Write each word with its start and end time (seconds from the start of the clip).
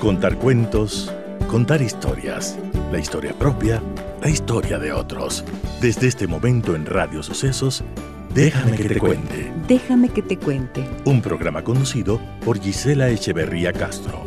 Contar 0.00 0.38
cuentos, 0.38 1.12
contar 1.48 1.82
historias, 1.82 2.56
la 2.92 3.00
historia 3.00 3.36
propia, 3.36 3.82
la 4.22 4.30
historia 4.30 4.78
de 4.78 4.92
otros. 4.92 5.44
Desde 5.80 6.06
este 6.06 6.28
momento 6.28 6.76
en 6.76 6.86
Radio 6.86 7.20
Sucesos, 7.20 7.82
Déjame 8.32 8.76
que 8.76 8.88
te 8.88 9.00
cuente. 9.00 9.52
Déjame 9.66 10.08
que 10.10 10.22
te 10.22 10.36
cuente. 10.36 10.88
Un 11.04 11.20
programa 11.20 11.64
conducido 11.64 12.20
por 12.44 12.60
Gisela 12.60 13.10
Echeverría 13.10 13.72
Castro. 13.72 14.24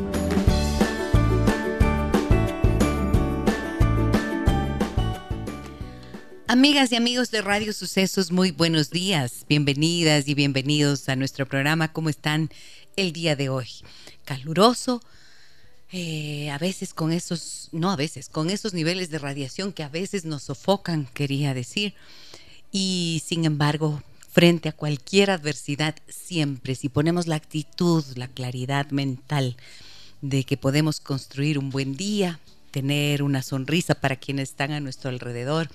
Amigas 6.50 6.92
y 6.92 6.98
amigos 6.98 7.32
de 7.32 7.42
Radio 7.42 7.72
Sucesos, 7.72 8.30
muy 8.30 8.52
buenos 8.52 8.90
días. 8.90 9.46
Bienvenidas 9.48 10.28
y 10.28 10.34
bienvenidos 10.34 11.08
a 11.08 11.16
nuestro 11.16 11.46
programa. 11.46 11.94
¿Cómo 11.94 12.10
están 12.10 12.50
el 12.98 13.14
día 13.14 13.38
de 13.38 13.48
hoy? 13.48 13.68
Caluroso, 14.26 15.02
eh, 15.92 16.50
a 16.50 16.58
veces 16.58 16.94
con 16.94 17.12
esos, 17.12 17.68
no 17.72 17.92
a 17.92 17.96
veces, 17.96 18.30
con 18.30 18.50
esos 18.50 18.74
niveles 18.74 19.10
de 19.10 19.20
radiación 19.20 19.74
que 19.74 19.84
a 19.84 19.90
veces 19.90 20.24
nos 20.24 20.44
sofocan, 20.44 21.08
quería 21.14 21.54
decir. 21.54 21.94
Y 22.72 23.22
sin 23.26 23.44
embargo, 23.44 24.02
frente 24.32 24.70
a 24.70 24.74
cualquier 24.74 25.32
adversidad, 25.32 25.96
siempre, 26.08 26.76
si 26.76 26.88
ponemos 26.88 27.28
la 27.28 27.36
actitud, 27.36 28.06
la 28.16 28.30
claridad 28.30 28.90
mental 28.92 29.58
de 30.22 30.46
que 30.46 30.56
podemos 30.56 31.02
construir 31.02 31.60
un 31.60 31.70
buen 31.70 31.98
día, 31.98 32.40
tener 32.72 33.22
una 33.22 33.44
sonrisa 33.44 33.96
para 33.96 34.16
quienes 34.16 34.50
están 34.50 34.72
a 34.72 34.80
nuestro 34.80 35.10
alrededor, 35.10 35.70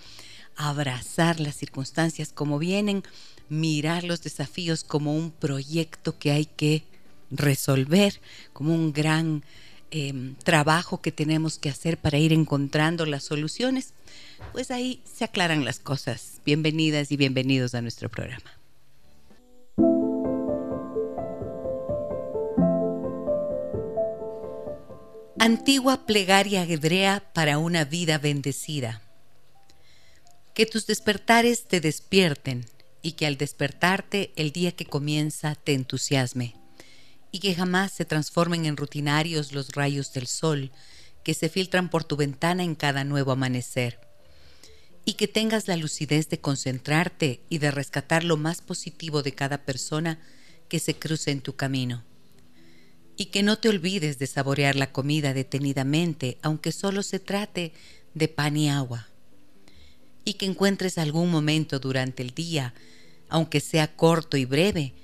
abrazar 0.56 1.40
las 1.40 1.56
circunstancias 1.56 2.32
como 2.32 2.58
vienen, 2.58 3.02
mirar 3.50 4.02
los 4.04 4.22
desafíos 4.22 4.82
como 4.82 5.14
un 5.14 5.30
proyecto 5.30 6.18
que 6.18 6.30
hay 6.30 6.46
que 6.46 6.84
resolver, 7.30 8.20
como 8.54 8.74
un 8.74 8.94
gran 8.94 9.44
Em, 9.92 10.34
trabajo 10.42 11.00
que 11.00 11.12
tenemos 11.12 11.58
que 11.58 11.68
hacer 11.68 11.96
para 11.96 12.18
ir 12.18 12.32
encontrando 12.32 13.06
las 13.06 13.22
soluciones, 13.22 13.92
pues 14.52 14.72
ahí 14.72 15.00
se 15.04 15.24
aclaran 15.24 15.64
las 15.64 15.78
cosas. 15.78 16.40
Bienvenidas 16.44 17.12
y 17.12 17.16
bienvenidos 17.16 17.74
a 17.76 17.82
nuestro 17.82 18.08
programa. 18.08 18.50
Antigua 25.38 26.04
plegaria 26.04 26.64
hebrea 26.64 27.22
para 27.32 27.58
una 27.58 27.84
vida 27.84 28.18
bendecida. 28.18 29.02
Que 30.52 30.66
tus 30.66 30.88
despertares 30.88 31.68
te 31.68 31.80
despierten 31.80 32.66
y 33.02 33.12
que 33.12 33.26
al 33.26 33.36
despertarte 33.36 34.32
el 34.34 34.50
día 34.50 34.72
que 34.72 34.86
comienza 34.86 35.54
te 35.54 35.74
entusiasme 35.74 36.56
y 37.36 37.38
que 37.38 37.54
jamás 37.54 37.92
se 37.92 38.06
transformen 38.06 38.64
en 38.64 38.78
rutinarios 38.78 39.52
los 39.52 39.72
rayos 39.72 40.14
del 40.14 40.26
sol 40.26 40.70
que 41.22 41.34
se 41.34 41.50
filtran 41.50 41.90
por 41.90 42.02
tu 42.02 42.16
ventana 42.16 42.64
en 42.64 42.74
cada 42.74 43.04
nuevo 43.04 43.30
amanecer. 43.30 44.00
Y 45.04 45.14
que 45.14 45.28
tengas 45.28 45.68
la 45.68 45.76
lucidez 45.76 46.30
de 46.30 46.40
concentrarte 46.40 47.42
y 47.50 47.58
de 47.58 47.70
rescatar 47.70 48.24
lo 48.24 48.38
más 48.38 48.62
positivo 48.62 49.22
de 49.22 49.32
cada 49.32 49.66
persona 49.66 50.18
que 50.70 50.78
se 50.78 50.94
cruce 50.94 51.30
en 51.30 51.42
tu 51.42 51.56
camino. 51.56 52.04
Y 53.18 53.26
que 53.26 53.42
no 53.42 53.58
te 53.58 53.68
olvides 53.68 54.18
de 54.18 54.26
saborear 54.26 54.74
la 54.74 54.90
comida 54.90 55.34
detenidamente, 55.34 56.38
aunque 56.40 56.72
solo 56.72 57.02
se 57.02 57.18
trate 57.20 57.74
de 58.14 58.28
pan 58.28 58.56
y 58.56 58.70
agua. 58.70 59.08
Y 60.24 60.34
que 60.34 60.46
encuentres 60.46 60.96
algún 60.96 61.30
momento 61.30 61.80
durante 61.80 62.22
el 62.22 62.30
día, 62.30 62.72
aunque 63.28 63.60
sea 63.60 63.94
corto 63.94 64.38
y 64.38 64.46
breve, 64.46 64.94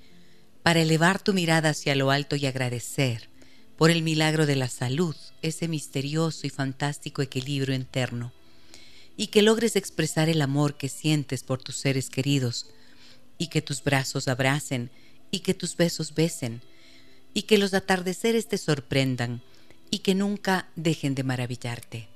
para 0.62 0.80
elevar 0.80 1.20
tu 1.20 1.32
mirada 1.32 1.70
hacia 1.70 1.94
lo 1.94 2.10
alto 2.10 2.36
y 2.36 2.46
agradecer 2.46 3.28
por 3.76 3.90
el 3.90 4.02
milagro 4.02 4.46
de 4.46 4.56
la 4.56 4.68
salud, 4.68 5.16
ese 5.42 5.66
misterioso 5.66 6.46
y 6.46 6.50
fantástico 6.50 7.20
equilibrio 7.20 7.74
interno, 7.74 8.32
y 9.16 9.28
que 9.28 9.42
logres 9.42 9.76
expresar 9.76 10.28
el 10.28 10.40
amor 10.40 10.76
que 10.76 10.88
sientes 10.88 11.42
por 11.42 11.62
tus 11.62 11.76
seres 11.76 12.08
queridos, 12.08 12.66
y 13.38 13.48
que 13.48 13.60
tus 13.60 13.82
brazos 13.82 14.28
abracen, 14.28 14.90
y 15.32 15.40
que 15.40 15.54
tus 15.54 15.76
besos 15.76 16.14
besen, 16.14 16.62
y 17.34 17.42
que 17.42 17.58
los 17.58 17.74
atardeceres 17.74 18.46
te 18.46 18.58
sorprendan, 18.58 19.42
y 19.90 19.98
que 19.98 20.14
nunca 20.14 20.68
dejen 20.76 21.16
de 21.16 21.24
maravillarte, 21.24 22.08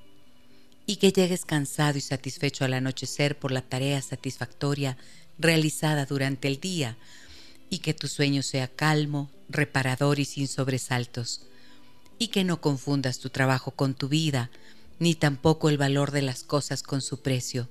y 0.85 0.95
que 0.97 1.11
llegues 1.11 1.43
cansado 1.43 1.97
y 1.97 2.01
satisfecho 2.01 2.63
al 2.63 2.75
anochecer 2.75 3.37
por 3.37 3.51
la 3.51 3.61
tarea 3.61 4.01
satisfactoria 4.01 4.95
realizada 5.37 6.05
durante 6.05 6.47
el 6.47 6.61
día, 6.61 6.97
y 7.69 7.79
que 7.79 7.93
tu 7.93 8.07
sueño 8.07 8.43
sea 8.43 8.67
calmo, 8.67 9.29
reparador 9.49 10.19
y 10.19 10.25
sin 10.25 10.47
sobresaltos, 10.47 11.41
y 12.19 12.29
que 12.29 12.43
no 12.43 12.61
confundas 12.61 13.19
tu 13.19 13.29
trabajo 13.29 13.71
con 13.71 13.93
tu 13.93 14.09
vida, 14.09 14.49
ni 14.99 15.15
tampoco 15.15 15.69
el 15.69 15.77
valor 15.77 16.11
de 16.11 16.21
las 16.21 16.43
cosas 16.43 16.81
con 16.81 17.01
su 17.01 17.21
precio, 17.21 17.67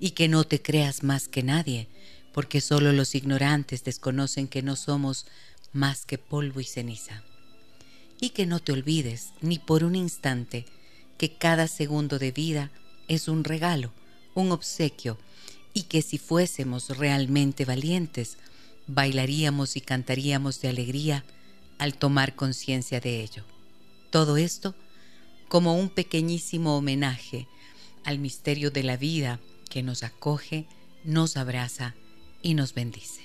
y 0.00 0.10
que 0.10 0.28
no 0.28 0.44
te 0.44 0.60
creas 0.60 1.02
más 1.02 1.28
que 1.28 1.42
nadie, 1.42 1.88
porque 2.32 2.60
solo 2.60 2.92
los 2.92 3.14
ignorantes 3.14 3.84
desconocen 3.84 4.48
que 4.48 4.62
no 4.62 4.74
somos 4.76 5.26
más 5.72 6.04
que 6.04 6.18
polvo 6.18 6.60
y 6.60 6.64
ceniza. 6.64 7.22
Y 8.20 8.30
que 8.30 8.46
no 8.46 8.60
te 8.60 8.72
olvides, 8.72 9.32
ni 9.40 9.58
por 9.58 9.84
un 9.84 9.94
instante, 9.94 10.64
que 11.18 11.36
cada 11.36 11.68
segundo 11.68 12.18
de 12.18 12.32
vida 12.32 12.70
es 13.08 13.28
un 13.28 13.44
regalo, 13.44 13.92
un 14.34 14.50
obsequio, 14.52 15.18
y 15.74 15.84
que 15.84 16.02
si 16.02 16.18
fuésemos 16.18 16.96
realmente 16.96 17.64
valientes, 17.64 18.38
bailaríamos 18.94 19.76
y 19.76 19.80
cantaríamos 19.80 20.60
de 20.60 20.68
alegría 20.68 21.24
al 21.78 21.94
tomar 21.94 22.34
conciencia 22.34 23.00
de 23.00 23.22
ello. 23.22 23.44
Todo 24.10 24.36
esto 24.36 24.74
como 25.48 25.76
un 25.76 25.90
pequeñísimo 25.90 26.76
homenaje 26.76 27.46
al 28.04 28.18
misterio 28.18 28.70
de 28.70 28.82
la 28.82 28.96
vida 28.96 29.40
que 29.68 29.82
nos 29.82 30.02
acoge, 30.02 30.66
nos 31.04 31.36
abraza 31.36 31.94
y 32.42 32.54
nos 32.54 32.74
bendice. 32.74 33.22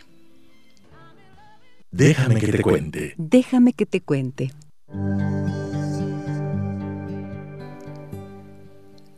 Déjame 1.92 2.40
que 2.40 2.52
te 2.52 2.62
cuente. 2.62 3.14
Déjame 3.18 3.74
que 3.74 3.86
te 3.86 4.02
cuente. 4.02 4.54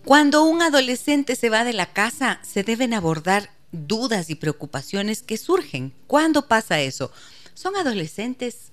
Cuando 0.05 0.43
un 0.43 0.61
adolescente 0.61 1.35
se 1.35 1.49
va 1.49 1.63
de 1.63 1.73
la 1.73 1.88
casa, 1.88 2.39
se 2.41 2.63
deben 2.63 2.93
abordar 2.93 3.49
dudas 3.72 4.30
y 4.30 4.35
preocupaciones 4.35 5.22
que 5.22 5.38
surgen. 5.38 5.94
¿Cuándo 6.07 6.47
pasa 6.47 6.81
eso? 6.81 7.12
Son 7.53 7.75
adolescentes, 7.75 8.72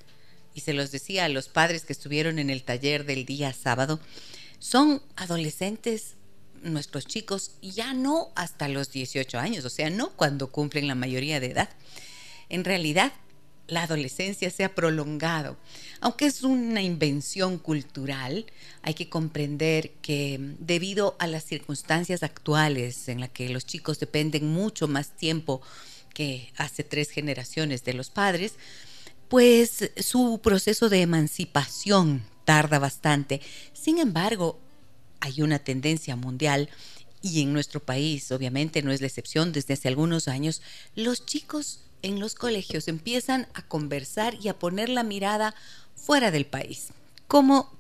y 0.55 0.61
se 0.61 0.73
los 0.73 0.91
decía 0.91 1.27
a 1.27 1.29
los 1.29 1.49
padres 1.49 1.85
que 1.85 1.93
estuvieron 1.93 2.39
en 2.39 2.51
el 2.51 2.63
taller 2.63 3.05
del 3.05 3.27
día 3.27 3.53
sábado, 3.53 4.01
son 4.59 5.03
adolescentes 5.17 6.15
nuestros 6.63 7.07
chicos 7.07 7.53
ya 7.63 7.95
no 7.95 8.33
hasta 8.35 8.69
los 8.69 8.91
18 8.91 9.39
años, 9.39 9.65
o 9.65 9.71
sea, 9.71 9.91
no 9.91 10.11
cuando 10.11 10.51
cumplen 10.51 10.89
la 10.89 10.95
mayoría 10.95 11.41
de 11.41 11.51
edad. 11.51 11.69
En 12.49 12.65
realidad, 12.65 13.13
la 13.69 13.83
adolescencia 13.83 14.51
se 14.51 14.65
ha 14.65 14.75
prolongado. 14.75 15.57
Aunque 16.01 16.27
es 16.27 16.43
una 16.43 16.83
invención 16.83 17.59
cultural, 17.59 18.47
hay 18.83 18.95
que 18.95 19.09
comprender 19.09 19.91
que 20.03 20.39
debido 20.59 21.17
a 21.19 21.27
las 21.27 21.45
circunstancias 21.45 22.23
actuales 22.23 23.09
en 23.09 23.21
las 23.21 23.31
que 23.31 23.49
los 23.49 23.67
chicos 23.67 23.99
dependen 23.99 24.47
mucho 24.49 24.89
más 24.89 25.17
tiempo 25.17 25.63
que 26.15 26.53
hace 26.57 26.85
tres 26.85 27.11
generaciones 27.11 27.85
de 27.85 27.95
los 27.95 28.11
padres, 28.11 28.55
pues 29.29 29.91
su 29.99 30.41
proceso 30.43 30.89
de 30.89 31.03
emancipación 31.03 32.25
tarda 32.45 32.79
bastante. 32.79 33.41
Sin 33.73 33.99
embargo, 33.99 34.59
hay 35.21 35.43
una 35.43 35.59
tendencia 35.59 36.15
mundial 36.15 36.69
y 37.23 37.43
en 37.43 37.53
nuestro 37.53 37.81
país 37.81 38.31
obviamente 38.31 38.83
no 38.83 38.93
es 38.93 39.01
la 39.01 39.09
excepción 39.09 39.53
desde 39.53 39.75
hace 39.75 39.89
algunos 39.89 40.29
años, 40.29 40.63
los 40.95 41.27
chicos 41.27 41.81
en 42.07 42.21
los 42.21 42.37
colegios 42.37 42.87
empiezan 42.87 43.49
a 43.53 43.63
conversar 43.63 44.37
y 44.41 44.47
a 44.47 44.57
poner 44.57 44.89
la 44.89 45.03
mirada 45.03 45.57
fuera 45.97 46.31
del 46.31 46.47
país. 46.47 46.91
Como, 47.27 47.73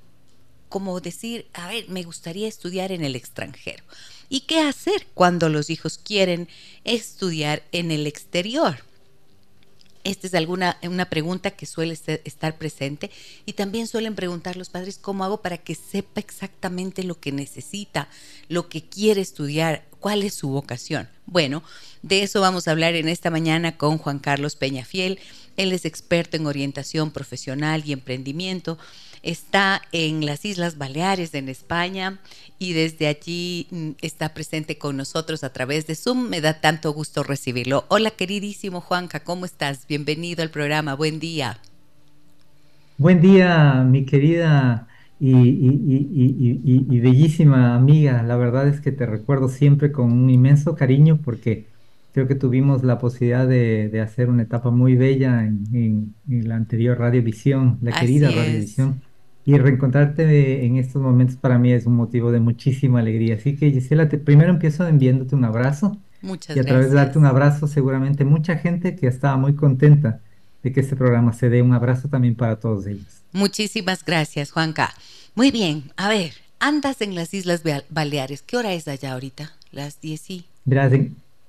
como 0.69 0.99
decir, 1.00 1.47
a 1.53 1.69
ver, 1.69 1.89
me 1.89 2.03
gustaría 2.03 2.49
estudiar 2.49 2.91
en 2.91 3.05
el 3.05 3.15
extranjero. 3.15 3.85
¿Y 4.29 4.41
qué 4.41 4.59
hacer 4.59 5.06
cuando 5.15 5.49
los 5.49 5.71
hijos 5.71 5.99
quieren 5.99 6.49
estudiar 6.83 7.62
en 7.71 7.93
el 7.93 8.09
exterior? 8.09 8.83
Esta 10.03 10.27
es 10.27 10.35
alguna 10.35 10.77
una 10.83 11.09
pregunta 11.09 11.53
que 11.53 11.67
suele 11.67 11.99
estar 12.25 12.59
presente 12.59 13.11
y 13.45 13.53
también 13.53 13.87
suelen 13.87 14.17
preguntar 14.17 14.56
los 14.56 14.71
padres 14.71 14.99
cómo 14.99 15.25
hago 15.25 15.41
para 15.41 15.59
que 15.59 15.77
sepa 15.77 16.21
exactamente 16.21 17.05
lo 17.05 17.19
que 17.19 17.33
necesita, 17.33 18.09
lo 18.49 18.69
que 18.69 18.83
quiere 18.83 19.21
estudiar, 19.21 19.85
cuál 20.06 20.23
es 20.23 20.35
su 20.35 20.50
vocación. 20.50 21.08
Bueno, 21.26 21.64
de 22.03 22.23
eso 22.23 22.41
vamos 22.41 22.69
a 22.69 22.70
hablar 22.70 22.94
en 22.94 23.08
esta 23.08 23.29
mañana 23.29 23.76
con 23.76 23.99
Juan 23.99 24.20
Carlos 24.20 24.55
Peñafiel. 24.55 25.19
Él 25.56 25.73
es 25.73 25.85
experto 25.85 26.37
en 26.37 26.47
orientación 26.47 27.11
profesional 27.11 27.82
y 27.85 27.93
emprendimiento. 27.93 28.79
Está 29.25 29.82
en 29.91 30.25
las 30.25 30.44
Islas 30.44 30.79
Baleares, 30.79 31.35
en 31.35 31.49
España, 31.49 32.20
y 32.61 32.73
desde 32.73 33.08
allí 33.08 33.67
mm, 33.73 33.91
está 34.00 34.32
presente 34.32 34.79
con 34.79 34.97
nosotros 34.97 35.43
a 35.43 35.53
través 35.53 35.88
de 35.88 35.97
Zoom. 35.97 36.29
Me 36.29 36.41
da 36.41 36.61
tanto 36.61 36.93
gusto 36.93 37.25
recibirlo. 37.25 37.85
Hola, 37.88 38.12
queridísimo 38.12 38.81
Juanca, 38.81 39.19
¿cómo 39.19 39.44
estás? 39.44 39.88
Bienvenido 39.88 40.44
al 40.44 40.50
programa. 40.50 40.94
Buen 40.94 41.19
día. 41.19 41.59
Buen 42.97 43.20
día, 43.20 43.85
mi 43.85 44.06
querida 44.06 44.87
y, 45.19 47.01
bellísima 47.01 47.75
amiga. 47.75 48.23
La 48.23 48.37
verdad 48.37 48.69
es 48.69 48.81
que 48.81 48.93
te 48.93 49.07
recuerdo 49.07 49.49
siempre 49.49 49.93
con 49.93 50.13
un 50.13 50.31
inmenso 50.31 50.75
cariño 50.75 51.19
porque 51.25 51.67
creo 52.13 52.27
que 52.27 52.35
tuvimos 52.35 52.83
la 52.83 52.99
posibilidad 52.99 53.47
de, 53.47 54.01
hacer 54.01 54.29
una 54.29 54.43
etapa 54.43 54.71
muy 54.71 54.97
bella 54.97 55.45
en, 55.45 56.15
la 56.29 56.57
anterior 56.57 56.99
Radiovisión, 56.99 57.79
la 57.83 57.93
querida 57.93 58.31
Radiovisión. 58.31 59.01
Y 59.45 59.57
reencontrarte 59.59 60.67
en 60.67 60.77
estos 60.77 61.01
momentos 61.01 61.37
para 61.37 61.57
mí 61.57 61.71
es 61.73 61.87
un 61.87 61.95
motivo 61.95 62.33
de 62.33 62.41
muchísima 62.41 62.99
alegría. 62.99 63.37
Así 63.37 63.55
que 63.55 63.71
Gisela, 63.71 64.09
te, 64.09 64.19
primero 64.19 64.51
empiezo 64.51 64.89
enviándote 64.89 65.37
un 65.37 65.45
abrazo. 65.45 66.01
Muchas 66.21 66.57
y 66.57 66.61
a 66.61 66.65
través 66.65 66.91
de 66.91 66.97
darte 66.97 67.17
un 67.19 67.27
abrazo, 67.27 67.69
seguramente 67.69 68.25
mucha 68.25 68.57
gente 68.57 68.97
que 68.97 69.07
estaba 69.07 69.37
muy 69.37 69.55
contenta 69.55 70.21
de 70.67 70.73
que 70.73 70.81
este 70.81 70.97
programa 70.97 71.33
se 71.33 71.49
dé. 71.49 71.63
Un 71.63 71.75
abrazo 71.75 72.09
también 72.09 72.35
para 72.35 72.59
todos 72.59 72.89
ellos. 72.89 73.07
Muchísimas 73.33 74.05
gracias, 74.05 74.51
Juanca. 74.51 74.93
Muy 75.37 75.53
bien, 75.53 75.93
a 75.97 76.09
ver, 76.09 76.33
andas 76.59 77.03
en 77.03 77.15
las 77.15 77.33
Islas 77.35 77.63
Baleares. 77.89 78.43
¿Qué 78.43 78.57
hora 78.57 78.73
es 78.73 78.89
allá 78.89 79.13
ahorita? 79.13 79.53
Las 79.71 80.01
10 80.01 80.31
y... 80.31 80.47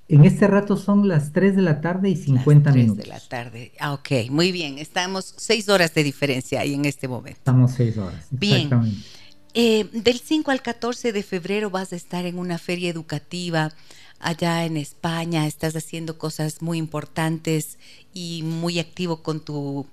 En 0.10 0.24
este 0.24 0.48
rato 0.48 0.78
son 0.78 1.08
las 1.08 1.34
3 1.34 1.56
de 1.56 1.62
la 1.64 1.81
tarde 1.81 2.10
y 2.10 2.16
50 2.16 2.69
las 2.69 2.74
3 2.74 2.86
minutos. 2.86 3.04
de 3.04 3.10
la 3.10 3.19
tarde. 3.19 3.72
Ah, 3.80 3.94
ok, 3.94 4.30
muy 4.30 4.52
bien. 4.52 4.78
Estamos 4.78 5.34
6 5.38 5.68
horas 5.70 5.96
de 5.96 6.04
diferencia 6.04 6.62
ahí 6.62 6.75
en 6.75 6.86
este 6.86 7.08
momento. 7.08 7.40
Estamos 7.40 7.72
6 7.72 7.98
horas. 7.98 8.28
Bien. 8.30 8.70
Eh, 9.56 9.90
del 9.92 10.20
5 10.20 10.52
al 10.52 10.62
14 10.62 11.12
de 11.12 11.24
febrero 11.24 11.72
vas 11.72 11.92
a 11.92 11.96
estar 11.96 12.28
en 12.28 12.38
una 12.38 12.60
feria 12.60 12.92
educativa 12.92 13.74
allá 14.19 14.66
en 14.66 14.78
España. 14.78 15.48
Estás 15.48 15.75
haciendo 15.75 16.18
cosas 16.18 16.62
muy 16.62 16.78
importantes 16.78 17.78
y 18.14 18.44
muy 18.44 18.80
activo 18.80 19.24
con 19.24 19.44
tu, 19.44 19.88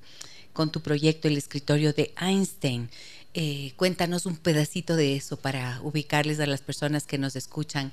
con 0.53 0.71
tu 0.71 0.81
proyecto, 0.81 1.29
el 1.29 1.37
escritorio 1.37 1.93
de 1.93 2.12
Einstein. 2.21 2.88
Eh, 3.35 3.73
cuéntanos 3.76 4.26
un 4.26 4.37
pedacito 4.37 4.94
de 4.94 5.17
eso 5.17 5.37
para 5.37 5.81
ubicarles 5.82 6.38
a 6.38 6.47
las 6.47 6.62
personas 6.62 7.05
que 7.05 7.19
nos 7.19 7.35
escuchan 7.35 7.93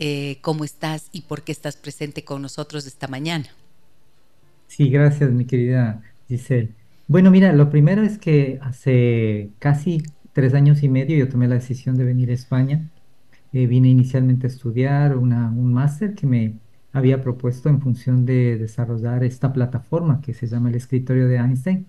eh, 0.00 0.38
cómo 0.40 0.64
estás 0.64 1.08
y 1.12 1.22
por 1.22 1.42
qué 1.42 1.52
estás 1.52 1.76
presente 1.76 2.24
con 2.24 2.42
nosotros 2.42 2.86
esta 2.86 3.06
mañana. 3.06 3.46
Sí, 4.66 4.88
gracias, 4.88 5.30
mi 5.30 5.44
querida 5.44 6.02
Giselle. 6.28 6.70
Bueno, 7.06 7.30
mira, 7.30 7.52
lo 7.52 7.70
primero 7.70 8.02
es 8.02 8.18
que 8.18 8.58
hace 8.62 9.50
casi 9.58 10.02
tres 10.32 10.54
años 10.54 10.82
y 10.82 10.88
medio 10.88 11.16
yo 11.16 11.28
tomé 11.28 11.48
la 11.48 11.56
decisión 11.56 11.96
de 11.96 12.04
venir 12.04 12.30
a 12.30 12.34
España. 12.34 12.88
Eh, 13.52 13.66
vine 13.66 13.88
inicialmente 13.88 14.46
a 14.46 14.50
estudiar 14.50 15.16
una, 15.16 15.50
un 15.50 15.72
máster 15.72 16.14
que 16.14 16.26
me 16.26 16.58
había 16.92 17.20
propuesto 17.22 17.68
en 17.68 17.80
función 17.80 18.24
de 18.26 18.56
desarrollar 18.58 19.24
esta 19.24 19.52
plataforma 19.52 20.20
que 20.20 20.34
se 20.34 20.46
llama 20.46 20.70
el 20.70 20.76
escritorio 20.76 21.28
de 21.28 21.36
Einstein. 21.36 21.86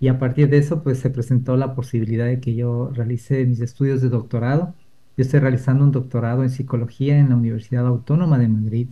Y 0.00 0.08
a 0.08 0.18
partir 0.18 0.48
de 0.50 0.58
eso, 0.58 0.82
pues 0.82 0.98
se 1.00 1.10
presentó 1.10 1.56
la 1.56 1.74
posibilidad 1.74 2.26
de 2.26 2.40
que 2.40 2.54
yo 2.54 2.90
realice 2.92 3.44
mis 3.46 3.60
estudios 3.60 4.02
de 4.02 4.08
doctorado 4.08 4.74
yo 5.16 5.22
estoy 5.22 5.40
realizando 5.40 5.84
un 5.84 5.92
doctorado 5.92 6.42
en 6.42 6.50
psicología 6.50 7.18
en 7.18 7.28
la 7.30 7.36
Universidad 7.36 7.86
Autónoma 7.86 8.38
de 8.38 8.48
Madrid. 8.48 8.88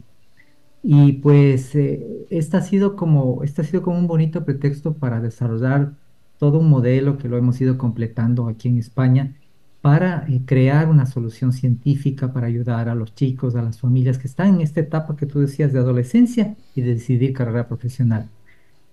Y 0.83 1.15
pues 1.15 1.75
eh, 1.75 2.27
este, 2.31 2.57
ha 2.57 2.63
sido 2.63 2.97
como, 2.97 3.43
este 3.45 3.63
ha 3.63 3.65
sido 3.65 3.83
como 3.83 3.99
un 3.99 4.07
bonito 4.07 4.45
pretexto 4.45 4.95
para 4.95 5.21
desarrollar 5.21 5.95
todo 6.39 6.59
un 6.59 6.71
modelo 6.71 7.19
que 7.19 7.29
lo 7.29 7.37
hemos 7.39 7.61
ido 7.61 7.79
completando 7.79 8.49
aquí 8.49 8.69
en 8.69 8.79
España 8.79 9.37
para 9.81 10.27
eh, 10.29 10.43
crear 10.45 10.89
una 10.89 11.07
solución 11.07 11.53
científica 11.53 12.33
para 12.33 12.47
ayudar 12.47 12.89
a 12.89 12.95
los 12.95 13.15
chicos, 13.15 13.57
a 13.57 13.63
las 13.63 13.81
familias 13.81 14.19
que 14.19 14.27
están 14.27 14.55
en 14.55 14.61
esta 14.61 14.81
etapa 14.81 15.17
que 15.17 15.27
tú 15.27 15.41
decías 15.41 15.73
de 15.73 15.79
adolescencia 15.79 16.55
y 16.75 16.83
de 16.83 16.95
decidir 16.95 17.33
carrera 17.33 17.67
profesional. 17.67 18.29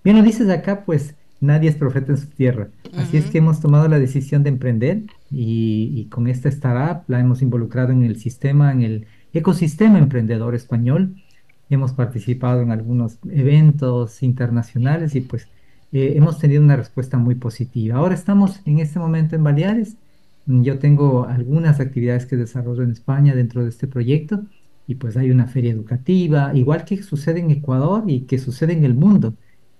Bien, 0.03 0.17
lo 0.17 0.23
dices 0.23 0.49
acá, 0.49 0.85
pues 0.85 1.15
nadie 1.41 1.69
es 1.69 1.75
profeta 1.75 2.13
en 2.13 2.17
su 2.17 2.27
tierra. 2.27 2.69
Así 2.95 3.17
es 3.17 3.25
que 3.25 3.39
hemos 3.39 3.59
tomado 3.59 3.87
la 3.89 3.99
decisión 3.99 4.43
de 4.43 4.49
emprender 4.49 5.03
y, 5.29 6.05
con 6.05 6.27
esta 6.27 6.49
startup 6.49 7.03
la 7.07 7.19
hemos 7.19 7.41
involucrado 7.41 7.91
en 7.91 8.03
el 8.03 8.17
sistema, 8.17 8.71
en 8.71 8.81
el 8.81 9.07
ecosistema 9.33 9.99
emprendedor 9.99 10.55
español. 10.55 11.15
Hemos 11.69 11.91
participado 11.91 12.61
en 12.61 12.71
algunos 12.71 13.19
eventos 13.29 14.23
internacionales 14.23 15.15
y 15.15 15.21
pues 15.21 15.49
eh, 15.91 16.13
hemos 16.15 16.39
tenido 16.39 16.63
una 16.63 16.77
respuesta 16.77 17.17
muy 17.17 17.35
positiva. 17.35 17.97
Ahora 17.97 18.15
estamos 18.15 18.61
en 18.65 18.79
este 18.79 18.99
momento 18.99 19.35
en 19.35 19.43
Baleares. 19.43 19.97
Yo 20.47 20.79
tengo 20.79 21.25
algunas 21.25 21.79
actividades 21.79 22.25
que 22.25 22.37
desarrollo 22.37 22.83
en 22.83 22.91
España 22.91 23.35
dentro 23.35 23.63
de 23.63 23.69
este 23.69 23.87
proyecto 23.87 24.45
y 24.87 24.95
pues 24.95 25.17
hay 25.17 25.29
una 25.31 25.47
feria 25.47 25.71
educativa, 25.71 26.51
igual 26.55 26.85
que 26.85 27.03
sucede 27.03 27.41
en 27.41 27.51
Ecuador 27.51 28.03
y 28.07 28.21
que 28.21 28.39
sucede 28.39 28.73
en 28.73 28.85
el 28.85 28.93
mundo 28.93 29.35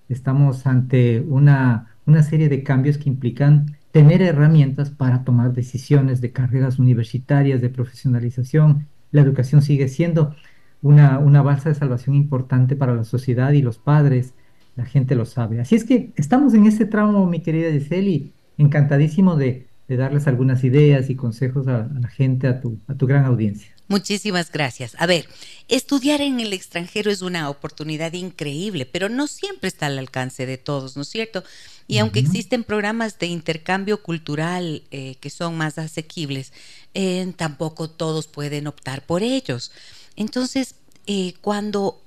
estamos 0.10 0.66
ante 0.68 1.22
una, 1.22 1.96
una 2.06 2.24
serie 2.24 2.50
de 2.50 2.64
cambios 2.64 2.98
que 2.98 3.10
implican 3.10 3.78
tener 3.92 4.22
herramientas 4.22 4.90
para 4.90 5.24
tomar 5.24 5.54
decisiones 5.54 6.22
de 6.22 6.31
carreras 6.31 6.80
universitarias, 6.80 7.62
de 7.62 7.70
profesionalización. 7.70 8.88
La 9.12 9.22
educación 9.22 9.62
sigue 9.62 9.88
siendo 9.88 10.36
una, 10.81 11.20
una 11.20 11.42
balsa 11.42 11.70
de 11.70 11.75
salvación 11.75 12.16
importante 12.16 12.75
para 12.75 12.96
la 12.96 13.04
sociedad 13.04 13.52
y 13.52 13.62
los 13.62 13.80
padres. 13.80 14.34
La 14.75 14.86
gente 14.86 15.16
lo 15.16 15.25
sabe. 15.25 15.60
Así 15.60 15.75
es 15.75 15.84
que 15.84 16.13
estamos 16.16 16.54
en 16.54 16.68
este 16.68 16.86
tramo, 16.86 17.25
mi 17.28 17.42
querida 17.42 17.72
Giselle, 17.72 18.31
encantadísimo 18.58 19.36
de, 19.36 19.67
de 19.88 19.98
darles 19.98 20.28
algunas 20.28 20.63
ideas 20.63 21.10
y 21.10 21.16
consejos 21.16 21.68
a, 21.68 21.86
a 21.86 22.00
la 22.00 22.10
gente, 22.10 22.48
a 22.48 22.60
tu, 22.60 22.80
a 22.88 22.95
tu 22.95 23.07
gran 23.07 23.25
audiencia. 23.25 23.74
Muchísimas 23.88 24.51
gracias. 24.51 24.95
A 25.00 25.06
ver, 25.06 25.28
estudiar 25.69 26.19
en 26.19 26.42
el 26.42 26.51
extranjero 26.51 27.10
es 27.10 27.22
una 27.22 27.50
oportunidad 27.50 28.12
increíble, 28.13 28.86
pero 28.86 29.07
no 29.07 29.28
siempre 29.28 29.69
está 29.69 29.86
al 29.86 29.98
alcance 29.98 30.45
de 30.45 30.57
todos, 30.57 30.98
¿no 30.98 31.04
es 31.04 31.07
cierto? 31.07 31.44
Y 31.88 32.00
aunque 32.00 32.19
existen 32.19 32.66
programas 32.66 33.18
de 33.18 33.28
intercambio 33.28 34.04
cultural 34.04 34.84
eh, 34.92 35.16
que 35.22 35.30
son 35.30 35.56
más 35.56 35.78
asequibles, 35.78 36.51
eh, 36.94 37.31
tampoco 37.38 37.89
todos 37.89 38.28
pueden 38.28 38.68
optar 38.68 39.06
por 39.06 39.24
ellos. 39.24 39.72
Entonces, 40.18 40.75
eh, 41.06 41.36
cuando 41.39 42.01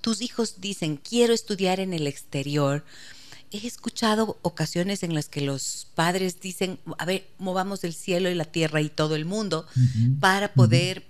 tus 0.00 0.22
hijos 0.22 0.60
dicen, 0.60 0.96
quiero 0.96 1.34
estudiar 1.34 1.78
en 1.78 1.92
el 1.92 2.08
exterior, 2.08 2.84
he 3.58 3.66
escuchado 3.66 4.38
ocasiones 4.42 5.02
en 5.02 5.14
las 5.14 5.28
que 5.28 5.40
los 5.40 5.86
padres 5.94 6.40
dicen, 6.40 6.78
a 6.98 7.04
ver, 7.04 7.26
movamos 7.38 7.84
el 7.84 7.94
cielo 7.94 8.30
y 8.30 8.34
la 8.34 8.44
tierra 8.44 8.80
y 8.80 8.88
todo 8.88 9.14
el 9.14 9.24
mundo 9.24 9.66
para 10.20 10.54
poder 10.54 11.04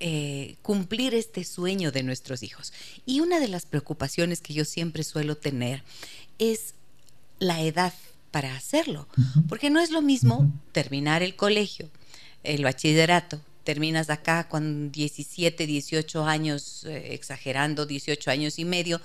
eh, 0.00 0.56
cumplir 0.62 1.14
este 1.14 1.44
sueño 1.44 1.90
de 1.90 2.02
nuestros 2.02 2.42
hijos. 2.42 2.72
Y 3.04 3.20
una 3.20 3.40
de 3.40 3.48
las 3.48 3.66
preocupaciones 3.66 4.40
que 4.40 4.54
yo 4.54 4.64
siempre 4.64 5.02
suelo 5.02 5.36
tener 5.36 5.82
es 6.38 6.74
la 7.38 7.62
edad 7.62 7.92
para 8.30 8.54
hacerlo, 8.54 9.08
porque 9.48 9.70
no 9.70 9.80
es 9.80 9.90
lo 9.90 10.02
mismo 10.02 10.52
terminar 10.72 11.22
el 11.22 11.34
colegio, 11.34 11.88
el 12.44 12.62
bachillerato, 12.62 13.40
terminas 13.64 14.10
acá 14.10 14.48
con 14.48 14.92
17, 14.92 15.66
18 15.66 16.24
años, 16.24 16.84
eh, 16.84 17.14
exagerando, 17.14 17.84
18 17.84 18.30
años 18.30 18.58
y 18.58 18.64
medio, 18.64 19.00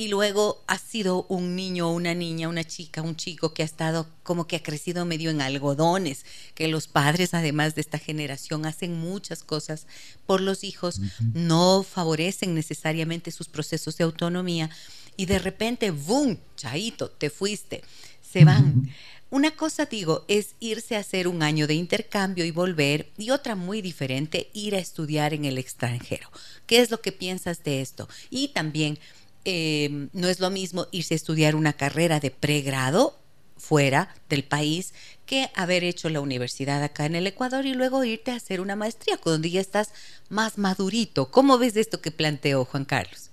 y 0.00 0.08
luego 0.08 0.64
has 0.66 0.80
sido 0.80 1.26
un 1.28 1.54
niño, 1.54 1.92
una 1.92 2.14
niña, 2.14 2.48
una 2.48 2.64
chica, 2.64 3.02
un 3.02 3.16
chico 3.16 3.52
que 3.52 3.60
ha 3.60 3.66
estado 3.66 4.08
como 4.22 4.46
que 4.46 4.56
ha 4.56 4.62
crecido 4.62 5.04
medio 5.04 5.28
en 5.28 5.42
algodones, 5.42 6.24
que 6.54 6.68
los 6.68 6.86
padres 6.86 7.34
además 7.34 7.74
de 7.74 7.82
esta 7.82 7.98
generación 7.98 8.64
hacen 8.64 8.98
muchas 8.98 9.42
cosas 9.42 9.86
por 10.24 10.40
los 10.40 10.64
hijos, 10.64 11.02
no 11.34 11.82
favorecen 11.82 12.54
necesariamente 12.54 13.30
sus 13.30 13.50
procesos 13.50 13.98
de 13.98 14.04
autonomía 14.04 14.70
y 15.18 15.26
de 15.26 15.38
repente, 15.38 15.90
¡boom! 15.90 16.38
Chaito, 16.56 17.10
te 17.10 17.28
fuiste, 17.28 17.82
se 18.22 18.46
van. 18.46 18.90
Una 19.28 19.50
cosa, 19.50 19.84
digo, 19.84 20.24
es 20.28 20.54
irse 20.60 20.96
a 20.96 21.00
hacer 21.00 21.28
un 21.28 21.42
año 21.42 21.66
de 21.66 21.74
intercambio 21.74 22.46
y 22.46 22.50
volver, 22.50 23.10
y 23.16 23.30
otra 23.30 23.54
muy 23.54 23.80
diferente, 23.82 24.48
ir 24.54 24.74
a 24.74 24.78
estudiar 24.78 25.34
en 25.34 25.44
el 25.44 25.58
extranjero. 25.58 26.28
¿Qué 26.66 26.80
es 26.80 26.90
lo 26.90 27.00
que 27.00 27.12
piensas 27.12 27.62
de 27.62 27.80
esto? 27.80 28.08
Y 28.30 28.48
también, 28.48 28.98
Em, 29.44 30.08
no 30.12 30.28
es 30.28 30.40
lo 30.40 30.50
mismo 30.50 30.86
irse 30.92 31.14
a 31.14 31.16
estudiar 31.16 31.56
una 31.56 31.72
carrera 31.72 32.20
de 32.20 32.30
pregrado 32.30 33.14
fuera 33.56 34.08
del 34.28 34.44
país 34.44 34.94
que 35.26 35.48
haber 35.54 35.84
hecho 35.84 36.08
la 36.08 36.20
universidad 36.20 36.82
acá 36.82 37.06
en 37.06 37.14
el 37.14 37.26
Ecuador 37.26 37.66
y 37.66 37.74
luego 37.74 38.04
irte 38.04 38.32
a 38.32 38.36
hacer 38.36 38.60
una 38.60 38.76
maestría, 38.76 39.18
donde 39.24 39.50
ya 39.50 39.60
estás 39.60 39.92
más 40.28 40.58
madurito. 40.58 41.30
¿Cómo 41.30 41.58
ves 41.58 41.76
esto 41.76 42.00
que 42.00 42.10
planteó 42.10 42.64
Juan 42.64 42.84
Carlos? 42.84 43.30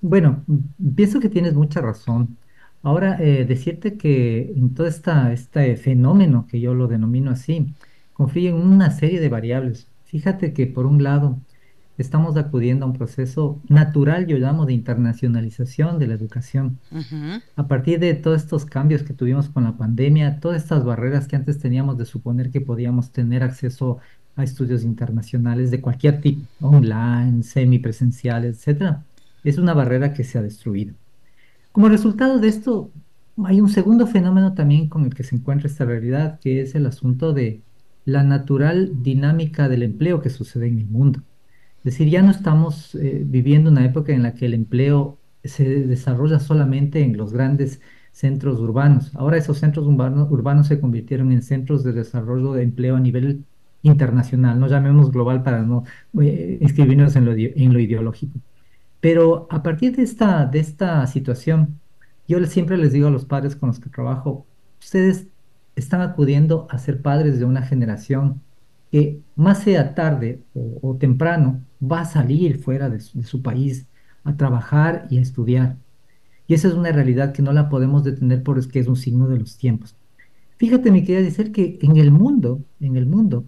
Bueno, 0.00 0.42
pienso 0.96 1.20
que 1.20 1.28
tienes 1.28 1.54
mucha 1.54 1.80
razón. 1.80 2.38
Ahora, 2.82 3.18
eh, 3.20 3.44
decirte 3.44 3.98
que 3.98 4.52
en 4.56 4.74
todo 4.74 4.86
este 4.86 5.76
fenómeno, 5.76 6.46
que 6.50 6.60
yo 6.60 6.72
lo 6.74 6.88
denomino 6.88 7.30
así, 7.30 7.74
confío 8.14 8.50
en 8.50 8.62
una 8.62 8.90
serie 8.90 9.20
de 9.20 9.28
variables. 9.28 9.86
Fíjate 10.04 10.54
que 10.54 10.66
por 10.66 10.86
un 10.86 11.02
lado, 11.02 11.38
estamos 12.02 12.36
acudiendo 12.36 12.84
a 12.84 12.88
un 12.88 12.94
proceso 12.94 13.60
natural, 13.68 14.26
yo 14.26 14.38
llamo, 14.38 14.66
de 14.66 14.72
internacionalización 14.72 15.98
de 15.98 16.06
la 16.06 16.14
educación. 16.14 16.78
A 17.56 17.68
partir 17.68 17.98
de 18.00 18.14
todos 18.14 18.42
estos 18.42 18.64
cambios 18.64 19.02
que 19.02 19.14
tuvimos 19.14 19.48
con 19.48 19.64
la 19.64 19.76
pandemia, 19.76 20.40
todas 20.40 20.62
estas 20.62 20.84
barreras 20.84 21.28
que 21.28 21.36
antes 21.36 21.58
teníamos 21.58 21.98
de 21.98 22.06
suponer 22.06 22.50
que 22.50 22.60
podíamos 22.60 23.10
tener 23.10 23.42
acceso 23.42 23.98
a 24.36 24.44
estudios 24.44 24.84
internacionales 24.84 25.70
de 25.70 25.80
cualquier 25.80 26.20
tipo, 26.20 26.46
online, 26.60 27.42
semipresenciales, 27.42 28.58
etcétera, 28.58 29.04
es 29.44 29.58
una 29.58 29.74
barrera 29.74 30.12
que 30.12 30.24
se 30.24 30.38
ha 30.38 30.42
destruido. 30.42 30.94
Como 31.72 31.88
resultado 31.88 32.38
de 32.38 32.48
esto, 32.48 32.90
hay 33.44 33.60
un 33.60 33.68
segundo 33.68 34.06
fenómeno 34.06 34.54
también 34.54 34.88
con 34.88 35.04
el 35.04 35.14
que 35.14 35.22
se 35.22 35.36
encuentra 35.36 35.68
esta 35.68 35.84
realidad, 35.84 36.38
que 36.40 36.62
es 36.62 36.74
el 36.74 36.86
asunto 36.86 37.32
de 37.32 37.62
la 38.04 38.22
natural 38.22 39.02
dinámica 39.02 39.68
del 39.68 39.82
empleo 39.82 40.20
que 40.20 40.30
sucede 40.30 40.68
en 40.68 40.78
el 40.78 40.86
mundo. 40.86 41.22
Decir, 41.84 42.08
ya 42.08 42.22
no 42.22 42.30
estamos 42.30 42.94
eh, 42.94 43.22
viviendo 43.24 43.70
una 43.70 43.84
época 43.84 44.12
en 44.12 44.22
la 44.22 44.34
que 44.34 44.46
el 44.46 44.54
empleo 44.54 45.18
se 45.44 45.64
desarrolla 45.86 46.38
solamente 46.38 47.02
en 47.02 47.16
los 47.16 47.32
grandes 47.32 47.80
centros 48.12 48.58
urbanos. 48.60 49.14
Ahora 49.14 49.38
esos 49.38 49.58
centros 49.58 49.86
urbanos, 49.86 50.66
se 50.66 50.80
convirtieron 50.80 51.32
en 51.32 51.42
centros 51.42 51.82
de 51.84 51.92
desarrollo 51.92 52.52
de 52.52 52.64
empleo 52.64 52.96
a 52.96 53.00
nivel 53.00 53.44
internacional, 53.82 54.60
no 54.60 54.66
llamemos 54.68 55.10
global 55.10 55.42
para 55.42 55.62
no 55.62 55.84
eh, 56.20 56.58
inscribirnos 56.60 57.16
en 57.16 57.24
lo, 57.24 57.32
en 57.32 57.72
lo 57.72 57.80
ideológico. 57.80 58.38
Pero 59.00 59.48
a 59.50 59.62
partir 59.62 59.96
de 59.96 60.02
esta, 60.02 60.44
de 60.44 60.60
esta 60.60 61.06
situación, 61.06 61.80
yo 62.28 62.44
siempre 62.46 62.76
les 62.76 62.92
digo 62.92 63.08
a 63.08 63.10
los 63.10 63.24
padres 63.24 63.56
con 63.56 63.68
los 63.68 63.80
que 63.80 63.88
trabajo, 63.88 64.46
ustedes 64.80 65.28
están 65.76 66.02
acudiendo 66.02 66.66
a 66.70 66.78
ser 66.78 67.00
padres 67.00 67.38
de 67.38 67.46
una 67.46 67.62
generación 67.62 68.42
que 68.90 69.20
más 69.36 69.62
sea 69.62 69.94
tarde 69.94 70.42
o, 70.54 70.96
temprano 70.96 71.64
va 71.82 72.00
a 72.02 72.04
salir 72.04 72.58
fuera 72.58 72.88
de 72.90 73.00
su 73.00 73.42
país 73.42 73.86
a 74.24 74.36
trabajar 74.36 75.06
y 75.10 75.18
a 75.18 75.22
estudiar. 75.22 75.76
Y 76.46 76.54
esa 76.54 76.68
es 76.68 76.74
una 76.74 76.92
realidad 76.92 77.32
que 77.32 77.42
no 77.42 77.52
la 77.52 77.68
podemos 77.68 78.04
detener 78.04 78.42
porque 78.42 78.80
es 78.80 78.88
un 78.88 78.96
signo 78.96 79.28
de 79.28 79.38
los 79.38 79.56
tiempos. 79.56 79.96
Fíjate, 80.56 80.90
mi 80.90 81.04
querida 81.04 81.22
decir 81.22 81.52
que 81.52 81.78
en 81.80 81.96
el 81.96 82.10
mundo, 82.10 82.64
en 82.80 82.96
el 82.96 83.06
mundo, 83.06 83.46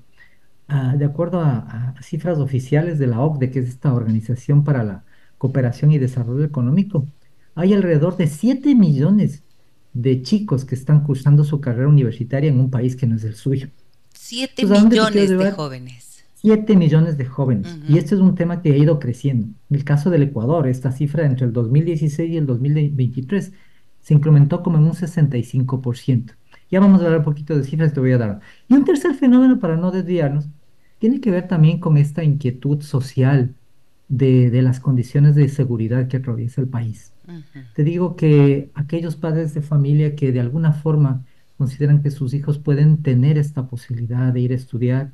ah, 0.68 0.94
de 0.96 1.04
acuerdo 1.04 1.40
a, 1.40 1.94
cifras 2.00 2.38
oficiales 2.38 2.98
de 2.98 3.08
la 3.08 3.20
OCDE, 3.20 3.50
que 3.50 3.58
es 3.58 3.68
esta 3.68 3.92
Organización 3.92 4.64
para 4.64 4.84
la 4.84 5.04
Cooperación 5.38 5.92
y 5.92 5.98
Desarrollo 5.98 6.44
Económico, 6.44 7.06
hay 7.54 7.74
alrededor 7.74 8.16
de 8.16 8.28
7 8.28 8.74
millones 8.74 9.42
de 9.92 10.22
chicos 10.22 10.64
que 10.64 10.74
están 10.74 11.04
cursando 11.04 11.44
su 11.44 11.60
carrera 11.60 11.88
universitaria 11.88 12.50
en 12.50 12.60
un 12.60 12.70
país 12.70 12.96
que 12.96 13.06
no 13.06 13.16
es 13.16 13.24
el 13.24 13.34
suyo. 13.34 13.68
7 14.14 14.66
millones 14.66 15.30
de 15.30 15.52
jóvenes. 15.52 16.24
7 16.36 16.76
millones 16.76 17.16
de 17.16 17.24
jóvenes. 17.24 17.78
Y 17.88 17.98
este 17.98 18.14
es 18.16 18.20
un 18.20 18.34
tema 18.34 18.62
que 18.62 18.72
ha 18.72 18.76
ido 18.76 18.98
creciendo. 18.98 19.46
En 19.70 19.76
el 19.76 19.84
caso 19.84 20.10
del 20.10 20.24
Ecuador, 20.24 20.66
esta 20.66 20.90
cifra 20.90 21.24
entre 21.24 21.46
el 21.46 21.52
2016 21.52 22.30
y 22.30 22.36
el 22.36 22.46
2023 22.46 23.52
se 24.00 24.14
incrementó 24.14 24.62
como 24.62 24.78
en 24.78 24.84
un 24.84 24.92
65%. 24.92 26.32
Ya 26.70 26.80
vamos 26.80 27.00
a 27.00 27.04
hablar 27.04 27.20
un 27.20 27.24
poquito 27.24 27.56
de 27.56 27.62
cifras, 27.62 27.92
te 27.92 28.00
voy 28.00 28.12
a 28.12 28.18
dar. 28.18 28.40
Y 28.68 28.74
un 28.74 28.84
tercer 28.84 29.14
fenómeno, 29.14 29.60
para 29.60 29.76
no 29.76 29.90
desviarnos, 29.90 30.48
tiene 30.98 31.20
que 31.20 31.30
ver 31.30 31.46
también 31.46 31.78
con 31.78 31.96
esta 31.96 32.24
inquietud 32.24 32.80
social 32.82 33.54
de, 34.08 34.62
las 34.62 34.80
condiciones 34.80 35.34
de 35.34 35.48
seguridad 35.48 36.08
que 36.08 36.16
atraviesa 36.18 36.60
el 36.60 36.68
país. 36.68 37.12
Te 37.74 37.84
digo 37.84 38.16
que 38.16 38.70
aquellos 38.74 39.16
padres 39.16 39.54
de 39.54 39.62
familia 39.62 40.16
que 40.16 40.32
de 40.32 40.40
alguna 40.40 40.72
forma 40.72 41.24
consideran 41.62 42.02
que 42.02 42.10
sus 42.10 42.34
hijos 42.34 42.58
pueden 42.58 43.02
tener 43.04 43.38
esta 43.38 43.68
posibilidad 43.68 44.32
de 44.32 44.40
ir 44.40 44.50
a 44.50 44.56
estudiar, 44.56 45.12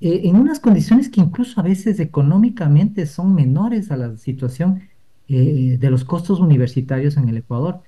eh, 0.00 0.20
en 0.28 0.36
unas 0.36 0.60
condiciones 0.60 1.08
que 1.08 1.20
incluso 1.20 1.60
a 1.60 1.64
veces 1.64 1.98
económicamente 1.98 3.04
son 3.06 3.34
menores 3.34 3.90
a 3.90 3.96
la 3.96 4.16
situación 4.16 4.82
eh, 5.26 5.76
de 5.80 5.90
los 5.90 6.04
costos 6.04 6.38
universitarios 6.38 7.16
en 7.16 7.28
el 7.28 7.38
Ecuador. 7.38 7.82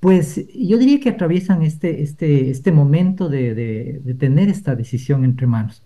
Pues 0.00 0.44
yo 0.54 0.76
diría 0.76 0.98
que 0.98 1.10
atraviesan 1.10 1.62
este, 1.62 2.02
este, 2.02 2.50
este 2.50 2.72
momento 2.72 3.28
de, 3.28 3.54
de, 3.54 4.14
tener 4.14 4.48
esta 4.48 4.74
decisión 4.74 5.24
entre 5.24 5.46
manos. 5.46 5.84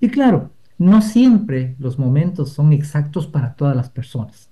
Y 0.00 0.08
claro, 0.10 0.52
no 0.78 1.02
siempre 1.02 1.74
los 1.80 1.98
momentos 1.98 2.52
son 2.52 2.72
exactos 2.72 3.26
para 3.26 3.54
todas 3.56 3.74
las 3.76 3.90
personas. 3.90 4.48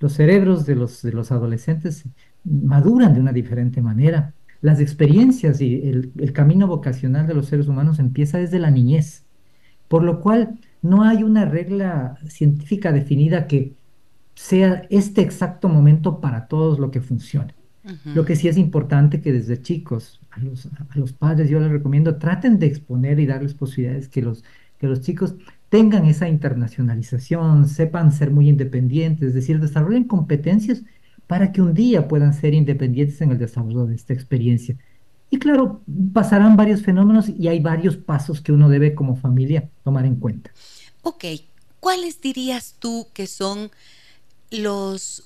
Los 0.00 0.14
cerebros 0.14 0.64
de 0.64 0.76
los, 0.76 1.02
de 1.02 1.12
los 1.12 1.30
adolescentes 1.30 2.04
maduran 2.44 3.12
de 3.12 3.20
una 3.20 3.32
diferente 3.32 3.82
manera. 3.82 4.32
Las 4.60 4.80
experiencias 4.80 5.60
y 5.60 5.88
el, 5.88 6.12
el 6.18 6.32
camino 6.32 6.66
vocacional 6.66 7.26
de 7.26 7.34
los 7.34 7.46
seres 7.46 7.68
humanos 7.68 7.98
empieza 7.98 8.38
desde 8.38 8.58
la 8.58 8.70
niñez 8.70 9.24
por 9.90 10.04
lo 10.04 10.20
cual 10.20 10.56
no 10.82 11.02
hay 11.02 11.24
una 11.24 11.46
regla 11.46 12.16
científica 12.28 12.92
definida 12.92 13.48
que 13.48 13.74
sea 14.36 14.86
este 14.88 15.20
exacto 15.20 15.68
momento 15.68 16.20
para 16.20 16.46
todos 16.46 16.78
lo 16.78 16.92
que 16.92 17.00
funcione. 17.00 17.54
Lo 18.04 18.24
que 18.24 18.36
sí 18.36 18.46
es 18.46 18.56
importante 18.56 19.20
que 19.20 19.32
desde 19.32 19.60
chicos 19.60 20.20
a 20.30 20.38
los, 20.38 20.66
a 20.66 20.96
los, 20.96 21.12
padres 21.12 21.50
yo 21.50 21.58
les 21.58 21.72
recomiendo 21.72 22.18
traten 22.18 22.60
de 22.60 22.66
exponer 22.66 23.18
y 23.18 23.26
darles 23.26 23.54
posibilidades 23.54 24.08
que 24.08 24.22
los, 24.22 24.44
que 24.78 24.86
los 24.86 25.00
chicos 25.00 25.34
tengan 25.70 26.04
esa 26.04 26.28
internacionalización, 26.28 27.66
sepan 27.66 28.12
ser 28.12 28.30
muy 28.30 28.48
independientes, 28.48 29.28
es 29.28 29.34
decir, 29.34 29.58
desarrollen 29.58 30.04
competencias 30.04 30.84
para 31.30 31.52
que 31.52 31.62
un 31.62 31.74
día 31.74 32.08
puedan 32.08 32.34
ser 32.34 32.54
independientes 32.54 33.20
en 33.20 33.30
el 33.30 33.38
desarrollo 33.38 33.86
de 33.86 33.94
esta 33.94 34.12
experiencia. 34.12 34.76
Y 35.30 35.38
claro, 35.38 35.80
pasarán 36.12 36.56
varios 36.56 36.82
fenómenos 36.82 37.28
y 37.28 37.46
hay 37.46 37.60
varios 37.60 37.96
pasos 37.96 38.40
que 38.40 38.50
uno 38.50 38.68
debe 38.68 38.96
como 38.96 39.14
familia 39.14 39.70
tomar 39.84 40.06
en 40.06 40.16
cuenta. 40.16 40.50
Ok, 41.02 41.24
¿cuáles 41.78 42.20
dirías 42.20 42.74
tú 42.80 43.06
que 43.14 43.28
son 43.28 43.70
los 44.50 45.22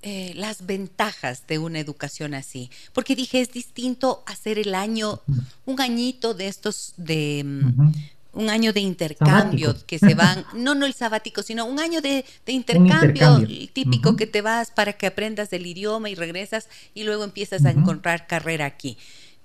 eh, 0.00 0.32
las 0.36 0.64
ventajas 0.64 1.46
de 1.46 1.58
una 1.58 1.80
educación 1.80 2.32
así? 2.32 2.70
Porque 2.94 3.14
dije, 3.14 3.42
es 3.42 3.52
distinto 3.52 4.22
hacer 4.24 4.58
el 4.58 4.74
año, 4.74 5.20
un 5.66 5.82
añito 5.82 6.32
de 6.32 6.48
estos 6.48 6.94
de, 6.96 7.42
mm, 7.44 7.92
un 8.34 8.50
año 8.50 8.72
de 8.72 8.80
intercambio 8.80 9.74
que 9.86 9.98
se 9.98 10.14
van, 10.14 10.44
no, 10.54 10.74
no 10.74 10.86
el 10.86 10.92
sabático, 10.92 11.42
sino 11.42 11.64
un 11.66 11.78
año 11.78 12.00
de, 12.00 12.24
intercambio, 12.46 13.46
típico 13.72 14.16
que 14.16 14.26
te 14.26 14.42
vas 14.42 14.70
para 14.70 14.92
que 14.94 15.06
aprendas 15.06 15.52
el 15.52 15.66
idioma 15.66 16.10
y 16.10 16.14
regresas 16.14 16.68
y 16.94 17.04
luego 17.04 17.24
empiezas 17.24 17.64
a 17.64 17.70
encontrar 17.70 18.26
carrera 18.26 18.66
aquí. 18.66 18.98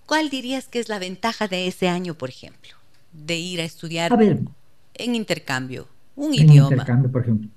¿Cuál 0.05 0.29
dirías 0.29 0.67
que 0.67 0.79
es 0.79 0.89
la 0.89 0.99
ventaja 0.99 1.47
de 1.47 1.67
ese 1.67 1.87
año, 1.87 2.15
por 2.15 2.29
ejemplo, 2.29 2.71
de 3.13 3.37
ir 3.37 3.61
a 3.61 3.63
estudiar 3.63 4.11
en 4.21 5.15
intercambio, 5.15 5.87
un 6.15 6.33
en 6.33 6.49
idioma? 6.49 6.71
Intercambio, 6.71 7.11
por 7.11 7.21
ejemplo. 7.21 7.49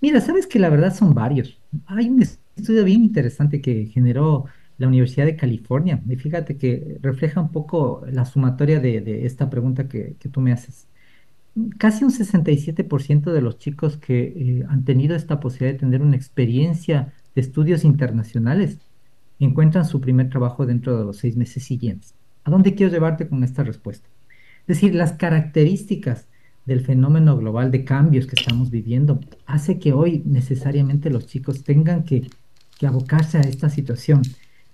Mira, 0.00 0.20
sabes 0.20 0.46
que 0.46 0.60
la 0.60 0.68
verdad 0.68 0.94
son 0.94 1.12
varios. 1.12 1.58
Hay 1.86 2.08
un 2.08 2.22
estudio 2.22 2.84
bien 2.84 3.02
interesante 3.02 3.60
que 3.60 3.86
generó 3.92 4.44
la 4.78 4.88
Universidad 4.88 5.26
de 5.26 5.36
California. 5.36 6.00
Y 6.08 6.16
fíjate 6.16 6.56
que 6.56 6.98
refleja 7.02 7.40
un 7.40 7.50
poco 7.50 8.04
la 8.10 8.24
sumatoria 8.24 8.80
de, 8.80 9.26
esta 9.26 9.50
pregunta 9.50 9.88
que, 9.88 10.16
tú 10.32 10.40
me 10.40 10.52
haces. 10.52 10.86
Casi 11.78 12.04
un 12.04 12.12
67% 12.12 13.32
de 13.32 13.42
los 13.42 13.58
chicos 13.58 13.96
que 13.96 14.32
eh, 14.36 14.64
han 14.68 14.84
tenido 14.84 15.16
esta 15.16 15.40
posibilidad 15.40 15.72
de 15.74 15.80
tener 15.80 16.02
una 16.02 16.16
experiencia 16.16 17.12
de 17.34 17.40
estudios 17.40 17.84
internacionales 17.84 18.78
encuentran 19.40 19.84
su 19.84 20.00
primer 20.00 20.30
trabajo 20.30 20.66
dentro 20.66 20.96
de 20.96 21.04
los 21.04 21.16
seis 21.16 21.36
meses 21.36 21.64
siguientes. 21.64 22.14
¿A 22.44 22.50
dónde 22.50 22.74
quiero 22.74 22.92
llevarte 22.92 23.28
con 23.28 23.42
esta 23.44 23.64
respuesta? 23.64 24.08
Es 24.60 24.76
decir, 24.76 24.94
las 24.94 25.12
características 25.12 26.26
del 26.66 26.80
fenómeno 26.82 27.36
global 27.36 27.70
de 27.70 27.84
cambios 27.84 28.26
que 28.26 28.36
estamos 28.36 28.70
viviendo 28.70 29.20
hace 29.46 29.78
que 29.78 29.92
hoy 29.92 30.22
necesariamente 30.26 31.10
los 31.10 31.26
chicos 31.26 31.64
tengan 31.64 32.04
que, 32.04 32.28
que 32.78 32.86
abocarse 32.86 33.38
a 33.38 33.42
esta 33.42 33.68
situación 33.68 34.22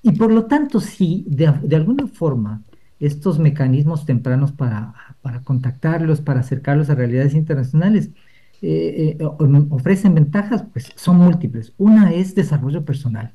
y 0.05 0.13
por 0.13 0.31
lo 0.31 0.45
tanto, 0.45 0.81
si 0.81 1.25
de, 1.27 1.47
alguna 1.47 2.07
forma 2.07 2.63
estos 3.01 3.39
mecanismos 3.39 4.05
tempranos 4.05 4.53
para, 4.53 4.93
para, 5.23 5.41
contactarlos, 5.41 6.21
para 6.21 6.41
acercarlos 6.41 6.91
a 6.91 6.95
realidades 6.95 7.33
internacionales, 7.33 8.11
eh, 8.61 9.17
eh, 9.19 9.25
ofrecen 9.71 10.15
ventajas, 10.15 10.63
pues 10.71 10.93
son 10.95 11.17
múltiples. 11.17 11.73
Una 11.79 12.13
es 12.13 12.35
desarrollo 12.35 12.85
personal. 12.85 13.33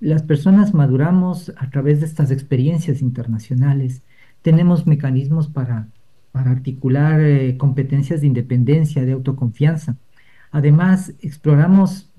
Las 0.00 0.22
personas 0.22 0.72
maduramos 0.72 1.52
a 1.58 1.68
través 1.68 2.00
de 2.00 2.06
estas 2.06 2.30
experiencias 2.30 3.02
internacionales, 3.02 4.02
tenemos 4.40 4.86
mecanismos 4.86 5.48
para, 5.48 5.88
para 6.32 6.50
articular 6.50 7.20
eh, 7.20 7.58
competencias 7.58 8.22
de 8.22 8.28
independencia, 8.28 9.04
de 9.04 9.12
autoconfianza. 9.12 9.98
Además, 10.50 11.12
exploramos 11.20 12.10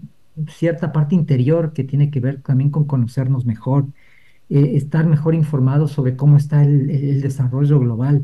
cierta 0.49 0.91
parte 0.91 1.15
interior 1.15 1.73
que 1.73 1.83
tiene 1.83 2.09
que 2.11 2.19
ver 2.19 2.41
también 2.41 2.69
con 2.69 2.85
conocernos 2.85 3.45
mejor, 3.45 3.87
eh, 4.49 4.71
estar 4.75 5.05
mejor 5.07 5.35
informados 5.35 5.91
sobre 5.91 6.15
cómo 6.15 6.37
está 6.37 6.63
el, 6.63 7.21
desarrollo 7.21 7.79
global. 7.79 8.23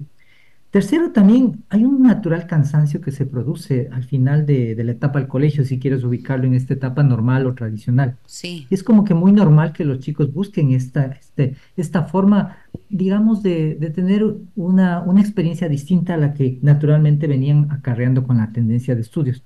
Tercero, 0.69 1.11
también 1.11 1.65
hay 1.67 1.83
un 1.83 2.01
natural 2.01 2.47
cansancio 2.47 3.01
que 3.01 3.11
se 3.11 3.25
produce 3.25 3.89
al 3.91 4.05
final 4.05 4.45
de, 4.45 4.81
la 4.81 4.93
etapa 4.93 5.19
del 5.19 5.27
colegio, 5.27 5.65
si 5.65 5.79
quieres 5.79 6.05
ubicarlo 6.05 6.45
en 6.45 6.53
esta 6.53 6.73
etapa 6.73 7.03
normal 7.03 7.45
o 7.45 7.53
tradicional. 7.53 8.17
Sí. 8.25 8.67
Es 8.69 8.81
como 8.81 9.03
que 9.03 9.13
muy 9.13 9.33
normal 9.33 9.73
que 9.73 9.83
los 9.83 9.99
chicos 9.99 10.33
busquen 10.33 10.71
esta, 10.71 11.07
este, 11.07 11.55
esta 11.75 12.03
forma, 12.03 12.57
digamos, 12.87 13.43
de, 13.43 13.75
de 13.75 13.89
tener 13.89 14.23
una, 14.55 15.01
una 15.01 15.19
experiencia 15.19 15.67
distinta 15.67 16.13
a 16.13 16.17
la 16.17 16.33
que 16.33 16.59
naturalmente 16.61 17.27
venían 17.27 17.69
acarreando 17.69 18.25
con 18.25 18.37
la 18.37 18.53
tendencia 18.53 18.95
de 18.95 19.01
estudios. 19.01 19.43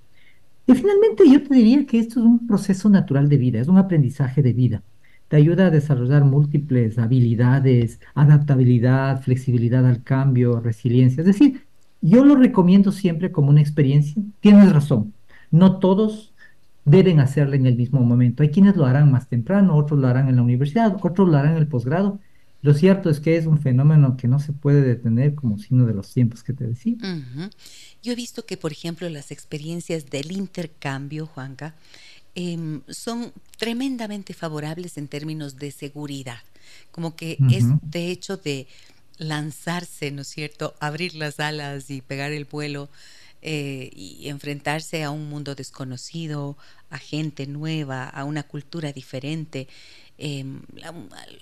Y 0.68 0.74
finalmente 0.74 1.24
yo 1.30 1.44
te 1.44 1.54
diría 1.54 1.86
que 1.86 2.00
esto 2.00 2.20
es 2.20 2.26
un 2.26 2.48
proceso 2.48 2.90
natural 2.90 3.30
de 3.30 3.38
vida, 3.38 3.60
es 3.60 3.68
un 3.68 3.78
aprendizaje 3.78 4.42
de 4.42 4.54
vida. 4.54 4.84
Te 5.28 5.38
ayuda 5.38 5.68
a 5.68 5.72
desarrollar 5.72 6.24
múltiples 6.24 6.98
habilidades, 6.98 8.00
adaptabilidad, 8.14 9.22
flexibilidad 9.22 9.86
al 9.86 10.04
cambio, 10.04 10.60
resiliencia. 10.60 11.22
Es 11.22 11.28
decir, 11.28 11.64
yo 12.02 12.24
lo 12.26 12.36
recomiendo 12.36 12.92
siempre 12.92 13.32
como 13.32 13.50
una 13.50 13.62
experiencia. 13.62 14.22
Tienes 14.40 14.72
razón, 14.72 15.14
no 15.52 15.80
todos 15.80 16.34
deben 16.86 17.20
hacerla 17.20 17.56
en 17.56 17.66
el 17.66 17.76
mismo 17.76 18.00
momento. 18.02 18.44
Hay 18.44 18.50
quienes 18.50 18.76
lo 18.76 18.86
harán 18.86 19.12
más 19.12 19.28
temprano, 19.28 19.76
otros 19.76 20.00
lo 20.00 20.08
harán 20.08 20.30
en 20.30 20.36
la 20.36 20.44
universidad, 20.44 20.96
otros 21.02 21.28
lo 21.28 21.38
harán 21.38 21.54
en 21.54 21.58
el 21.58 21.68
posgrado. 21.68 22.20
Lo 22.62 22.74
cierto 22.74 23.10
es 23.10 23.20
que 23.20 23.38
es 23.38 23.46
un 23.46 23.60
fenómeno 23.60 24.18
que 24.18 24.28
no 24.28 24.40
se 24.40 24.54
puede 24.54 24.82
detener 24.82 25.36
como 25.36 25.58
signo 25.58 25.86
de 25.86 25.94
los 25.94 26.14
tiempos 26.14 26.44
que 26.44 26.54
te 26.54 26.66
decía. 26.66 26.96
Yo 28.06 28.12
he 28.12 28.16
visto 28.16 28.46
que, 28.46 28.56
por 28.56 28.72
ejemplo, 28.72 29.10
las 29.10 29.32
experiencias 29.32 30.12
del 30.12 30.32
intercambio, 30.32 31.26
Juanca, 31.26 31.74
em, 32.36 32.84
son 32.88 33.34
tremendamente 33.58 34.36
favorables 34.36 35.00
en 35.00 35.08
términos 35.08 35.56
de 35.56 35.72
seguridad. 35.72 36.44
Como 36.92 37.16
que 37.16 37.40
es 37.50 37.66
de 37.82 38.12
hecho 38.12 38.38
de 38.38 38.68
lanzarse, 39.18 40.12
¿no 40.12 40.22
es 40.22 40.28
cierto?, 40.28 40.76
abrir 40.80 41.16
las 41.16 41.40
alas 41.40 41.90
y 41.90 42.02
pegar 42.02 42.32
el 42.32 42.46
vuelo 42.46 42.90
eh, 43.42 43.90
y 43.96 44.30
enfrentarse 44.30 45.04
a 45.04 45.10
un 45.10 45.28
mundo 45.28 45.56
desconocido, 45.56 46.58
a 46.92 47.00
gente 47.00 47.48
nueva, 47.48 48.08
a 48.08 48.24
una 48.24 48.44
cultura 48.44 48.94
diferente. 48.94 49.68
Em, 50.20 50.62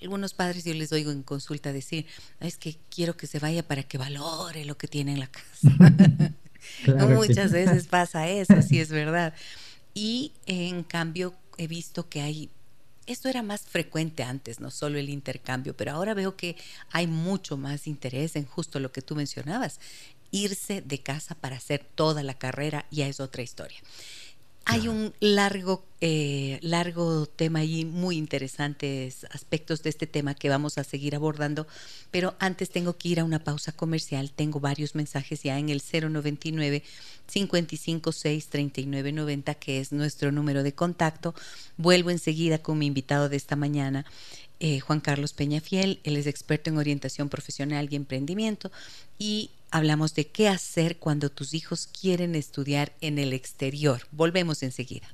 algunos 0.02 0.34
padres 0.34 0.64
yo 0.64 0.74
les 0.74 0.94
oigo 0.94 1.12
en 1.12 1.24
consulta 1.24 1.74
decir, 1.74 2.06
es 2.40 2.56
que 2.58 2.78
quiero 2.90 3.18
que 3.18 3.28
se 3.28 3.40
vaya 3.40 3.68
para 3.68 3.84
que 3.84 3.98
valore 3.98 4.64
lo 4.64 4.78
que 4.78 4.88
tiene 4.88 5.12
en 5.12 5.20
la 5.20 5.28
casa. 5.28 5.68
Muchas 7.10 7.52
veces 7.52 7.88
pasa 7.88 8.28
eso, 8.28 8.62
sí 8.62 8.80
es 8.80 8.90
verdad. 8.90 9.34
Y 9.94 10.34
en 10.46 10.84
cambio 10.84 11.34
he 11.58 11.68
visto 11.68 12.10
que 12.10 12.22
hay, 12.22 12.50
esto 13.06 13.30
era 13.30 13.44
más 13.44 13.62
frecuente 13.62 14.24
antes, 14.24 14.60
no 14.60 14.72
solo 14.72 14.98
el 14.98 15.10
intercambio, 15.10 15.76
pero 15.76 15.92
ahora 15.92 16.14
veo 16.14 16.36
que 16.36 16.56
hay 16.92 17.08
mucho 17.08 17.58
más 17.58 17.88
interés 17.88 18.36
en 18.36 18.46
justo 18.46 18.80
lo 18.80 18.92
que 18.92 19.02
tú 19.02 19.16
mencionabas, 19.16 19.80
irse 20.32 20.82
de 20.82 21.00
casa 21.00 21.36
para 21.36 21.58
hacer 21.58 21.86
toda 21.96 22.24
la 22.24 22.34
carrera 22.34 22.86
ya 22.90 23.08
es 23.08 23.20
otra 23.20 23.44
historia. 23.44 23.80
Hay 24.66 24.88
un 24.88 25.14
largo, 25.20 25.84
eh, 26.00 26.58
largo 26.62 27.26
tema 27.26 27.60
allí, 27.60 27.84
muy 27.84 28.16
interesantes 28.16 29.26
aspectos 29.30 29.84
de 29.84 29.90
este 29.90 30.08
tema 30.08 30.36
que 30.36 30.48
vamos 30.48 30.78
a 30.78 30.86
seguir 30.86 31.16
abordando, 31.16 31.68
pero 32.12 32.36
antes 32.40 32.70
tengo 32.70 32.98
que 32.98 33.10
ir 33.10 33.20
a 33.20 33.26
una 33.26 33.44
pausa 33.44 33.74
comercial. 33.74 34.32
Tengo 34.32 34.62
varios 34.62 34.96
mensajes 34.96 35.44
ya 35.44 35.60
en 35.60 35.68
el 35.68 35.82
099 35.82 36.82
556 37.26 38.48
3990, 38.48 39.54
que 39.56 39.80
es 39.80 39.92
nuestro 39.92 40.32
número 40.32 40.64
de 40.64 40.74
contacto. 40.74 41.36
Vuelvo 41.76 42.10
enseguida 42.10 42.58
con 42.58 42.78
mi 42.78 42.86
invitado 42.86 43.28
de 43.28 43.36
esta 43.36 43.58
mañana. 43.58 44.06
Eh, 44.62 44.80
Juan 44.80 45.02
Carlos 45.02 45.34
Peñafiel, 45.34 46.00
él 46.06 46.16
es 46.16 46.26
experto 46.26 46.70
en 46.70 46.78
orientación 46.78 47.28
profesional 47.28 47.90
y 47.92 47.98
emprendimiento 47.98 48.72
y 49.20 49.50
hablamos 49.74 50.14
de 50.14 50.28
qué 50.28 50.50
hacer 50.50 50.98
cuando 50.98 51.32
tus 51.32 51.56
hijos 51.56 51.88
quieren 51.88 52.36
estudiar 52.36 52.94
en 53.02 53.18
el 53.18 53.34
exterior. 53.34 54.08
Volvemos 54.12 54.62
enseguida. 54.62 55.08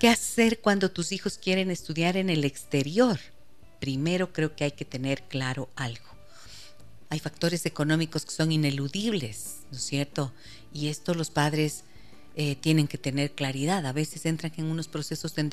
¿Qué 0.00 0.08
hacer 0.08 0.58
cuando 0.58 0.90
tus 0.90 1.12
hijos 1.12 1.38
quieren 1.38 1.70
estudiar 1.70 2.16
en 2.16 2.28
el 2.28 2.42
exterior? 2.42 3.20
Primero 3.78 4.32
creo 4.32 4.56
que 4.56 4.64
hay 4.64 4.72
que 4.72 4.84
tener 4.84 5.22
claro 5.22 5.68
algo. 5.76 6.06
Hay 7.08 7.20
factores 7.20 7.66
económicos 7.66 8.24
que 8.24 8.32
son 8.32 8.50
ineludibles, 8.50 9.58
¿no 9.70 9.78
es 9.78 9.84
cierto? 9.84 10.32
Y 10.72 10.88
esto 10.88 11.14
los 11.14 11.30
padres 11.30 11.84
eh, 12.34 12.56
tienen 12.56 12.88
que 12.88 12.98
tener 12.98 13.30
claridad. 13.30 13.86
A 13.86 13.92
veces 13.92 14.26
entran 14.26 14.52
en 14.56 14.64
unos 14.64 14.88
procesos 14.88 15.36
de 15.36 15.48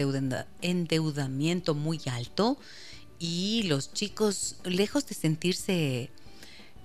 endeudamiento 0.61 1.75
muy 1.75 2.01
alto 2.07 2.57
y 3.21 3.63
los 3.67 3.93
chicos, 3.93 4.59
lejos 4.65 5.07
de 5.07 5.13
sentirse 5.13 6.09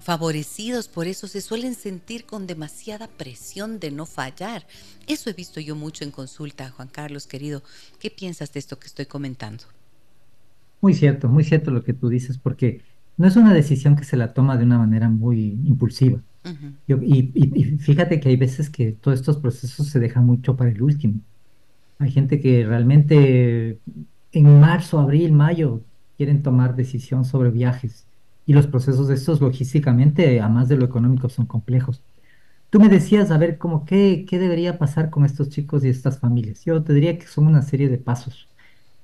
favorecidos 0.00 0.86
por 0.86 1.06
eso, 1.06 1.26
se 1.26 1.40
suelen 1.40 1.74
sentir 1.74 2.26
con 2.26 2.46
demasiada 2.46 3.08
presión 3.08 3.80
de 3.80 3.90
no 3.90 4.04
fallar. 4.04 4.66
Eso 5.06 5.30
he 5.30 5.32
visto 5.32 5.60
yo 5.60 5.74
mucho 5.74 6.04
en 6.04 6.10
consulta, 6.10 6.70
Juan 6.70 6.88
Carlos, 6.88 7.26
querido. 7.26 7.62
¿Qué 7.98 8.10
piensas 8.10 8.52
de 8.52 8.60
esto 8.60 8.78
que 8.78 8.86
estoy 8.86 9.06
comentando? 9.06 9.64
Muy 10.82 10.92
cierto, 10.92 11.28
muy 11.28 11.42
cierto 11.42 11.70
lo 11.70 11.82
que 11.82 11.94
tú 11.94 12.10
dices, 12.10 12.36
porque 12.36 12.82
no 13.16 13.26
es 13.26 13.36
una 13.36 13.54
decisión 13.54 13.96
que 13.96 14.04
se 14.04 14.18
la 14.18 14.34
toma 14.34 14.58
de 14.58 14.64
una 14.64 14.78
manera 14.78 15.08
muy 15.08 15.58
impulsiva. 15.64 16.20
y, 16.86 17.32
y, 17.34 17.64
fíjate 17.78 18.20
que 18.20 18.28
hay 18.28 18.36
veces 18.36 18.68
que 18.68 18.92
todos 18.92 19.18
estos 19.18 19.38
procesos 19.38 19.88
se 19.88 19.98
dejan 19.98 20.26
mucho 20.26 20.54
para 20.54 20.70
el 20.70 20.82
último. 20.82 21.20
Hay 21.98 22.12
gente 22.12 22.40
que 22.40 22.64
realmente 22.66 23.80
en 24.32 24.60
marzo, 24.60 25.00
abril, 25.00 25.32
mayo 25.32 25.82
quieren 26.16 26.42
tomar 26.42 26.76
decisión 26.76 27.24
sobre 27.24 27.50
viajes 27.50 28.06
y 28.46 28.52
los 28.52 28.66
procesos 28.66 29.08
de 29.08 29.14
estos 29.14 29.40
logísticamente, 29.40 30.40
a 30.40 30.48
más 30.48 30.68
de 30.68 30.76
lo 30.76 30.84
económico, 30.84 31.28
son 31.28 31.46
complejos. 31.46 32.02
Tú 32.70 32.80
me 32.80 32.88
decías, 32.88 33.30
a 33.30 33.38
ver, 33.38 33.58
cómo 33.58 33.84
qué, 33.84 34.24
qué 34.28 34.38
debería 34.38 34.78
pasar 34.78 35.10
con 35.10 35.24
estos 35.24 35.48
chicos 35.48 35.84
y 35.84 35.88
estas 35.88 36.18
familias. 36.20 36.64
Yo 36.64 36.82
te 36.82 36.92
diría 36.92 37.18
que 37.18 37.26
son 37.26 37.46
una 37.46 37.62
serie 37.62 37.88
de 37.88 37.98
pasos. 37.98 38.48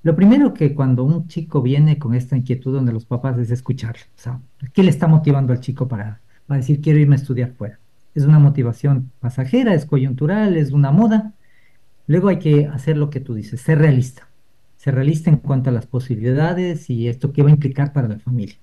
Lo 0.02 0.16
primero 0.16 0.52
que 0.54 0.74
cuando 0.74 1.04
un 1.04 1.28
chico 1.28 1.62
viene 1.62 1.98
con 1.98 2.14
esta 2.14 2.36
inquietud 2.36 2.72
donde 2.72 2.92
los 2.92 3.04
papás 3.04 3.38
es 3.38 3.50
escucharle, 3.50 4.02
o 4.16 4.20
sea, 4.20 4.40
¿qué 4.72 4.82
le 4.82 4.90
está 4.90 5.06
motivando 5.06 5.52
al 5.52 5.60
chico 5.60 5.86
para, 5.86 6.20
para 6.46 6.58
decir 6.58 6.80
quiero 6.80 6.98
irme 6.98 7.14
a 7.14 7.18
estudiar 7.18 7.52
fuera? 7.52 7.78
Es 8.14 8.24
una 8.24 8.40
motivación 8.40 9.12
pasajera, 9.20 9.74
es 9.74 9.86
coyuntural, 9.86 10.56
es 10.56 10.72
una 10.72 10.90
moda. 10.90 11.34
Luego 12.08 12.28
hay 12.28 12.38
que 12.40 12.66
hacer 12.66 12.96
lo 12.96 13.10
que 13.10 13.20
tú 13.20 13.34
dices, 13.34 13.60
ser 13.60 13.78
realista 13.78 14.28
se 14.82 14.90
realista 14.90 15.30
en 15.30 15.36
cuanto 15.36 15.70
a 15.70 15.72
las 15.72 15.86
posibilidades 15.86 16.90
y 16.90 17.06
esto 17.06 17.32
qué 17.32 17.44
va 17.44 17.50
a 17.50 17.52
implicar 17.52 17.92
para 17.92 18.08
la 18.08 18.18
familia. 18.18 18.56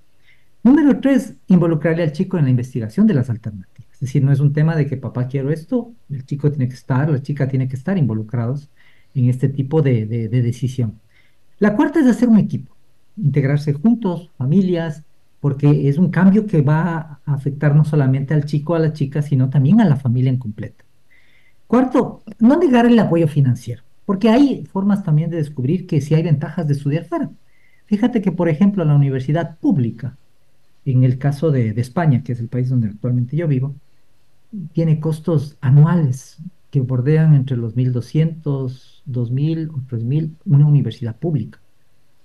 Número 0.64 1.00
tres, 1.00 1.36
involucrarle 1.48 2.04
al 2.04 2.12
chico 2.12 2.38
en 2.38 2.44
la 2.44 2.50
investigación 2.50 3.08
de 3.08 3.14
las 3.14 3.30
alternativas. 3.30 3.90
Es 3.94 4.02
decir, 4.02 4.22
no 4.22 4.34
es 4.34 4.42
un 4.42 4.52
tema 4.52 4.76
de 4.76 4.86
que 4.86 4.98
papá 4.98 5.30
quiero 5.30 5.50
esto, 5.50 5.94
el 6.10 6.26
chico 6.26 6.50
tiene 6.52 6.68
que 6.68 6.74
estar, 6.74 7.10
la 7.10 7.22
chica 7.22 7.48
tiene 7.48 7.70
que 7.70 7.78
estar 7.78 7.98
involucrados 7.98 8.70
en 9.16 9.30
este 9.30 9.48
tipo 9.48 9.82
de, 9.82 10.06
de 10.06 10.42
decisión. 10.42 11.00
La 11.58 11.78
cuarta 11.78 12.02
es 12.02 12.08
hacer 12.08 12.28
un 12.28 12.40
equipo, 12.40 12.76
integrarse 13.16 13.72
juntos, 13.72 14.30
familias, 14.38 15.04
porque 15.40 15.88
es 15.88 15.98
un 15.98 16.10
cambio 16.10 16.46
que 16.46 16.62
va 16.62 17.22
a 17.26 17.34
afectar 17.34 17.74
no 17.74 17.86
solamente 17.86 18.34
al 18.34 18.44
chico 18.44 18.76
a 18.76 18.80
la 18.80 18.92
chica, 18.92 19.22
sino 19.22 19.50
también 19.50 19.80
a 19.80 19.86
la 19.86 19.96
familia 19.96 20.32
en 20.32 20.38
completa. 20.38 20.84
Cuarto, 21.66 22.24
no 22.40 22.60
negar 22.60 22.88
el 22.88 23.00
apoyo 23.00 23.30
financiero. 23.30 23.84
Porque 24.10 24.30
hay 24.30 24.66
formas 24.66 25.04
también 25.04 25.30
de 25.30 25.38
descubrir 25.38 25.86
que 25.86 26.02
si 26.02 26.16
hay 26.16 26.24
ventajas 26.24 26.68
de 26.68 26.74
estudiar 26.74 27.06
fuera. 27.06 27.30
Fíjate 27.86 28.24
que, 28.24 28.32
por 28.32 28.50
ejemplo, 28.50 28.84
la 28.84 28.96
universidad 28.96 29.60
pública, 29.60 30.18
en 30.84 31.04
el 31.04 31.20
caso 31.20 31.52
de, 31.52 31.70
España, 31.80 32.24
que 32.24 32.32
es 32.32 32.40
el 32.40 32.48
país 32.48 32.70
donde 32.70 32.88
actualmente 32.88 33.38
yo 33.38 33.48
vivo, 33.48 33.76
tiene 34.74 35.00
costos 35.00 35.60
anuales 35.62 36.38
que 36.72 36.82
bordean 36.82 37.36
entre 37.36 37.56
los 37.56 37.76
1.200, 37.76 39.04
2.000 39.06 39.70
o 39.70 39.78
3.000, 39.88 40.32
una 40.46 40.66
universidad 40.66 41.16
pública, 41.16 41.60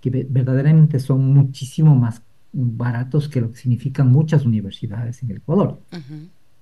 que 0.01 0.09
verdaderamente 0.31 0.99
son 1.01 1.35
muchísimo 1.35 1.95
más 1.95 2.23
baratos 2.51 3.29
que 3.29 3.43
lo 3.43 3.51
que 3.51 3.59
significan 3.59 4.11
muchas 4.11 4.47
universidades 4.47 5.23
en 5.23 5.33
el 5.33 5.37
Ecuador. 5.37 5.83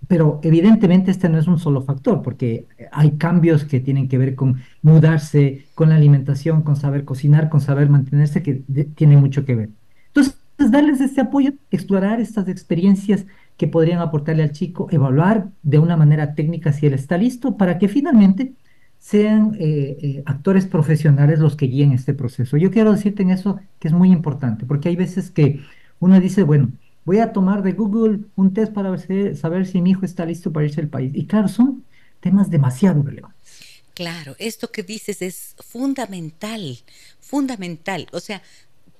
Pero 0.08 0.40
evidentemente 0.42 1.10
este 1.10 1.28
no 1.28 1.38
es 1.38 1.46
un 1.46 1.58
solo 1.58 1.82
factor, 1.82 2.22
porque 2.22 2.66
hay 2.90 3.12
cambios 3.12 3.64
que 3.64 3.80
tienen 3.80 4.08
que 4.08 4.18
ver 4.18 4.34
con 4.34 4.60
mudarse, 4.82 5.66
con 5.74 5.90
la 5.90 5.96
alimentación, 5.96 6.62
con 6.62 6.76
saber 6.76 7.04
cocinar, 7.04 7.48
con 7.48 7.60
saber 7.60 7.88
mantenerse, 7.88 8.42
que 8.42 8.62
tiene 8.94 9.16
mucho 9.16 9.44
que 9.44 9.54
ver. 9.54 9.70
Entonces, 10.08 10.36
darles 10.70 11.00
este 11.00 11.20
apoyo, 11.20 11.52
explorar 11.70 12.20
estas 12.20 12.48
experiencias 12.48 13.26
que 13.56 13.68
podrían 13.68 14.00
aportarle 14.00 14.42
al 14.42 14.52
chico, 14.52 14.88
evaluar 14.90 15.48
de 15.62 15.78
una 15.78 15.96
manera 15.96 16.34
técnica 16.34 16.72
si 16.72 16.86
él 16.86 16.94
está 16.94 17.16
listo, 17.16 17.56
para 17.56 17.78
que 17.78 17.88
finalmente 17.88 18.54
sean 18.98 19.56
eh, 19.58 19.98
eh, 20.00 20.22
actores 20.26 20.66
profesionales 20.66 21.40
los 21.40 21.56
que 21.56 21.66
guíen 21.66 21.92
este 21.92 22.14
proceso. 22.14 22.56
Yo 22.56 22.70
quiero 22.70 22.92
decirte 22.92 23.22
en 23.22 23.30
eso 23.30 23.58
que 23.78 23.88
es 23.88 23.94
muy 23.94 24.12
importante, 24.12 24.64
porque 24.64 24.88
hay 24.88 24.96
veces 24.96 25.30
que 25.30 25.60
uno 25.98 26.18
dice, 26.20 26.44
bueno, 26.44 26.70
voy 27.04 27.18
a 27.18 27.32
tomar 27.32 27.62
de 27.62 27.72
Google 27.72 28.20
un 28.36 28.52
test 28.54 28.72
para 28.72 28.96
saber 29.34 29.66
si 29.66 29.80
mi 29.80 29.90
hijo 29.90 30.04
está 30.04 30.24
listo 30.24 30.52
para 30.52 30.66
irse 30.66 30.80
al 30.80 30.88
país. 30.88 31.12
Y 31.14 31.26
claro, 31.26 31.48
son 31.48 31.84
temas 32.20 32.50
demasiado 32.50 33.02
relevantes. 33.02 33.82
Claro, 33.94 34.36
esto 34.38 34.70
que 34.70 34.82
dices 34.82 35.20
es 35.20 35.54
fundamental, 35.58 36.78
fundamental. 37.20 38.06
O 38.12 38.20
sea, 38.20 38.42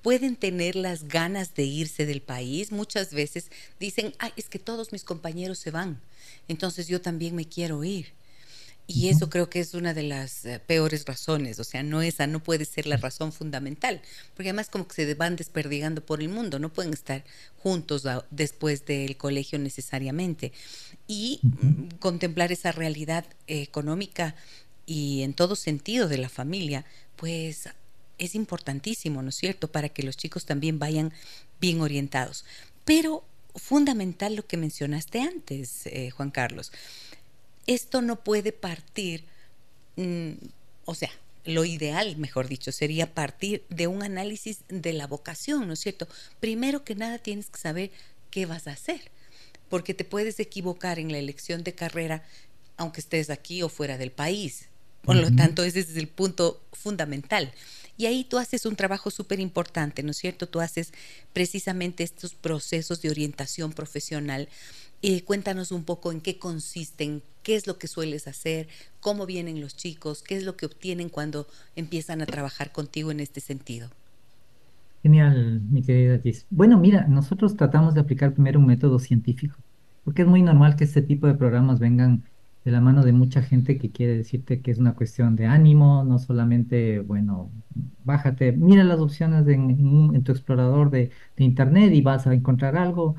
pueden 0.02 0.36
tener 0.36 0.76
las 0.76 1.04
ganas 1.04 1.54
de 1.54 1.64
irse 1.64 2.04
del 2.04 2.20
país. 2.20 2.72
Muchas 2.72 3.14
veces 3.14 3.50
dicen, 3.80 4.12
ay, 4.18 4.32
es 4.36 4.48
que 4.48 4.58
todos 4.58 4.92
mis 4.92 5.04
compañeros 5.04 5.58
se 5.58 5.70
van, 5.70 6.00
entonces 6.48 6.88
yo 6.88 7.00
también 7.00 7.34
me 7.34 7.46
quiero 7.46 7.84
ir. 7.84 8.08
Y 8.86 9.08
eso 9.08 9.30
creo 9.30 9.48
que 9.48 9.60
es 9.60 9.74
una 9.74 9.94
de 9.94 10.02
las 10.02 10.44
eh, 10.44 10.60
peores 10.64 11.04
razones, 11.06 11.58
o 11.58 11.64
sea, 11.64 11.82
no 11.82 12.02
esa 12.02 12.26
no 12.26 12.42
puede 12.42 12.64
ser 12.64 12.86
la 12.86 12.96
razón 12.96 13.32
fundamental, 13.32 14.02
porque 14.34 14.50
además 14.50 14.68
como 14.68 14.86
que 14.86 14.94
se 14.94 15.14
van 15.14 15.36
desperdigando 15.36 16.04
por 16.04 16.20
el 16.20 16.28
mundo, 16.28 16.58
no 16.58 16.72
pueden 16.72 16.92
estar 16.92 17.24
juntos 17.58 18.06
después 18.30 18.84
del 18.84 19.16
colegio 19.16 19.58
necesariamente. 19.58 20.52
Y 21.06 21.40
mm, 21.42 21.96
contemplar 22.00 22.52
esa 22.52 22.72
realidad 22.72 23.24
económica 23.46 24.34
y 24.84 25.22
en 25.22 25.34
todo 25.34 25.56
sentido 25.56 26.08
de 26.08 26.18
la 26.18 26.28
familia, 26.28 26.84
pues 27.16 27.68
es 28.18 28.34
importantísimo, 28.34 29.22
¿no 29.22 29.30
es 29.30 29.36
cierto?, 29.36 29.70
para 29.70 29.88
que 29.88 30.02
los 30.02 30.16
chicos 30.16 30.44
también 30.44 30.78
vayan 30.78 31.12
bien 31.60 31.80
orientados. 31.80 32.44
Pero 32.84 33.24
fundamental 33.54 34.36
lo 34.36 34.46
que 34.46 34.56
mencionaste 34.56 35.20
antes, 35.20 35.86
eh, 35.86 36.10
Juan 36.10 36.30
Carlos. 36.30 36.72
Esto 37.66 38.02
no 38.02 38.16
puede 38.24 38.52
partir, 38.52 39.24
mm, 39.96 40.32
o 40.84 40.94
sea, 40.94 41.10
lo 41.44 41.64
ideal, 41.64 42.16
mejor 42.16 42.48
dicho, 42.48 42.70
sería 42.72 43.14
partir 43.14 43.64
de 43.68 43.86
un 43.86 44.02
análisis 44.02 44.60
de 44.68 44.92
la 44.92 45.06
vocación, 45.06 45.66
¿no 45.66 45.72
es 45.72 45.80
cierto? 45.80 46.06
Primero 46.40 46.84
que 46.84 46.94
nada 46.94 47.18
tienes 47.18 47.46
que 47.46 47.58
saber 47.58 47.90
qué 48.30 48.46
vas 48.46 48.68
a 48.68 48.72
hacer, 48.72 49.10
porque 49.68 49.94
te 49.94 50.04
puedes 50.04 50.38
equivocar 50.38 50.98
en 50.98 51.10
la 51.10 51.18
elección 51.18 51.64
de 51.64 51.74
carrera 51.74 52.22
aunque 52.76 53.00
estés 53.00 53.30
aquí 53.30 53.62
o 53.62 53.68
fuera 53.68 53.98
del 53.98 54.10
país. 54.10 54.66
Por 55.02 55.16
lo 55.16 55.34
tanto, 55.34 55.64
ese 55.64 55.80
es 55.80 55.96
el 55.96 56.08
punto 56.08 56.62
fundamental. 56.72 57.52
Y 57.96 58.06
ahí 58.06 58.24
tú 58.24 58.38
haces 58.38 58.66
un 58.66 58.76
trabajo 58.76 59.10
súper 59.10 59.40
importante, 59.40 60.02
¿no 60.02 60.12
es 60.12 60.16
cierto? 60.16 60.48
Tú 60.48 60.60
haces 60.60 60.92
precisamente 61.32 62.04
estos 62.04 62.34
procesos 62.34 63.02
de 63.02 63.10
orientación 63.10 63.72
profesional. 63.72 64.48
Eh, 65.02 65.24
cuéntanos 65.24 65.72
un 65.72 65.82
poco 65.82 66.12
en 66.12 66.20
qué 66.20 66.38
consisten, 66.38 67.22
qué 67.42 67.56
es 67.56 67.66
lo 67.66 67.76
que 67.76 67.88
sueles 67.88 68.28
hacer, 68.28 68.68
cómo 69.00 69.26
vienen 69.26 69.60
los 69.60 69.76
chicos, 69.76 70.22
qué 70.22 70.36
es 70.36 70.44
lo 70.44 70.56
que 70.56 70.66
obtienen 70.66 71.08
cuando 71.08 71.46
empiezan 71.74 72.22
a 72.22 72.26
trabajar 72.26 72.70
contigo 72.70 73.10
en 73.10 73.18
este 73.18 73.40
sentido. 73.40 73.88
Genial, 75.02 75.60
mi 75.70 75.82
querida 75.82 76.20
Gis. 76.20 76.46
Bueno, 76.50 76.78
mira, 76.78 77.08
nosotros 77.08 77.56
tratamos 77.56 77.94
de 77.94 78.00
aplicar 78.00 78.32
primero 78.32 78.60
un 78.60 78.66
método 78.66 79.00
científico, 79.00 79.56
porque 80.04 80.22
es 80.22 80.28
muy 80.28 80.42
normal 80.42 80.76
que 80.76 80.84
este 80.84 81.02
tipo 81.02 81.26
de 81.26 81.34
programas 81.34 81.80
vengan 81.80 82.22
de 82.64 82.70
la 82.70 82.80
mano 82.80 83.02
de 83.02 83.12
mucha 83.12 83.42
gente 83.42 83.78
que 83.78 83.90
quiere 83.90 84.16
decirte 84.16 84.60
que 84.60 84.70
es 84.70 84.78
una 84.78 84.94
cuestión 84.94 85.34
de 85.34 85.46
ánimo, 85.46 86.04
no 86.04 86.20
solamente, 86.20 87.00
bueno, 87.00 87.50
bájate, 88.04 88.52
mira 88.52 88.84
las 88.84 89.00
opciones 89.00 89.46
en, 89.48 90.22
tu 90.22 90.30
explorador 90.30 90.90
de, 90.90 91.10
internet 91.36 91.92
y 91.92 92.02
vas 92.02 92.26
a 92.26 92.34
encontrar 92.34 92.76
algo. 92.76 93.16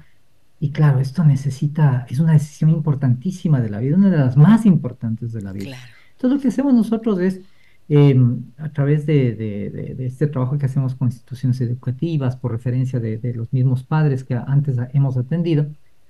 Y 0.64 0.72
claro, 0.72 1.02
esto 1.02 1.26
necesita, 1.26 2.06
es 2.10 2.22
una 2.22 2.32
decisión 2.32 2.70
importantísima 2.70 3.60
de 3.60 3.70
la 3.70 3.80
vida, 3.80 3.98
una 3.98 4.10
de 4.10 4.16
las 4.16 4.38
más 4.38 4.66
importantes 4.66 5.34
de 5.34 5.42
la 5.42 5.52
vida. 5.52 5.76
Entonces 6.14 6.38
lo 6.38 6.42
que 6.42 6.48
hacemos 6.48 6.74
nosotros 6.74 7.20
es, 7.20 7.42
em, 7.90 8.44
a 8.58 8.70
través 8.70 9.06
de, 9.06 9.98
este 10.00 10.28
trabajo 10.28 10.58
que 10.58 10.66
hacemos 10.66 10.96
con 10.96 11.10
instituciones 11.10 11.60
educativas, 11.60 12.38
por 12.38 12.54
referencia 12.54 13.02
de 13.02 13.34
los 13.36 13.52
mismos 13.52 13.84
padres 13.84 14.24
que 14.24 14.36
antes 14.36 14.78
hemos 14.94 15.18
atendido, 15.18 15.68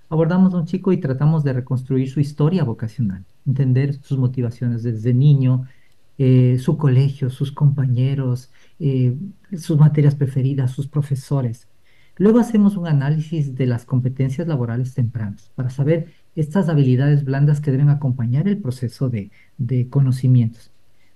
abordamos 0.08 0.54
a 0.54 0.58
un 0.58 0.68
chico 0.68 0.92
y 0.92 0.98
tratamos 0.98 1.44
de 1.44 1.54
reconstruir 1.54 2.08
su 2.12 2.20
historia 2.20 2.64
vocacional, 2.64 3.26
entender 3.48 3.96
sus 4.04 4.20
motivaciones 4.20 4.84
desde 4.84 5.16
niño, 5.16 5.66
eh, 6.20 6.60
su 6.60 6.78
colegio, 6.78 7.32
sus 7.32 7.52
compañeros, 7.52 8.52
eh, 8.80 9.18
sus 9.58 9.80
materias 9.80 10.14
preferidas, 10.14 10.70
sus 10.70 10.88
profesores. 10.88 11.68
Luego 12.18 12.40
hacemos 12.40 12.78
un 12.78 12.88
análisis 12.88 13.56
de 13.56 13.66
las 13.66 13.86
competencias 13.86 14.48
laborales 14.48 14.94
tempranas 14.94 15.52
para 15.56 15.72
saber 15.72 16.14
estas 16.36 16.70
habilidades 16.70 17.26
blandas 17.26 17.60
que 17.60 17.72
deben 17.72 17.90
acompañar 17.90 18.48
el 18.48 18.58
proceso 18.58 19.10
de, 19.10 19.32
conocimientos. 19.90 20.72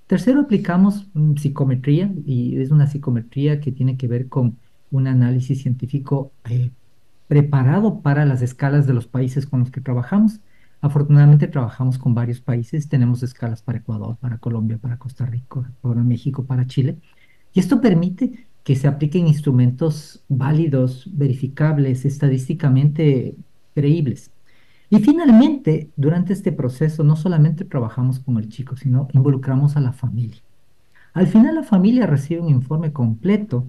Tercero, 0.07 0.41
aplicamos 0.41 1.07
psicometría 1.37 2.11
y 2.25 2.59
es 2.59 2.71
una 2.71 2.87
psicometría 2.87 3.59
que 3.59 3.71
tiene 3.71 3.97
que 3.97 4.07
ver 4.07 4.27
con 4.27 4.57
un 4.89 5.07
análisis 5.07 5.61
científico 5.61 6.31
eh, 6.49 6.71
preparado 7.27 7.99
para 7.99 8.25
las 8.25 8.41
escalas 8.41 8.87
de 8.87 8.93
los 8.93 9.05
países 9.05 9.45
con 9.45 9.59
los 9.59 9.69
que 9.69 9.81
trabajamos. 9.81 10.39
Afortunadamente 10.81 11.47
trabajamos 11.47 11.97
con 11.97 12.13
varios 12.15 12.39
países, 12.39 12.87
tenemos 12.87 13.21
escalas 13.21 13.61
para 13.61 13.79
Ecuador, 13.79 14.15
para 14.17 14.37
Colombia, 14.37 14.77
para 14.77 14.97
Costa 14.97 15.25
Rica, 15.25 15.71
para 15.81 16.03
México, 16.03 16.45
para 16.45 16.65
Chile. 16.65 16.97
Y 17.53 17.59
esto 17.59 17.81
permite 17.81 18.46
que 18.67 18.75
se 18.75 18.89
apliquen 18.89 19.29
instrumentos 19.29 20.25
válidos, 20.27 21.09
verificables, 21.13 22.03
estadísticamente 22.03 23.37
creíbles. 23.73 24.29
Y 24.89 24.99
finalmente, 24.99 25.89
durante 25.95 26.33
este 26.33 26.51
proceso, 26.51 27.01
no 27.05 27.15
solamente 27.15 27.63
trabajamos 27.63 28.19
con 28.19 28.35
el 28.35 28.49
chico, 28.49 28.75
sino 28.75 29.07
involucramos 29.13 29.77
a 29.77 29.79
la 29.79 29.93
familia. 29.93 30.41
Al 31.13 31.27
final, 31.27 31.55
la 31.55 31.63
familia 31.63 32.07
recibe 32.07 32.41
un 32.41 32.49
informe 32.49 32.91
completo 32.91 33.65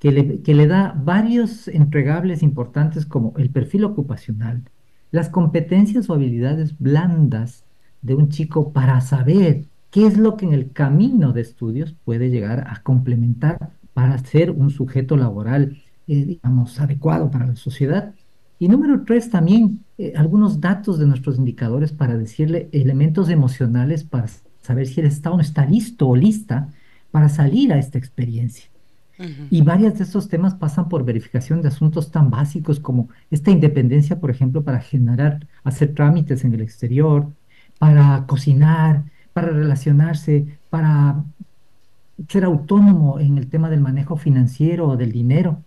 que 0.00 0.10
le, 0.10 0.66
da 0.66 0.92
varios 1.00 1.68
entregables 1.68 2.42
importantes 2.42 3.06
como 3.06 3.34
el 3.36 3.48
perfil 3.48 3.84
ocupacional, 3.84 4.64
las 5.12 5.28
competencias 5.28 6.10
o 6.10 6.14
habilidades 6.14 6.76
blandas 6.80 7.62
de 8.00 8.16
un 8.16 8.28
chico 8.28 8.72
para 8.72 9.00
saber 9.02 9.66
qué 9.92 10.04
es 10.04 10.18
lo 10.18 10.36
que 10.36 10.46
en 10.46 10.52
el 10.52 10.72
camino 10.72 11.32
de 11.32 11.42
estudios 11.42 11.94
puede 12.04 12.28
llegar 12.28 12.66
a 12.68 12.82
complementar 12.82 13.70
para 13.94 14.18
ser 14.18 14.50
un 14.50 14.70
sujeto 14.70 15.16
laboral, 15.16 15.82
eh, 16.08 16.24
digamos, 16.24 16.80
adecuado 16.80 17.30
para 17.30 17.46
la 17.46 17.56
sociedad. 17.56 18.14
Y 18.58 18.68
número 18.68 19.02
tres, 19.04 19.30
también 19.30 19.80
eh, 19.98 20.12
algunos 20.16 20.60
datos 20.60 20.98
de 20.98 21.06
nuestros 21.06 21.36
indicadores 21.38 21.92
para 21.92 22.16
decirle 22.16 22.68
elementos 22.72 23.28
emocionales 23.28 24.04
para 24.04 24.26
saber 24.62 24.86
si 24.86 25.00
él 25.00 25.06
está 25.06 25.30
o 25.30 25.36
no 25.36 25.42
está 25.42 25.66
listo 25.66 26.08
o 26.08 26.16
lista 26.16 26.68
para 27.10 27.28
salir 27.28 27.72
a 27.72 27.78
esta 27.78 27.98
experiencia. 27.98 28.66
Y 29.50 29.62
varios 29.62 29.98
de 29.98 30.04
estos 30.04 30.28
temas 30.28 30.54
pasan 30.54 30.88
por 30.88 31.04
verificación 31.04 31.62
de 31.62 31.68
asuntos 31.68 32.10
tan 32.10 32.28
básicos 32.30 32.80
como 32.80 33.08
esta 33.30 33.52
independencia, 33.52 34.18
por 34.18 34.30
ejemplo, 34.30 34.64
para 34.64 34.80
generar, 34.80 35.46
hacer 35.62 35.94
trámites 35.94 36.44
en 36.44 36.54
el 36.54 36.60
exterior, 36.60 37.28
para 37.78 38.26
cocinar, 38.26 39.04
para 39.32 39.50
relacionarse, 39.50 40.58
para 40.70 41.22
ser 42.28 42.44
autónomo 42.44 43.20
en 43.20 43.38
el 43.38 43.48
tema 43.48 43.70
del 43.70 43.80
manejo 43.80 44.16
financiero 44.16 44.88
o 44.88 44.96
del 44.96 45.12
dinero. 45.12 45.62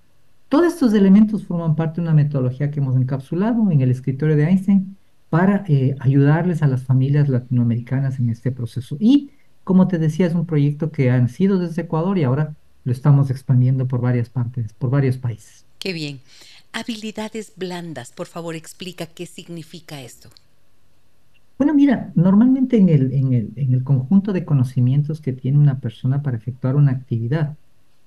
Todos 0.49 0.73
estos 0.73 0.93
elementos 0.93 1.45
forman 1.45 1.75
parte 1.75 2.01
de 2.01 2.07
una 2.07 2.13
metodología 2.13 2.71
que 2.71 2.79
hemos 2.79 2.95
encapsulado 2.95 3.71
en 3.71 3.81
el 3.81 3.91
escritorio 3.91 4.35
de 4.35 4.45
Einstein 4.45 4.95
para 5.29 5.65
eh, 5.67 5.95
ayudarles 5.99 6.61
a 6.61 6.67
las 6.67 6.83
familias 6.83 7.29
latinoamericanas 7.29 8.19
en 8.19 8.29
este 8.29 8.51
proceso. 8.51 8.95
Y, 8.99 9.31
como 9.63 9.87
te 9.87 9.97
decía, 9.97 10.27
es 10.27 10.35
un 10.35 10.45
proyecto 10.45 10.91
que 10.91 11.11
ha 11.11 11.19
nacido 11.19 11.59
desde 11.59 11.81
Ecuador 11.83 12.17
y 12.17 12.23
ahora 12.23 12.55
lo 12.83 12.91
estamos 12.91 13.31
expandiendo 13.31 13.87
por 13.87 14.01
varias 14.01 14.29
partes, 14.29 14.73
por 14.73 14.91
varios 14.91 15.17
países. 15.17 15.65
Qué 15.79 15.91
bien. 15.93 16.19
Habilidades 16.71 17.53
blandas, 17.55 18.11
por 18.11 18.27
favor, 18.27 18.55
explica 18.55 19.07
qué 19.07 19.25
significa 19.25 20.01
esto. 20.01 20.29
Bueno, 21.57 21.73
mira, 21.73 22.11
normalmente 22.15 22.77
en 22.77 22.89
el, 22.89 23.83
conjunto 23.83 24.33
de 24.33 24.43
conocimientos 24.43 25.21
que 25.21 25.31
tiene 25.31 25.57
una 25.57 25.79
persona 25.79 26.21
para 26.21 26.37
efectuar 26.37 26.75
una 26.75 26.91
actividad, 26.91 27.55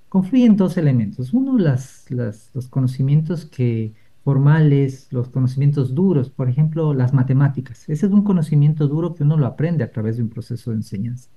confluyen 0.07 0.55
dos 0.55 0.77
elementos. 0.77 1.33
Uno, 1.33 1.57
los 1.57 2.67
conocimientos 2.69 3.45
que 3.45 3.93
formales, 4.23 5.07
los 5.11 5.29
conocimientos 5.29 5.95
duros, 5.95 6.29
por 6.29 6.49
ejemplo, 6.49 6.93
las 6.93 7.13
matemáticas. 7.13 7.89
Ese 7.89 8.05
es 8.05 8.11
un 8.11 8.23
conocimiento 8.23 8.87
duro 8.87 9.15
que 9.15 9.23
uno 9.23 9.37
lo 9.37 9.47
aprende 9.47 9.83
a 9.83 9.91
través 9.91 10.17
de 10.17 10.23
un 10.23 10.29
proceso 10.29 10.69
de 10.69 10.77
enseñanza. 10.77 11.29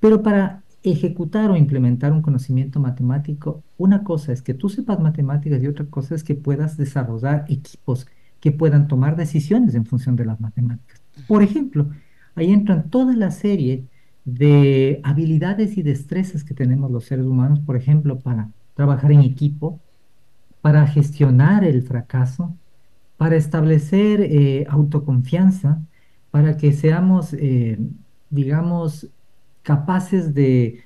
Pero 0.00 0.22
para 0.22 0.62
ejecutar 0.82 1.50
o 1.50 1.56
implementar 1.56 2.12
un 2.12 2.22
conocimiento 2.22 2.80
matemático, 2.80 3.62
una 3.76 4.04
cosa 4.04 4.32
es 4.32 4.40
que 4.40 4.54
tú 4.54 4.68
sepas 4.70 5.00
matemáticas 5.00 5.62
y 5.62 5.66
otra 5.66 5.86
cosa 5.86 6.14
es 6.14 6.24
que 6.24 6.34
puedas 6.34 6.76
desarrollar 6.76 7.44
equipos 7.48 8.06
que 8.40 8.52
puedan 8.52 8.88
tomar 8.88 9.16
decisiones 9.16 9.74
en 9.74 9.84
función 9.84 10.16
de 10.16 10.24
las 10.24 10.40
matemáticas. 10.40 11.05
Por 11.26 11.42
ejemplo, 11.42 11.90
ahí 12.34 12.52
entran 12.52 12.90
toda 12.90 13.14
la 13.16 13.30
serie 13.30 13.84
de 14.24 15.00
habilidades 15.04 15.78
y 15.78 15.82
destrezas 15.82 16.44
que 16.44 16.54
tenemos 16.54 16.90
los 16.90 17.04
seres 17.04 17.26
humanos, 17.26 17.60
por 17.60 17.76
ejemplo, 17.76 18.18
para 18.18 18.50
trabajar 18.74 19.12
en 19.12 19.20
equipo, 19.20 19.80
para 20.60 20.86
gestionar 20.86 21.64
el 21.64 21.82
fracaso, 21.82 22.54
para 23.16 23.36
establecer 23.36 24.20
eh, 24.20 24.66
autoconfianza, 24.68 25.80
para 26.30 26.56
que 26.56 26.72
seamos, 26.72 27.32
eh, 27.34 27.78
digamos, 28.30 29.08
capaces 29.62 30.34
de, 30.34 30.82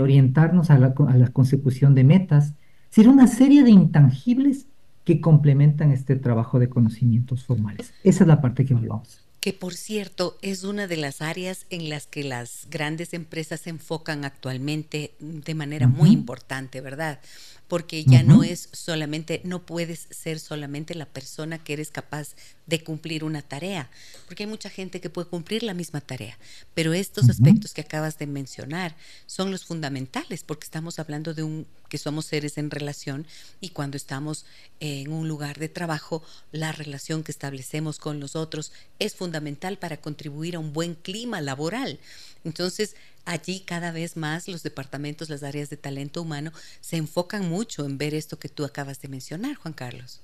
orientarnos 0.00 0.70
a 0.70 0.78
la, 0.78 0.94
consecución 1.32 1.94
de 1.94 2.04
metas, 2.04 2.54
sino 2.90 3.10
una 3.10 3.26
serie 3.26 3.64
de 3.64 3.70
intangibles 3.70 4.67
que 5.08 5.22
complementan 5.22 5.90
este 5.90 6.16
trabajo 6.16 6.58
de 6.58 6.68
conocimientos 6.68 7.42
formales. 7.42 7.94
Esa 8.04 8.24
es 8.24 8.28
la 8.28 8.42
parte 8.42 8.66
que 8.66 8.74
evaluamos. 8.74 9.24
Que 9.40 9.54
por 9.54 9.72
cierto 9.72 10.36
es 10.42 10.64
una 10.64 10.86
de 10.86 10.98
las 10.98 11.22
áreas 11.22 11.64
en 11.70 11.88
las 11.88 12.06
que 12.06 12.24
las 12.24 12.66
grandes 12.68 13.14
empresas 13.14 13.60
se 13.60 13.70
enfocan 13.70 14.26
actualmente 14.26 15.14
de 15.18 15.54
manera 15.54 15.88
muy 15.88 16.10
importante, 16.10 16.82
¿verdad? 16.82 17.20
Porque 17.68 18.04
ya 18.04 18.22
no 18.22 18.42
es 18.42 18.70
solamente, 18.72 19.42
no 19.44 19.64
puedes 19.64 20.08
ser 20.10 20.40
solamente 20.40 20.94
la 20.94 21.06
persona 21.06 21.62
que 21.62 21.74
eres 21.74 21.90
capaz 21.90 22.34
de 22.66 22.82
cumplir 22.82 23.24
una 23.24 23.42
tarea, 23.42 23.90
porque 24.26 24.44
hay 24.44 24.48
mucha 24.48 24.70
gente 24.70 25.00
que 25.00 25.10
puede 25.10 25.28
cumplir 25.28 25.62
la 25.62 25.74
misma 25.74 26.00
tarea, 26.00 26.38
pero 26.74 26.94
estos 26.94 27.28
aspectos 27.28 27.74
que 27.74 27.82
acabas 27.82 28.18
de 28.18 28.26
mencionar 28.26 28.96
son 29.26 29.50
los 29.50 29.64
fundamentales, 29.64 30.42
porque 30.44 30.64
estamos 30.64 30.98
hablando 30.98 31.34
de 31.34 31.42
un 31.42 31.66
que 31.88 31.98
somos 31.98 32.26
seres 32.26 32.58
en 32.58 32.70
relación 32.70 33.26
y 33.60 33.70
cuando 33.70 33.96
estamos 33.96 34.44
en 34.80 35.10
un 35.10 35.26
lugar 35.26 35.58
de 35.58 35.68
trabajo, 35.68 36.22
la 36.52 36.72
relación 36.72 37.22
que 37.22 37.32
establecemos 37.32 37.98
con 37.98 38.20
los 38.20 38.36
otros 38.36 38.72
es 38.98 39.14
fundamental 39.14 39.78
para 39.78 39.96
contribuir 39.96 40.56
a 40.56 40.58
un 40.58 40.72
buen 40.72 40.94
clima 40.94 41.40
laboral. 41.40 41.98
Entonces, 42.44 42.94
allí 43.24 43.60
cada 43.60 43.92
vez 43.92 44.16
más 44.16 44.48
los 44.48 44.62
departamentos, 44.62 45.30
las 45.30 45.42
áreas 45.42 45.70
de 45.70 45.76
talento 45.76 46.22
humano 46.22 46.52
se 46.80 46.96
enfocan 46.96 47.48
mucho 47.48 47.84
en 47.86 47.98
ver 47.98 48.14
esto 48.14 48.38
que 48.38 48.48
tú 48.48 48.64
acabas 48.64 49.00
de 49.00 49.08
mencionar, 49.08 49.56
Juan 49.56 49.74
Carlos. 49.74 50.22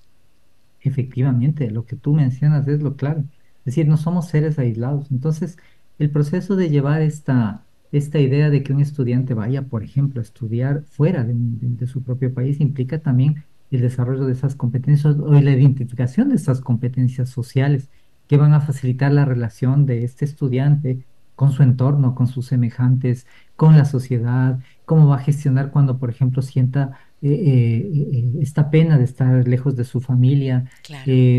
efectivamente, 0.81 1.71
lo 1.71 1.87
que 1.87 1.97
tú 1.97 2.13
mencionas 2.15 2.69
es 2.69 2.83
lo 2.83 2.97
clave. 2.97 3.23
Es 3.61 3.65
decir, 3.67 3.89
no 3.89 3.97
somos 3.97 4.29
seres 4.29 4.59
aislados. 4.59 5.11
Entonces, 5.11 5.57
el 5.99 6.11
proceso 6.11 6.57
de 6.57 6.69
llevar 6.71 7.03
esta, 7.03 7.67
esta 7.91 8.19
idea 8.21 8.51
de 8.51 8.63
que 8.63 8.73
un 8.73 8.81
estudiante 8.81 9.35
vaya, 9.35 9.63
por 9.69 9.83
ejemplo, 9.83 10.21
a 10.21 10.23
estudiar 10.25 10.85
fuera 10.85 11.25
de, 11.25 11.35
de 11.37 11.87
su 11.87 12.03
propio 12.05 12.35
país 12.35 12.61
implica 12.61 13.01
también 13.01 13.45
el 13.71 13.81
desarrollo 13.81 14.27
de 14.27 14.33
esas 14.33 14.55
competencias 14.57 15.17
o 15.17 15.33
la 15.41 15.51
identificación 15.53 16.29
de 16.29 16.37
esas 16.37 16.61
competencias 16.61 17.31
sociales 17.31 17.91
que 18.27 18.37
van 18.37 18.53
a 18.53 18.61
facilitar 18.61 19.13
la 19.13 19.25
relación 19.25 19.87
de 19.87 20.05
este 20.05 20.25
estudiante 20.25 21.07
con 21.35 21.53
su 21.53 21.62
entorno, 21.62 22.14
con 22.14 22.27
sus 22.27 22.47
semejantes, 22.47 23.27
con 23.57 23.77
la 23.77 23.85
sociedad, 23.85 24.59
cómo 24.85 25.09
va 25.09 25.16
a 25.16 25.20
gestionar 25.20 25.70
cuando, 25.70 25.99
por 25.99 26.11
ejemplo, 26.11 26.42
sienta 26.42 26.99
eh, 27.23 27.31
eh, 27.31 28.09
eh, 28.12 28.33
esta 28.42 28.70
pena 28.70 28.99
de 28.99 29.05
estar 29.05 29.49
lejos 29.49 29.77
de 29.77 29.85
su 29.85 30.03
familia, 30.03 30.68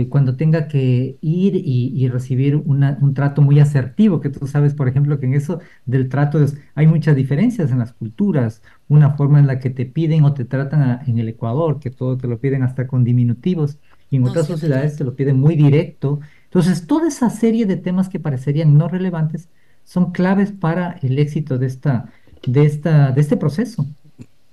cuando 0.10 0.36
tenga 0.36 0.68
que 0.68 1.18
ir 1.22 1.56
y, 1.56 2.08
recibir 2.08 2.56
un 2.56 3.14
trato 3.14 3.44
muy 3.44 3.60
asertivo, 3.60 4.20
que 4.20 4.30
tú 4.30 4.48
sabes, 4.48 4.74
por 4.74 4.88
ejemplo, 4.88 5.20
que 5.20 5.28
en 5.28 5.36
eso 5.36 5.60
del 5.86 6.10
trato 6.10 6.44
hay 6.74 6.88
muchas 6.88 7.16
diferencias 7.16 7.70
en 7.70 7.78
las 7.78 7.94
culturas, 7.94 8.64
una 8.88 9.12
forma 9.12 9.40
en 9.40 9.46
la 9.46 9.60
que 9.60 9.70
te 9.70 9.86
piden 9.86 10.24
o 10.24 10.34
te 10.34 10.46
tratan 10.46 11.02
en 11.06 11.20
el 11.20 11.30
Ecuador, 11.30 11.80
que 11.80 11.92
todo 11.92 12.18
te 12.18 12.28
lo 12.28 12.40
piden 12.40 12.64
hasta 12.64 12.88
con 12.88 13.04
diminutivos, 13.04 13.78
y 14.10 14.18
en 14.18 14.24
otras 14.28 14.48
sociedades 14.48 14.96
te 14.98 15.04
lo 15.04 15.16
piden 15.16 15.40
muy 15.40 15.56
directo. 15.56 16.20
Entonces, 16.46 16.88
toda 16.88 17.08
esa 17.08 17.30
serie 17.30 17.68
de 17.68 17.78
temas 17.78 18.10
que 18.10 18.20
parecerían 18.20 18.76
no 18.76 18.88
relevantes 18.88 19.50
son 19.86 20.12
claves 20.12 20.52
para 20.52 21.00
el 21.02 21.18
éxito 21.20 21.58
de, 21.58 21.68
esta, 21.68 22.12
de, 22.46 22.66
esta, 22.66 23.12
de 23.12 23.22
este 23.22 23.38
proceso. 23.38 23.86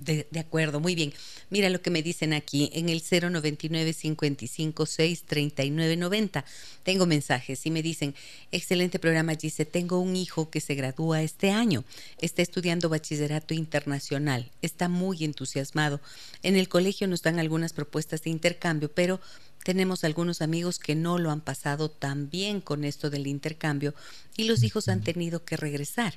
De, 0.03 0.27
acuerdo, 0.37 0.81
muy 0.81 0.95
bien. 0.95 1.13
Mira 1.49 1.69
lo 1.69 1.81
que 1.81 1.89
me 1.89 2.03
dicen 2.03 2.33
aquí 2.33 2.69
en 2.73 2.89
el 2.89 3.01
099 3.01 3.93
55 3.93 4.85
6 4.85 5.23
39 5.23 5.95
90. 5.95 6.45
Tengo 6.83 7.05
mensajes 7.05 7.65
y 7.65 7.71
me 7.71 7.81
dicen, 7.81 8.13
excelente 8.51 8.99
programa, 8.99 9.35
dice, 9.35 9.63
tengo 9.63 9.99
un 9.99 10.17
hijo 10.17 10.49
que 10.49 10.59
se 10.59 10.75
gradúa 10.75 11.21
este 11.21 11.51
año, 11.51 11.85
está 12.19 12.41
estudiando 12.41 12.89
bachillerato 12.89 13.53
internacional, 13.53 14.51
está 14.61 14.89
muy 14.89 15.23
entusiasmado. 15.23 16.01
En 16.41 16.57
el 16.57 16.67
colegio 16.67 17.07
nos 17.07 17.21
dan 17.21 17.39
algunas 17.39 17.71
propuestas 17.71 18.23
de 18.23 18.31
intercambio, 18.31 18.91
pero 18.93 19.21
tenemos 19.63 20.03
algunos 20.03 20.41
amigos 20.41 20.79
que 20.79 20.95
no 20.95 21.17
lo 21.17 21.31
han 21.31 21.41
pasado 21.41 21.89
tan 21.89 22.29
bien 22.29 22.61
con 22.61 22.83
esto 22.83 23.09
del 23.09 23.27
intercambio 23.27 23.93
y 24.37 24.45
los 24.45 24.63
hijos 24.63 24.89
han 24.89 25.01
tenido 25.01 25.45
que 25.45 25.57
regresar. 25.57 26.15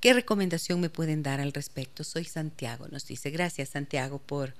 ¿Qué 0.00 0.12
recomendación 0.12 0.80
me 0.80 0.90
pueden 0.90 1.22
dar 1.22 1.40
al 1.40 1.52
respecto? 1.52 2.04
Soy 2.04 2.24
Santiago, 2.24 2.88
nos 2.90 3.06
dice. 3.06 3.30
Gracias, 3.30 3.70
Santiago, 3.70 4.18
por 4.18 4.54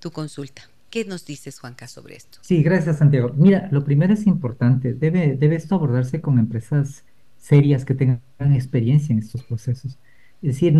tu 0.00 0.10
consulta. 0.10 0.62
¿Qué 0.90 1.04
nos 1.04 1.24
dices, 1.24 1.58
Juanca, 1.58 1.88
sobre 1.88 2.16
esto? 2.16 2.38
Sí, 2.42 2.62
gracias, 2.62 2.98
Santiago. 2.98 3.32
Mira, 3.34 3.68
lo 3.70 3.84
primero 3.84 4.12
es 4.12 4.26
importante. 4.26 4.92
Debe, 4.92 5.36
debe 5.36 5.56
esto 5.56 5.74
abordarse 5.74 6.20
con 6.20 6.38
empresas 6.38 7.04
serias 7.38 7.84
que 7.84 7.94
tengan 7.94 8.20
experiencia 8.40 9.12
en 9.12 9.20
estos 9.20 9.42
procesos. 9.42 9.98
Es 10.42 10.54
decir, 10.54 10.74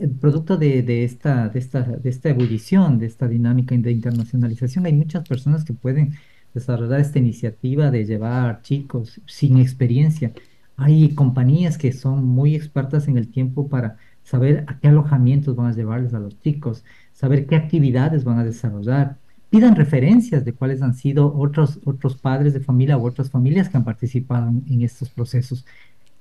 el 0.00 0.10
producto 0.10 0.56
de, 0.56 0.82
de, 0.82 1.04
esta, 1.04 1.48
de, 1.48 1.58
esta, 1.58 1.82
de 1.82 2.08
esta 2.08 2.30
ebullición, 2.30 2.98
de 2.98 3.06
esta 3.06 3.28
dinámica 3.28 3.76
de 3.76 3.92
internacionalización, 3.92 4.86
hay 4.86 4.94
muchas 4.94 5.28
personas 5.28 5.62
que 5.64 5.74
pueden 5.74 6.14
desarrollar 6.54 7.00
esta 7.00 7.18
iniciativa 7.18 7.90
de 7.90 8.06
llevar 8.06 8.62
chicos 8.62 9.20
sin 9.26 9.58
experiencia. 9.58 10.32
Hay 10.76 11.14
compañías 11.14 11.76
que 11.78 11.92
son 11.92 12.24
muy 12.24 12.54
expertas 12.54 13.08
en 13.08 13.18
el 13.18 13.28
tiempo 13.30 13.68
para 13.68 13.96
saber 14.22 14.64
a 14.68 14.78
qué 14.78 14.88
alojamientos 14.88 15.56
van 15.56 15.66
a 15.66 15.74
llevarles 15.74 16.14
a 16.14 16.20
los 16.20 16.40
chicos, 16.40 16.84
saber 17.12 17.46
qué 17.46 17.56
actividades 17.56 18.24
van 18.24 18.38
a 18.38 18.44
desarrollar. 18.44 19.18
Pidan 19.50 19.76
referencias 19.76 20.44
de 20.44 20.54
cuáles 20.54 20.82
han 20.82 20.94
sido 20.94 21.34
otros, 21.36 21.80
otros 21.84 22.16
padres 22.16 22.54
de 22.54 22.60
familia 22.60 22.98
u 22.98 23.06
otras 23.06 23.30
familias 23.30 23.68
que 23.68 23.76
han 23.76 23.84
participado 23.84 24.48
en, 24.48 24.82
estos 24.82 25.10
procesos. 25.10 25.64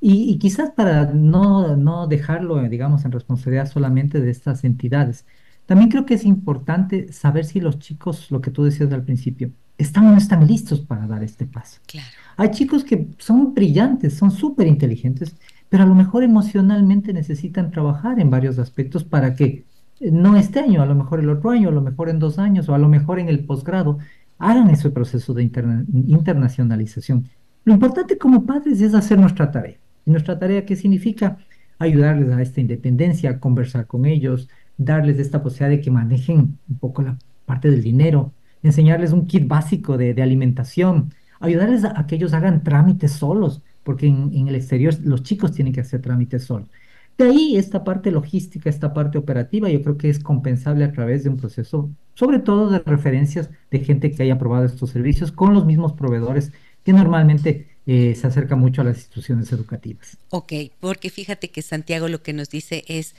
Y, 0.01 0.29
y, 0.31 0.37
quizás 0.37 0.71
para 0.71 1.05
no, 1.13 1.77
no 1.77 2.07
dejarlo, 2.07 2.61
digamos, 2.67 3.05
en 3.05 3.11
responsabilidad 3.11 3.71
solamente 3.71 4.19
de 4.19 4.31
estas 4.31 4.63
entidades, 4.65 5.25
también 5.65 5.89
creo 5.89 6.05
que 6.05 6.15
es 6.15 6.25
importante 6.25 7.11
saber 7.13 7.45
si 7.45 7.61
los 7.61 7.79
chicos, 7.79 8.29
lo 8.31 8.41
que 8.41 8.51
tú 8.51 8.63
decías 8.65 8.91
al 8.91 9.03
principio, 9.05 9.51
están 9.77 10.07
o 10.07 10.11
no 10.11 10.17
están 10.17 10.45
listos 10.47 10.79
para 10.79 11.07
dar 11.07 11.23
este 11.23 11.45
paso. 11.45 11.79
Claro. 11.87 12.07
Hay 12.37 12.51
chicos 12.51 12.83
que 12.83 13.07
son 13.17 13.53
brillantes, 13.53 14.15
son 14.15 14.31
súper 14.31 14.67
inteligentes, 14.67 15.35
pero 15.69 15.83
a 15.83 15.87
lo 15.87 15.95
mejor 15.95 16.23
emocionalmente 16.23 17.13
necesitan 17.13 17.71
trabajar 17.71 18.19
en 18.19 18.29
varios 18.29 18.59
aspectos 18.59 19.03
para 19.03 19.35
que 19.35 19.65
no 20.01 20.37
este 20.37 20.59
año, 20.59 20.81
a 20.81 20.85
lo 20.85 20.95
mejor 20.95 21.19
el 21.19 21.29
otro 21.29 21.51
año, 21.51 21.69
a 21.69 21.71
lo 21.71 21.81
mejor 21.81 22.09
en 22.09 22.19
dos 22.19 22.37
años 22.39 22.67
o 22.69 22.75
a 22.75 22.77
lo 22.77 22.89
mejor 22.89 23.19
en 23.19 23.29
el 23.29 23.45
posgrado, 23.45 23.99
hagan 24.37 24.69
ese 24.69 24.89
proceso 24.89 25.33
de 25.33 25.43
internacionalización. 25.43 27.29
Lo 27.63 27.73
importante 27.73 28.17
como 28.17 28.45
padres 28.45 28.81
es 28.81 28.93
hacer 28.93 29.17
nuestra 29.17 29.51
tarea. 29.51 29.77
¿Y 30.05 30.11
nuestra 30.11 30.37
tarea 30.37 30.65
qué 30.65 30.75
significa? 30.75 31.37
Ayudarles 31.79 32.29
a 32.31 32.41
esta 32.41 32.59
independencia, 32.59 33.39
conversar 33.39 33.87
con 33.87 34.05
ellos, 34.05 34.49
darles 34.77 35.17
esta 35.19 35.41
posibilidad 35.41 35.77
de 35.77 35.81
que 35.81 35.91
manejen 35.91 36.57
un 36.69 36.77
poco 36.79 37.01
la 37.01 37.17
parte 37.45 37.71
del 37.71 37.81
dinero, 37.81 38.33
enseñarles 38.63 39.11
un 39.11 39.27
kit 39.27 39.47
básico 39.47 39.97
de, 39.97 40.21
alimentación, 40.21 41.13
ayudarles 41.39 41.83
a, 41.83 42.05
que 42.07 42.15
ellos 42.15 42.33
hagan 42.33 42.63
trámites 42.63 43.11
solos, 43.11 43.61
porque 43.83 44.07
en, 44.07 44.47
el 44.47 44.55
exterior 44.55 44.95
los 45.03 45.23
chicos 45.23 45.51
tienen 45.51 45.73
que 45.73 45.81
hacer 45.81 46.01
trámites 46.01 46.45
solos. 46.45 46.69
De 47.17 47.25
ahí 47.25 47.57
esta 47.57 47.83
parte 47.83 48.09
logística, 48.09 48.69
esta 48.69 48.93
parte 48.93 49.17
operativa, 49.17 49.69
yo 49.69 49.83
creo 49.83 49.97
que 49.97 50.09
es 50.09 50.19
compensable 50.19 50.83
a 50.83 50.91
través 50.91 51.23
de 51.23 51.29
un 51.29 51.37
proceso, 51.37 51.91
sobre 52.15 52.39
todo 52.39 52.71
de 52.71 52.79
referencias 52.79 53.49
de 53.69 53.79
gente 53.79 54.11
que 54.11 54.23
haya 54.23 54.39
probado 54.39 54.65
estos 54.65 54.89
servicios 54.89 55.31
con 55.31 55.53
los 55.53 55.65
mismos 55.65 55.93
proveedores 55.93 56.51
que 56.83 56.93
normalmente 56.93 57.67
eh, 57.85 58.15
se 58.15 58.27
acercan 58.27 58.59
mucho 58.59 58.81
a 58.81 58.85
las 58.85 58.97
instituciones 58.97 59.51
educativas. 59.51 60.17
Ok, 60.29 60.53
porque 60.79 61.09
fíjate 61.09 61.49
que 61.49 61.61
Santiago 61.61 62.07
lo 62.07 62.23
que 62.23 62.33
nos 62.33 62.49
dice 62.49 62.83
es 62.87 63.15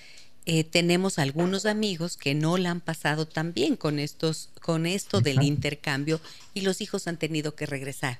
eh, 0.46 0.64
tenemos 0.64 1.18
algunos 1.18 1.64
amigos 1.64 2.16
que 2.18 2.34
no 2.34 2.58
la 2.58 2.70
han 2.70 2.80
pasado 2.80 3.26
tan 3.26 3.54
bien 3.54 3.76
con 3.76 3.98
estos, 3.98 4.50
con 4.60 4.84
esto 4.84 5.20
del 5.20 5.42
intercambio 5.42 6.20
y 6.52 6.60
los 6.60 6.82
hijos 6.82 7.06
han 7.06 7.18
tenido 7.18 7.54
que 7.54 7.64
regresar. 7.64 8.18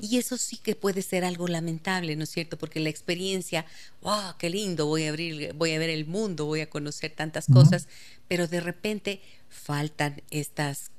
Y 0.00 0.18
eso 0.18 0.36
sí 0.36 0.56
que 0.56 0.74
puede 0.74 1.02
ser 1.02 1.24
algo 1.24 1.46
lamentable, 1.46 2.16
¿no 2.16 2.24
es 2.24 2.30
cierto? 2.30 2.58
Porque 2.58 2.80
la 2.80 2.88
experiencia, 2.88 3.64
wow, 4.02 4.34
qué 4.38 4.50
lindo, 4.50 4.86
voy 4.86 5.04
a 5.04 5.10
abrir, 5.10 5.52
voy 5.54 5.72
a 5.72 5.78
ver 5.78 5.90
el 5.90 6.06
mundo, 6.06 6.46
voy 6.46 6.60
a 6.60 6.70
conocer 6.70 7.12
tantas 7.12 7.46
cosas, 7.46 7.86
pero 8.26 8.48
de 8.48 8.60
repente 8.60 9.20
faltan 9.48 10.22
estas 10.30 10.90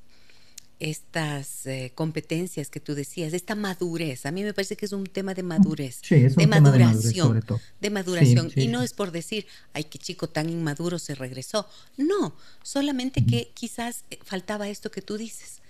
estas 0.79 1.65
eh, 1.65 1.91
competencias 1.95 2.69
que 2.69 2.79
tú 2.79 2.95
decías, 2.95 3.33
esta 3.33 3.55
madurez. 3.55 4.25
A 4.25 4.31
mí 4.31 4.43
me 4.43 4.53
parece 4.53 4.75
que 4.75 4.85
es 4.85 4.91
un 4.91 5.05
tema 5.05 5.33
de 5.33 5.43
madurez, 5.43 6.01
de, 6.09 6.47
maduración, 6.47 7.43
de, 7.79 7.89
maduración. 7.89 8.51
y 8.55 8.67
no 8.67 8.81
es 8.83 8.93
por 8.93 9.11
decir, 9.11 9.45
ay, 9.73 9.85
qué 9.85 9.97
chico 9.97 10.27
tan 10.27 10.49
inmaduro 10.49 10.99
se 10.99 11.15
regresó. 11.15 11.67
No, 11.97 12.35
solamente 12.61 13.25
que 13.25 13.51
quizás 13.53 14.03
eh, 14.09 14.19
faltaba 14.23 14.67
esto 14.67 14.91
que 14.91 15.01
tú 15.01 15.17
dices, 15.17 15.61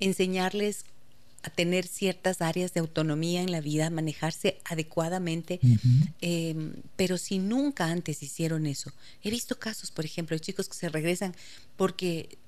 enseñarles 0.00 0.86
a 1.42 1.50
tener 1.50 1.86
ciertas 1.86 2.40
áreas 2.40 2.72
de 2.72 2.80
autonomía 2.80 3.42
en 3.42 3.52
la 3.52 3.60
vida, 3.60 3.90
manejarse 3.90 4.60
adecuadamente, 4.64 5.60
em, 6.22 6.72
pero 6.96 7.18
si 7.18 7.38
nunca 7.38 7.90
antes 7.90 8.22
hicieron 8.22 8.64
eso. 8.64 8.92
He 9.22 9.30
visto 9.30 9.58
casos, 9.58 9.90
por 9.90 10.06
ejemplo, 10.06 10.34
de 10.34 10.40
chicos 10.40 10.70
que 10.70 10.74
se 10.74 10.88
regresan 10.88 11.36
porque 11.76 12.38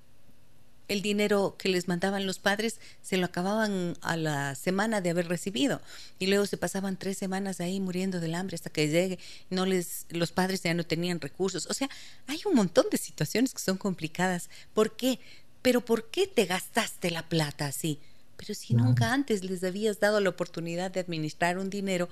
el 0.89 1.03
dinero 1.03 1.57
que 1.59 1.69
les 1.69 1.89
mandaban 1.89 2.27
los 2.27 2.39
padres 2.39 2.79
se 3.03 3.17
lo 3.17 3.27
acababan 3.27 3.97
a 4.01 4.17
la 4.17 4.55
semana 4.55 5.01
de 5.01 5.11
haber 5.11 5.29
recibido 5.29 5.81
y 6.19 6.27
luego 6.27 6.47
se 6.47 6.57
pasaban 6.57 6.97
tres 6.97 7.19
semanas 7.19 7.61
ahí 7.61 7.81
muriendo 7.81 8.21
del 8.21 8.35
hambre 8.35 8.55
hasta 8.55 8.71
que 8.71 8.89
llegue 8.89 9.19
no 9.51 9.67
les 9.67 10.07
los 10.11 10.33
padres 10.33 10.63
ya 10.63 10.75
no 10.75 10.85
tenían 10.85 11.21
recursos 11.21 11.67
o 11.67 11.75
sea 11.75 11.89
hay 12.27 12.41
un 12.47 12.55
montón 12.55 12.87
de 12.91 12.99
situaciones 12.99 13.53
que 13.53 13.61
son 13.61 13.77
complicadas 13.77 14.49
¿por 14.75 14.97
qué? 14.97 15.19
pero 15.63 15.81
¿por 15.85 16.11
qué 16.11 16.27
te 16.27 16.47
gastaste 16.47 17.11
la 17.11 17.29
plata 17.29 17.67
así? 17.67 17.99
pero 18.37 18.55
si 18.55 18.75
nunca 18.75 19.13
antes 19.13 19.43
les 19.45 19.65
habías 19.65 19.99
dado 19.99 20.21
la 20.21 20.29
oportunidad 20.31 20.91
de 20.91 21.01
administrar 21.01 21.59
un 21.59 21.71
dinero 21.71 22.09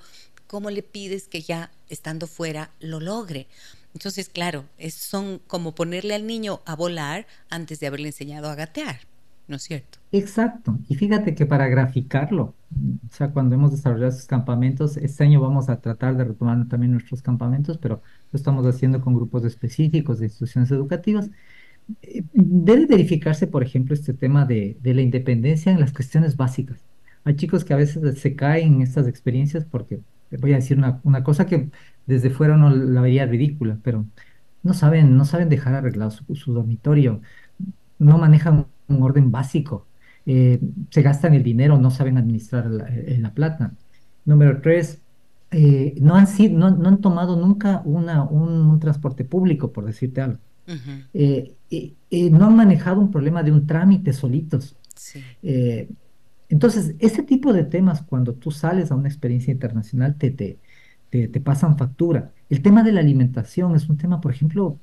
¿cómo 0.47 0.69
le 0.69 0.83
pides 0.83 1.27
que 1.27 1.41
ya 1.41 1.71
estando 1.89 2.27
fuera 2.27 2.71
lo 2.79 2.99
logre? 2.99 3.47
Entonces, 3.95 4.27
claro, 4.29 4.65
es, 4.77 4.93
son 4.93 5.39
como 5.47 5.73
ponerle 5.73 6.15
al 6.15 6.27
niño 6.27 6.61
a 6.65 6.75
volar 6.75 7.27
antes 7.49 7.79
de 7.79 7.87
haberle 7.87 8.09
enseñado 8.09 8.49
a 8.49 8.55
gatear, 8.55 8.99
¿no 9.47 9.55
es 9.55 9.63
cierto? 9.63 9.99
Exacto. 10.11 10.77
Y 10.89 10.95
fíjate 10.95 11.33
que 11.33 11.45
para 11.45 11.67
graficarlo, 11.69 12.55
o 12.71 13.13
sea, 13.15 13.31
cuando 13.31 13.55
hemos 13.55 13.71
desarrollado 13.71 14.09
esos 14.09 14.25
campamentos, 14.27 14.97
este 14.97 15.23
año 15.23 15.39
vamos 15.39 15.69
a 15.69 15.79
tratar 15.79 16.17
de 16.17 16.25
retomar 16.25 16.67
también 16.67 16.91
nuestros 16.91 17.21
campamentos, 17.21 17.77
pero 17.77 18.01
lo 18.31 18.37
estamos 18.37 18.65
haciendo 18.67 18.99
con 19.01 19.13
grupos 19.15 19.45
específicos 19.45 20.19
de 20.19 20.25
instituciones 20.25 20.71
educativas. 20.71 21.29
Eh, 22.01 22.23
debe 22.33 22.85
verificarse, 22.87 23.47
por 23.47 23.63
ejemplo, 23.63 23.93
este 23.95 24.13
tema 24.13 24.45
de, 24.45 24.77
de 24.81 24.93
la 24.93 25.01
independencia 25.03 25.71
en 25.71 25.79
las 25.79 25.93
cuestiones 25.93 26.37
básicas. 26.37 26.79
Hay 27.23 27.35
chicos 27.35 27.65
que 27.65 27.73
a 27.73 27.77
veces 27.77 28.19
se 28.19 28.35
caen 28.35 28.75
en 28.75 28.81
estas 28.83 29.07
experiencias 29.07 29.65
porque, 29.65 30.01
voy 30.31 30.53
a 30.53 30.57
decir 30.57 30.77
una, 30.77 31.01
una 31.03 31.23
cosa 31.23 31.45
que 31.45 31.69
desde 32.05 32.29
fuera 32.29 32.55
uno 32.55 32.69
la 32.69 33.01
veía 33.01 33.25
ridícula, 33.25 33.77
pero 33.83 34.05
no 34.63 34.73
saben, 34.73 35.15
no 35.15 35.25
saben 35.25 35.49
dejar 35.49 35.75
arreglado 35.75 36.11
su, 36.11 36.53
dormitorio, 36.53 37.21
no 37.99 38.17
manejan 38.17 38.67
un 38.87 39.03
orden 39.03 39.31
básico. 39.31 39.87
eh, 40.27 40.59
se 40.89 41.03
gastan 41.03 41.35
el 41.35 41.43
dinero, 41.43 41.77
no 41.77 41.91
saben 41.91 42.17
administrar 42.17 42.65
la, 42.65 42.87
eh, 42.87 43.19
la 43.21 43.31
plata. 43.31 43.73
Número 44.25 44.59
tres, 44.59 44.99
eh, 45.51 45.93
no, 46.01 46.15
han 46.15 46.25
sido, 46.25 46.57
no, 46.57 46.71
no, 46.71 46.89
han 46.89 46.99
tomado 46.99 47.35
nunca 47.35 47.83
una, 47.85 48.23
un, 48.23 48.49
un, 48.49 48.79
transporte 48.79 49.23
público, 49.23 49.71
por 49.71 49.85
decirte 49.85 50.21
algo. 50.21 50.39
Uh 50.67 50.71
-huh. 50.71 52.31
no 52.31 52.45
han 52.47 52.55
manejado 52.55 52.99
un 52.99 53.11
problema 53.11 53.43
de 53.43 53.51
un 53.51 53.67
trámite 53.67 54.13
solitos. 54.13 54.75
Sí. 54.95 55.21
entonces, 56.49 56.95
ese 56.99 57.21
tipo 57.21 57.53
de 57.53 57.65
temas, 57.65 58.01
cuando 58.01 58.33
tú 58.33 58.49
sales 58.49 58.89
a 58.89 58.95
una 58.95 59.09
experiencia 59.09 59.51
internacional, 59.51 60.15
te, 60.15 60.31
te, 60.31 60.57
te, 61.15 61.27
te 61.27 61.39
pasan 61.39 61.77
factura. 61.77 62.31
El 62.49 62.61
tema 62.61 62.83
de 62.83 62.91
la 62.91 62.99
alimentación 62.99 63.75
es 63.75 63.87
un 63.89 63.97
tema, 63.97 64.19
por 64.19 64.33
ejemplo, 64.33 64.77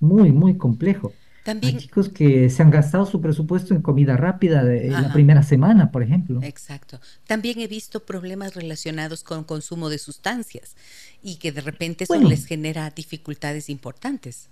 muy, 0.00 0.32
muy 0.32 0.56
complejo. 0.56 1.12
También, 1.44 1.76
Hay 1.76 1.82
chicos 1.82 2.08
que 2.08 2.50
se 2.50 2.62
han 2.62 2.70
gastado 2.70 3.06
su 3.06 3.20
presupuesto 3.20 3.74
en 3.74 3.80
comida 3.80 4.16
rápida 4.16 4.64
de, 4.64 4.90
la 4.90 5.12
primera 5.12 5.42
semana, 5.42 5.90
por 5.90 6.02
ejemplo. 6.02 6.40
Exacto. 6.42 7.00
También 7.26 7.60
he 7.60 7.66
visto 7.66 8.04
problemas 8.04 8.54
relacionados 8.54 9.22
con 9.22 9.44
consumo 9.44 9.88
de 9.88 9.98
sustancias 9.98 10.76
y 11.22 11.36
que 11.36 11.52
de 11.52 11.62
repente 11.62 12.04
eso 12.04 12.14
bueno, 12.14 12.28
les 12.28 12.44
genera 12.44 12.90
dificultades 12.90 13.70
importantes. 13.70 14.50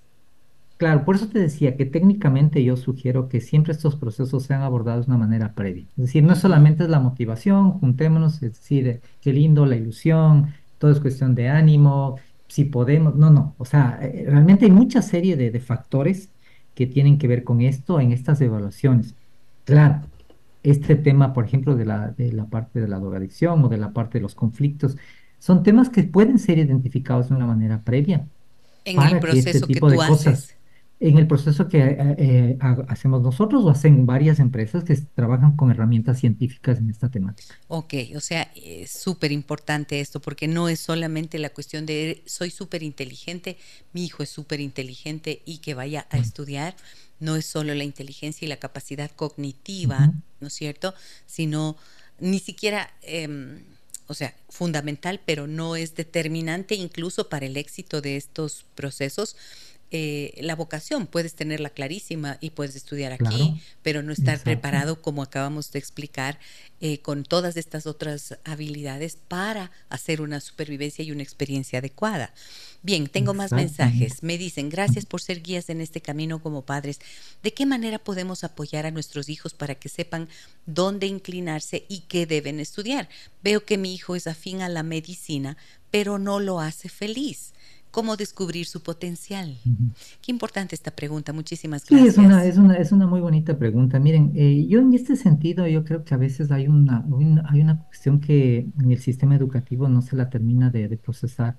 Claro, 0.79 1.05
por 1.05 1.17
eso 1.17 1.29
te 1.29 1.39
decía 1.39 1.77
que 1.77 1.87
técnicamente 1.87 2.63
yo 2.63 2.77
sugiero 2.77 3.29
que 3.29 3.41
siempre 3.41 3.73
estos 3.73 3.97
procesos 3.97 4.43
sean 4.45 4.63
abordados 4.63 5.07
de 5.07 5.13
una 5.13 5.19
manera 5.19 5.55
previa. 5.55 5.85
Es 5.97 6.05
decir, 6.05 6.23
no 6.23 6.37
solamente 6.37 6.85
es 6.85 6.91
la 6.91 7.01
motivación, 7.01 7.73
juntémonos, 7.73 8.43
es 8.43 8.53
decir, 8.55 9.01
qué 9.23 9.33
lindo, 9.33 9.65
la 9.65 9.77
ilusión, 9.77 10.55
todo 10.79 10.91
es 10.91 11.01
cuestión 11.01 11.35
de 11.35 11.49
ánimo, 11.49 12.17
si 12.49 12.65
podemos, 12.65 13.15
no, 13.15 13.31
no, 13.31 13.55
o 13.59 13.65
sea, 13.65 13.99
realmente 14.27 14.67
hay 14.67 14.71
mucha 14.71 15.03
serie 15.03 15.37
de, 15.37 15.51
de 15.51 15.61
factores 15.61 16.31
que 16.75 16.87
tienen 16.87 17.19
que 17.19 17.27
ver 17.27 17.43
con 17.43 17.63
esto 17.63 18.01
en 18.01 18.13
estas 18.13 18.41
evaluaciones. 18.41 19.15
Claro, 19.65 20.03
este 20.63 20.97
tema, 20.97 21.33
por 21.33 21.45
ejemplo, 21.45 21.77
de 21.77 21.85
la, 21.85 22.09
de 22.09 22.33
la 22.33 22.45
parte 22.47 22.81
de 22.81 22.89
la 22.89 22.99
drogadicción 22.99 23.65
o 23.65 23.69
de 23.69 23.79
la 23.79 23.93
parte 23.93 24.19
de 24.19 24.23
los 24.23 24.35
conflictos, 24.35 24.97
son 25.39 25.63
temas 25.63 25.89
que 25.89 26.03
pueden 26.03 26.39
ser 26.39 26.59
identificados 26.59 27.29
de 27.29 27.37
una 27.37 27.47
manera 27.47 27.81
previa. 27.83 28.27
En 28.85 29.01
el 29.01 29.19
proceso 29.21 29.45
que, 29.45 29.51
este 29.51 29.67
tipo 29.67 29.89
que 29.89 29.97
tú 29.97 30.01
de 30.01 30.09
cosas, 30.09 30.27
haces. 30.27 30.57
En 30.99 31.19
el 31.19 31.27
proceso 31.27 31.69
que 31.69 31.79
eh, 31.79 31.97
eh, 32.19 32.59
hacemos 32.89 33.21
nosotros 33.21 33.65
o 33.65 33.71
hacen 33.71 34.07
varias 34.07 34.39
empresas 34.39 34.83
que 34.83 34.97
trabajan 35.15 35.55
con 35.55 35.71
herramientas 35.71 36.19
científicas 36.21 36.79
en 36.79 36.89
esta 36.89 37.11
temática. 37.11 37.55
Ok, 37.69 37.95
o 38.15 38.21
sea, 38.21 38.51
es 38.55 38.93
súper 38.93 39.31
importante 39.31 40.01
esto 40.01 40.21
porque 40.21 40.49
no 40.49 40.71
es 40.71 40.81
solamente 40.81 41.39
la 41.39 41.51
cuestión 41.51 41.85
de 41.85 42.23
soy 42.25 42.51
súper 42.51 42.83
inteligente, 42.83 43.59
mi 43.93 44.07
hijo 44.07 44.23
es 44.23 44.31
súper 44.31 44.61
inteligente 44.61 45.43
y 45.45 45.59
que 45.59 45.75
vaya 45.75 46.07
a 46.11 46.17
uh 46.17 46.21
-huh. 46.21 46.23
estudiar. 46.23 46.75
No 47.21 47.37
es 47.37 47.47
solo 47.47 47.75
la 47.75 47.85
inteligencia 47.85 48.47
y 48.47 48.49
la 48.49 48.57
capacidad 48.57 49.11
cognitiva, 49.11 49.99
uh 49.99 50.13
-huh. 50.13 50.23
¿no 50.41 50.47
es 50.49 50.55
cierto? 50.55 50.95
Sino 51.27 51.77
ni 52.21 52.39
siquiera... 52.39 52.91
Eh, 53.03 53.29
o 54.09 54.15
sea, 54.15 54.35
fundamental, 54.49 55.21
pero 55.25 55.47
no 55.47 55.75
es 55.75 55.97
determinante 55.97 56.75
incluso 56.77 57.29
para 57.29 57.47
el 57.47 57.57
éxito 57.57 58.01
de 58.01 58.17
estos 58.17 58.65
procesos, 58.75 59.37
eh, 59.93 60.35
la 60.41 60.57
vocación, 60.57 61.07
puedes 61.07 61.35
tenerla 61.35 61.71
clarísima 61.71 62.39
y 62.41 62.51
puedes 62.51 62.75
estudiar 62.75 63.13
aquí, 63.13 63.25
claro, 63.25 63.59
pero 63.83 64.03
no 64.03 64.13
estar 64.13 64.35
exacto. 64.35 64.45
preparado, 64.45 65.01
como 65.01 65.23
acabamos 65.23 65.71
de 65.71 65.79
explicar, 65.79 66.41
eh, 66.81 66.99
con 66.99 67.23
todas 67.23 67.57
estas 67.57 67.87
otras 67.87 68.37
habilidades 68.45 69.17
para 69.29 69.71
hacer 69.89 70.21
una 70.21 70.41
supervivencia 70.41 71.05
y 71.05 71.13
una 71.13 71.23
experiencia 71.23 71.79
adecuada. 71.79 72.35
Bien, 72.83 73.07
tengo 73.07 73.33
más 73.33 73.53
mensajes. 73.53 74.23
Me 74.23 74.39
dicen, 74.39 74.69
gracias 74.71 75.07
por 75.07 75.21
ser 75.21 75.43
guías 75.43 75.71
en 75.71 75.81
este 75.81 76.01
camino 76.01 76.41
como 76.43 76.63
padres. 76.63 77.01
¿De 77.43 77.53
qué 77.53 77.65
manera 77.67 77.99
podemos 77.99 78.45
apoyar 78.45 78.87
a 78.87 78.91
nuestros 78.91 79.29
hijos 79.29 79.55
para 79.55 79.75
que 79.75 79.89
sepan 79.89 80.29
dónde 80.67 81.07
inclinarse 81.07 81.85
y 81.89 82.01
qué 82.01 82.27
deben 82.27 82.61
estudiar? 82.61 83.09
Veo 83.43 83.65
que 83.65 83.79
mi 83.79 83.95
hijo 83.95 84.15
es 84.15 84.27
afín 84.27 84.63
a 84.63 84.69
la 84.69 84.83
medicina, 84.83 85.57
pero 85.91 86.19
no 86.19 86.39
lo 86.39 86.61
hace 86.61 86.89
feliz 86.89 87.55
cómo 87.97 88.15
descubrir 88.15 88.67
su 88.67 88.83
potencial. 88.83 89.57
Uh 89.65 89.71
-huh. 89.71 89.91
Qué 90.21 90.31
importante 90.31 90.75
esta 90.75 90.91
pregunta, 90.91 91.33
muchísimas 91.33 91.81
gracias. 91.87 92.15
Sí, 92.15 92.21
es 92.21 92.27
una, 92.27 92.45
es 92.45 92.59
una, 92.59 92.75
es 92.75 92.93
una 92.93 93.07
muy 93.07 93.23
bonita 93.23 93.57
pregunta. 93.57 93.99
Miren, 93.99 94.33
eh, 94.35 94.67
yo 94.69 94.81
en 94.81 94.93
este 94.93 95.17
sentido, 95.17 95.67
yo 95.67 95.83
creo 95.83 96.05
que 96.05 96.13
a 96.13 96.19
veces 96.19 96.51
hay 96.51 96.69
una, 96.69 97.07
una, 97.09 97.43
hay 97.49 97.63
una 97.63 97.87
cuestión 97.87 98.21
que 98.21 98.69
en 98.83 98.91
el 98.91 98.99
sistema 98.99 99.35
educativo 99.35 99.89
no 99.89 100.03
se 100.03 100.15
la 100.15 100.29
termina 100.29 100.69
de, 100.69 100.89
de 100.89 100.99
procesar. 100.99 101.57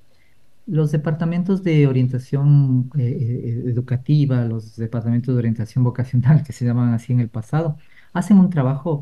Los 0.68 0.92
departamentos 0.92 1.64
de 1.64 1.88
orientación 1.88 2.92
eh, 3.00 3.64
educativa, 3.74 4.46
los 4.46 4.76
departamentos 4.76 5.34
de 5.34 5.40
orientación 5.40 5.84
vocacional, 5.84 6.44
que 6.46 6.54
se 6.54 6.66
llaman 6.66 6.94
así 6.94 7.14
en 7.14 7.20
el 7.20 7.30
pasado, 7.30 7.78
hacen 8.14 8.38
un 8.38 8.52
trabajo 8.52 9.02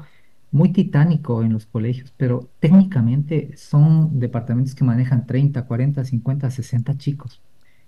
muy 0.51 0.71
titánico 0.71 1.43
en 1.43 1.53
los 1.53 1.65
colegios, 1.65 2.13
pero 2.17 2.49
técnicamente 2.59 3.55
son 3.57 4.19
departamentos 4.19 4.75
que 4.75 4.83
manejan 4.83 5.25
30, 5.25 5.65
40, 5.65 6.03
50, 6.05 6.49
60 6.51 6.97
chicos. 6.97 7.41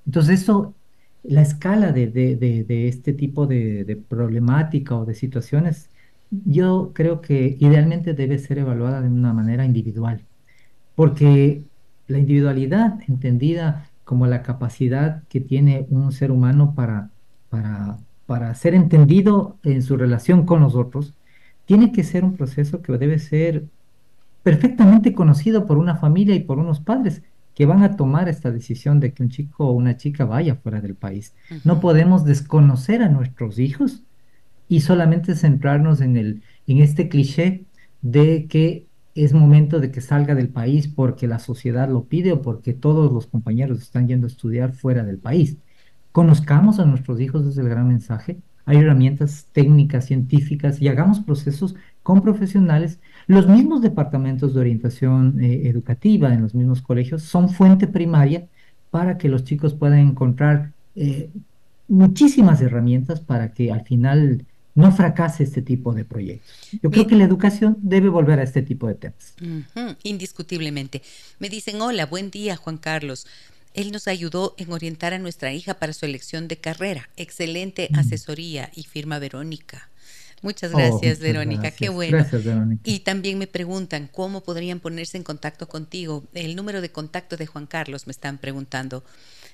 Entonces 0.05 0.41
eso, 0.41 0.75
la 1.23 1.41
escala 1.41 1.91
de, 1.91 2.07
de, 2.07 2.35
de, 2.35 2.63
de 2.63 2.87
este 2.87 3.13
tipo 3.13 3.47
de, 3.47 4.01
problemática 4.09 4.95
o 4.97 5.05
de 5.05 5.13
situaciones, 5.15 5.89
yo 6.45 6.91
creo 6.93 7.21
que 7.21 7.57
idealmente 7.59 8.13
debe 8.13 8.37
ser 8.39 8.59
evaluada 8.59 9.01
de 9.01 9.09
una 9.09 9.33
manera 9.33 9.65
individual, 9.65 10.25
porque 10.95 11.63
la 12.07 12.19
individualidad 12.19 12.99
entendida 13.07 13.89
como 14.03 14.27
la 14.27 14.41
capacidad 14.43 15.23
que 15.29 15.41
tiene 15.41 15.87
un 15.89 16.11
ser 16.11 16.31
humano 16.31 16.73
para, 16.75 17.11
para, 17.49 17.97
para 18.25 18.55
ser 18.55 18.73
entendido 18.75 19.57
en 19.63 19.81
su 19.81 19.97
relación 19.97 20.45
con 20.45 20.61
los 20.61 20.75
otros, 20.75 21.16
tiene 21.67 21.91
que 21.91 22.03
ser 22.03 22.23
un 22.23 22.35
proceso 22.35 22.81
que 22.81 22.97
debe 22.97 23.19
ser 23.19 23.65
perfectamente 24.41 25.13
conocido 25.13 25.67
por 25.67 25.77
una 25.77 25.97
familia 25.97 26.33
y 26.33 26.39
por 26.39 26.57
unos 26.57 26.79
padres 26.79 27.21
que 27.53 27.65
van 27.65 27.83
a 27.83 27.97
tomar 27.97 28.29
esta 28.29 28.51
decisión 28.51 28.99
de 28.99 29.13
que 29.13 29.21
un 29.21 29.29
chico 29.29 29.67
o 29.67 29.73
una 29.73 29.97
chica 29.97 30.25
vaya 30.25 30.55
fuera 30.55 30.79
del 30.79 30.95
país. 30.95 31.35
Uh 31.51 31.55
-huh. 31.55 31.61
No 31.65 31.79
podemos 31.81 32.23
desconocer 32.23 33.01
a 33.03 33.09
nuestros 33.09 33.59
hijos 33.59 34.03
y 34.69 34.81
solamente 34.81 35.35
centrarnos 35.35 36.01
en, 36.01 36.17
el, 36.17 36.41
en 36.67 36.77
este 36.79 37.09
cliché 37.09 37.65
de 38.01 38.47
que 38.47 38.85
es 39.15 39.33
momento 39.33 39.79
de 39.79 39.91
que 39.91 39.99
salga 40.01 40.35
del 40.35 40.49
país 40.49 40.87
porque 40.87 41.27
la 41.27 41.39
sociedad 41.39 41.89
lo 41.89 42.05
pide 42.05 42.31
o 42.31 42.41
porque 42.41 42.73
todos 42.73 43.11
los 43.11 43.27
compañeros 43.27 43.81
están 43.81 44.07
yendo 44.07 44.27
a 44.27 44.29
estudiar 44.29 44.73
fuera 44.73 45.03
del 45.03 45.17
país. 45.17 45.57
Conozcamos 46.13 46.79
a 46.79 46.85
nuestros 46.85 47.19
hijos, 47.19 47.45
es 47.45 47.57
el 47.57 47.67
gran 47.67 47.87
mensaje, 47.87 48.37
hay 48.67 48.77
herramientas 48.79 49.47
técnicas, 49.53 50.05
científicas 50.05 50.81
y 50.81 50.89
hagamos 50.89 51.21
procesos 51.21 51.75
con 52.03 52.21
profesionales. 52.21 52.99
Los 53.25 53.47
mismos 53.47 53.81
departamentos 53.81 54.53
de 54.53 54.59
orientación 54.59 55.41
eh, 55.41 55.69
educativa 55.69 56.33
en 56.33 56.41
los 56.41 56.53
mismos 56.53 56.81
colegios 56.81 57.23
son 57.23 57.49
fuente 57.49 57.87
primaria 57.87 58.45
para 58.91 59.17
que 59.17 59.29
los 59.29 59.45
chicos 59.45 59.73
puedan 59.73 59.99
encontrar 59.99 60.73
eh, 60.97 61.29
muchísimas 61.87 62.61
herramientas 62.61 63.21
para 63.21 63.53
que 63.53 63.71
al 63.71 63.85
final 63.85 64.45
no 64.75 64.91
fracase 64.91 65.43
este 65.43 65.61
tipo 65.61 65.93
de 65.93 66.03
proyectos. 66.03 66.69
Yo 66.83 66.91
creo 66.91 67.07
que 67.07 67.15
la 67.15 67.23
educación 67.23 67.77
debe 67.81 68.09
volver 68.09 68.39
a 68.39 68.43
este 68.43 68.61
tipo 68.61 68.87
de 68.87 68.95
temas. 68.95 69.33
Uh 69.41 69.63
-huh, 69.73 69.95
indiscutiblemente. 70.03 71.01
Me 71.39 71.47
dicen, 71.47 71.81
hola, 71.81 72.05
buen 72.05 72.31
día, 72.31 72.57
Juan 72.57 72.77
Carlos. 72.77 73.25
Él 73.77 73.91
nos 73.91 74.07
ayudó 74.07 74.55
en 74.57 74.71
orientar 74.73 75.13
a 75.13 75.19
nuestra 75.19 75.53
hija 75.53 75.75
para 75.75 75.93
su 75.93 76.07
elección 76.07 76.47
de 76.47 76.57
carrera. 76.57 77.09
Excelente 77.15 77.89
asesoría 77.93 78.71
y 78.75 78.85
firma 78.85 79.19
Verónica. 79.19 79.91
Muchas 80.41 80.71
gracias, 80.71 80.93
oh, 80.93 80.95
muchas 80.95 81.19
Verónica. 81.19 81.61
Gracias. 81.61 81.79
Qué 81.79 81.89
bueno. 81.89 82.17
Gracias, 82.17 82.43
Verónica. 82.43 82.81
Y 82.83 82.99
también 83.01 83.37
me 83.37 83.45
preguntan 83.45 84.09
cómo 84.11 84.41
podrían 84.41 84.79
ponerse 84.79 85.17
en 85.17 85.23
contacto 85.23 85.67
contigo. 85.67 86.23
El 86.33 86.55
número 86.55 86.81
de 86.81 86.89
contacto 86.89 87.37
de 87.37 87.45
Juan 87.45 87.67
Carlos 87.67 88.07
me 88.07 88.11
están 88.11 88.39
preguntando. 88.39 89.03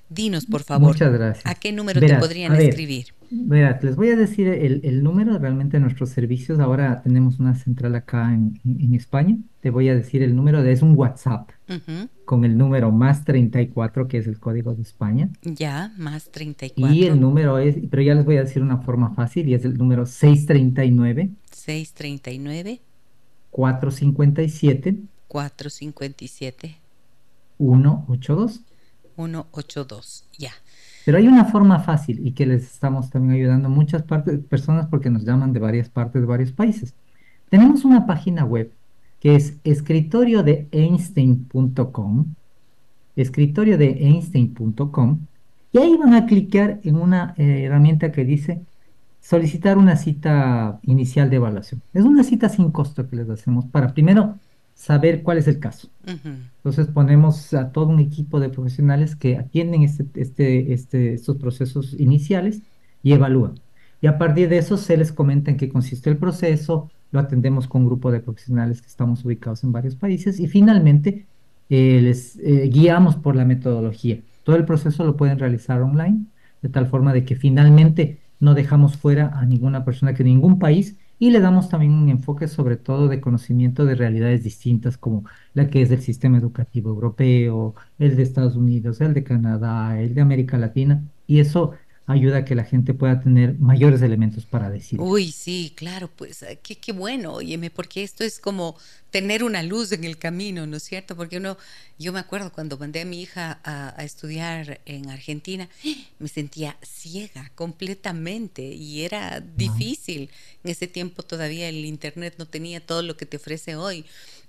Dinos, 0.07 0.45
por 0.45 0.63
favor. 0.63 0.88
Muchas 0.88 1.12
gracias. 1.12 1.45
¿A 1.45 1.55
qué 1.55 1.73
número 1.73 1.99
Verás, 1.99 2.21
te 2.21 2.25
podrían 2.25 2.53
ver, 2.53 2.69
escribir? 2.69 3.07
Verás, 3.29 3.83
les 3.83 3.97
voy 3.97 4.09
a 4.09 4.15
decir 4.15 4.47
el, 4.47 4.79
el, 4.86 5.03
número 5.03 5.38
realmente 5.38 5.75
de 5.75 5.81
nuestros 5.81 6.12
servicios. 6.12 6.62
Ahora 6.62 7.01
tenemos 7.01 7.39
una 7.39 7.55
central 7.55 7.93
acá 7.95 8.33
en 8.33 8.93
España. 8.93 9.38
Te 9.59 9.69
voy 9.69 9.89
a 9.89 9.95
decir 9.95 10.23
el 10.23 10.33
número, 10.33 10.63
de, 10.63 10.71
es 10.71 10.81
un 10.81 10.95
WhatsApp. 10.95 11.49
Uh 11.68 11.74
-huh. 11.74 12.09
Con 12.26 12.45
el 12.45 12.57
número 12.57 12.91
más 12.91 13.24
34, 13.24 14.07
que 14.07 14.18
es 14.18 14.28
el 14.28 14.39
código 14.39 14.74
de 14.76 14.82
España. 14.82 15.30
Ya, 15.43 15.93
más 15.97 16.30
34. 16.32 16.93
Y 16.93 17.05
el 17.05 17.20
número 17.20 17.57
es, 17.57 17.78
pero 17.89 18.01
ya 18.01 18.16
les 18.16 18.26
voy 18.26 18.38
a 18.38 18.43
decir 18.43 18.61
una 18.61 18.78
forma 18.78 19.14
fácil, 19.16 19.47
y 19.47 19.53
es 19.53 19.64
el 19.66 19.78
número 19.78 20.05
639. 20.05 21.30
639. 21.51 22.82
457. 23.51 24.97
457. 25.28 26.78
182. 27.57 28.61
182, 29.16 30.26
ya. 30.38 30.51
Pero 31.05 31.18
hay 31.18 31.28
una 31.28 31.45
forma 31.45 31.80
fácil 31.80 32.26
y 32.26 32.32
que 32.32 32.45
les 32.45 32.64
estamos 32.64 33.09
también 33.09 33.39
ayudando 33.39 33.68
a 33.68 33.72
muchas 33.72 34.03
partes, 34.03 34.39
personas 34.45 34.88
porque 34.88 35.09
nos 35.09 35.26
llaman 35.26 35.53
de 35.53 35.59
varias 35.59 35.89
partes 35.89 36.22
de 36.22 36.28
varios 36.28 36.51
países. 36.51 36.93
Tenemos 37.49 37.84
una 37.84 38.05
página 38.05 38.45
web 38.45 38.72
que 39.24 39.38
es 39.38 39.55
escritorio 39.63 40.43
de 40.43 40.67
Einstein.com, 40.74 42.26
escritorio 43.15 43.78
de 43.78 43.91
Einstein.com, 43.91 45.19
y 45.71 45.78
ahí 45.78 45.95
van 45.95 46.13
a 46.13 46.26
clicar 46.26 46.82
en 46.84 46.97
una 46.97 47.34
eh, 47.38 47.63
herramienta 47.63 48.11
que 48.11 48.26
dice 48.26 48.61
solicitar 49.21 49.78
una 49.78 49.95
cita 49.95 50.78
inicial 50.84 51.30
de 51.30 51.38
evaluación. 51.38 51.82
Es 51.93 52.03
una 52.03 52.26
cita 52.26 52.49
sin 52.49 52.69
costo 52.71 53.09
que 53.09 53.15
les 53.15 53.30
hacemos 53.30 53.63
para 53.65 53.93
primero 53.93 54.38
saber 54.76 55.24
cuál 55.24 55.38
es 55.38 55.47
el 55.47 55.59
caso. 55.59 55.88
Entonces 56.05 56.88
ponemos 56.88 57.53
a 57.53 57.71
todo 57.71 57.88
un 57.88 58.01
equipo 58.01 58.41
de 58.41 58.49
profesionales 58.49 59.15
que 59.15 59.38
atienden 59.38 59.84
este, 59.84 60.05
este, 60.15 60.74
este, 60.74 61.13
estos 61.13 61.38
procesos 61.38 61.95
iniciales 61.97 62.61
y 63.01 63.13
evalúan. 63.13 63.53
Y 64.01 64.07
a 64.07 64.17
partir 64.17 64.49
de 64.49 64.57
eso 64.57 64.76
se 64.76 64.97
les 64.97 65.13
comenta 65.13 65.49
en 65.49 65.55
qué 65.55 65.69
consiste 65.69 66.09
el 66.09 66.17
proceso, 66.17 66.91
lo 67.14 67.20
atendemos 67.20 67.68
con 67.68 67.84
un 67.84 67.88
grupo 67.88 68.11
de 68.11 68.20
profesionales 68.20 68.82
que 68.82 68.88
estamos 68.88 69.24
ubicados 69.24 69.64
en 69.64 69.72
varios 69.72 69.95
países 69.95 70.39
y 70.39 70.47
finalmente 70.47 71.28
eh, 71.70 71.99
les 72.01 72.38
eh, 72.39 72.70
guiamos 72.74 73.16
por 73.16 73.36
la 73.36 73.45
metodología. 73.45 74.20
Todo 74.43 74.55
el 74.57 74.66
proceso 74.66 75.05
lo 75.05 75.16
pueden 75.16 75.39
realizar 75.39 75.82
online, 75.82 76.26
de 76.61 76.70
tal 76.70 76.88
forma 76.88 77.14
de 77.14 77.24
que 77.24 77.36
finalmente 77.36 78.20
no 78.39 78.55
dejamos 78.55 78.97
fuera 78.97 79.32
a 79.39 79.45
ninguna 79.45 79.86
persona 79.86 80.16
que 80.16 80.24
ningún 80.24 80.57
país 80.57 80.97
y 81.20 81.30
le 81.30 81.39
damos 81.39 81.70
también 81.70 81.93
un 81.93 82.09
enfoque 82.09 82.47
sobre 82.47 82.78
todo 82.78 83.07
de 83.07 83.22
conocimiento 83.22 83.86
de 83.86 83.95
realidades 83.95 84.43
distintas 84.43 84.97
como 84.97 85.24
la 85.53 85.70
que 85.70 85.84
es 85.84 85.91
el 85.91 86.01
sistema 86.01 86.39
educativo 86.39 86.89
europeo, 86.89 87.76
el 87.99 88.16
de 88.16 88.24
Estados 88.24 88.55
Unidos, 88.55 88.99
el 89.01 89.14
de 89.14 89.24
Canadá, 89.24 90.01
el 90.01 90.16
de 90.16 90.22
América 90.22 90.57
Latina 90.57 91.03
y 91.28 91.39
eso 91.39 91.74
ayuda 92.06 92.38
a 92.39 92.45
que 92.45 92.56
la 92.56 92.66
gente 92.66 92.93
pueda 92.93 93.20
tener 93.22 93.58
mayores 93.60 94.01
elementos 94.01 94.45
para 94.45 94.70
decir. 94.70 94.99
Uy, 94.99 95.32
sí, 95.32 95.74
claro, 95.76 96.08
pues 96.16 96.45
qué, 96.62 96.76
qué 96.78 96.91
bueno, 96.91 97.34
óyeme, 97.34 97.72
porque 97.72 98.04
esto 98.04 98.24
es 98.24 98.39
como 98.39 98.78
tener 99.10 99.43
una 99.43 99.64
luz 99.64 99.91
en 99.91 100.04
el 100.04 100.20
camino, 100.20 100.68
¿no 100.68 100.78
es 100.78 100.84
cierto? 100.84 101.16
Porque 101.16 101.38
uno, 101.38 101.58
yo 101.97 102.14
me 102.14 102.20
acuerdo 102.20 102.51
cuando 102.54 102.78
mandé 102.78 103.01
a 103.01 103.06
mi 103.06 103.20
hija 103.24 103.60
a, 103.64 103.99
a 103.99 104.04
estudiar 104.04 104.82
en 104.86 105.10
Argentina, 105.10 105.68
me 106.20 106.28
sentía 106.28 106.78
ciega 106.84 107.51
completamente 107.56 108.62
y 108.64 109.04
era 109.04 109.39
difícil. 109.41 110.30
En 110.64 110.70
ese 110.72 110.88
tiempo 110.88 111.24
todavía 111.24 111.68
el 111.70 111.86
Internet 111.86 112.36
no 112.38 112.47
tenía 112.47 112.86
todo 112.86 113.01
lo 113.01 113.18
que 113.18 113.26
te 113.26 113.38
ofrece 113.38 113.76
hoy 113.76 114.06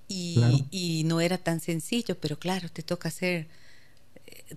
y, 0.09 0.67
y 0.71 1.05
no 1.05 1.21
era 1.23 1.39
tan 1.39 1.61
sencillo, 1.61 2.19
pero 2.21 2.39
claro, 2.39 2.69
te 2.69 2.83
toca 2.83 3.09
hacer 3.09 3.49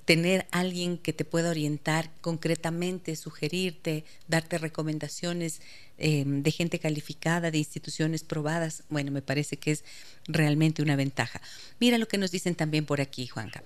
tener 0.06 0.48
alguien 0.52 0.98
que 0.98 1.14
te 1.14 1.26
pueda 1.26 1.50
orientar 1.50 2.12
concretamente, 2.22 3.16
sugerirte, 3.16 4.04
darte 4.28 4.58
recomendaciones 4.58 5.62
em, 5.98 6.44
de 6.44 6.52
gente 6.52 6.80
calificada, 6.80 7.52
de 7.52 7.58
instituciones 7.58 8.24
probadas, 8.24 8.84
bueno, 8.90 9.12
me 9.12 9.22
parece 9.22 9.58
que 9.58 9.72
es 9.72 9.84
realmente 10.28 10.82
una 10.82 10.96
ventaja. 10.96 11.42
Mira 11.80 11.98
lo 11.98 12.08
que 12.08 12.18
nos 12.18 12.32
dicen 12.32 12.56
también 12.56 12.86
por 12.86 13.02
aquí, 13.02 13.28
Juanca. 13.28 13.64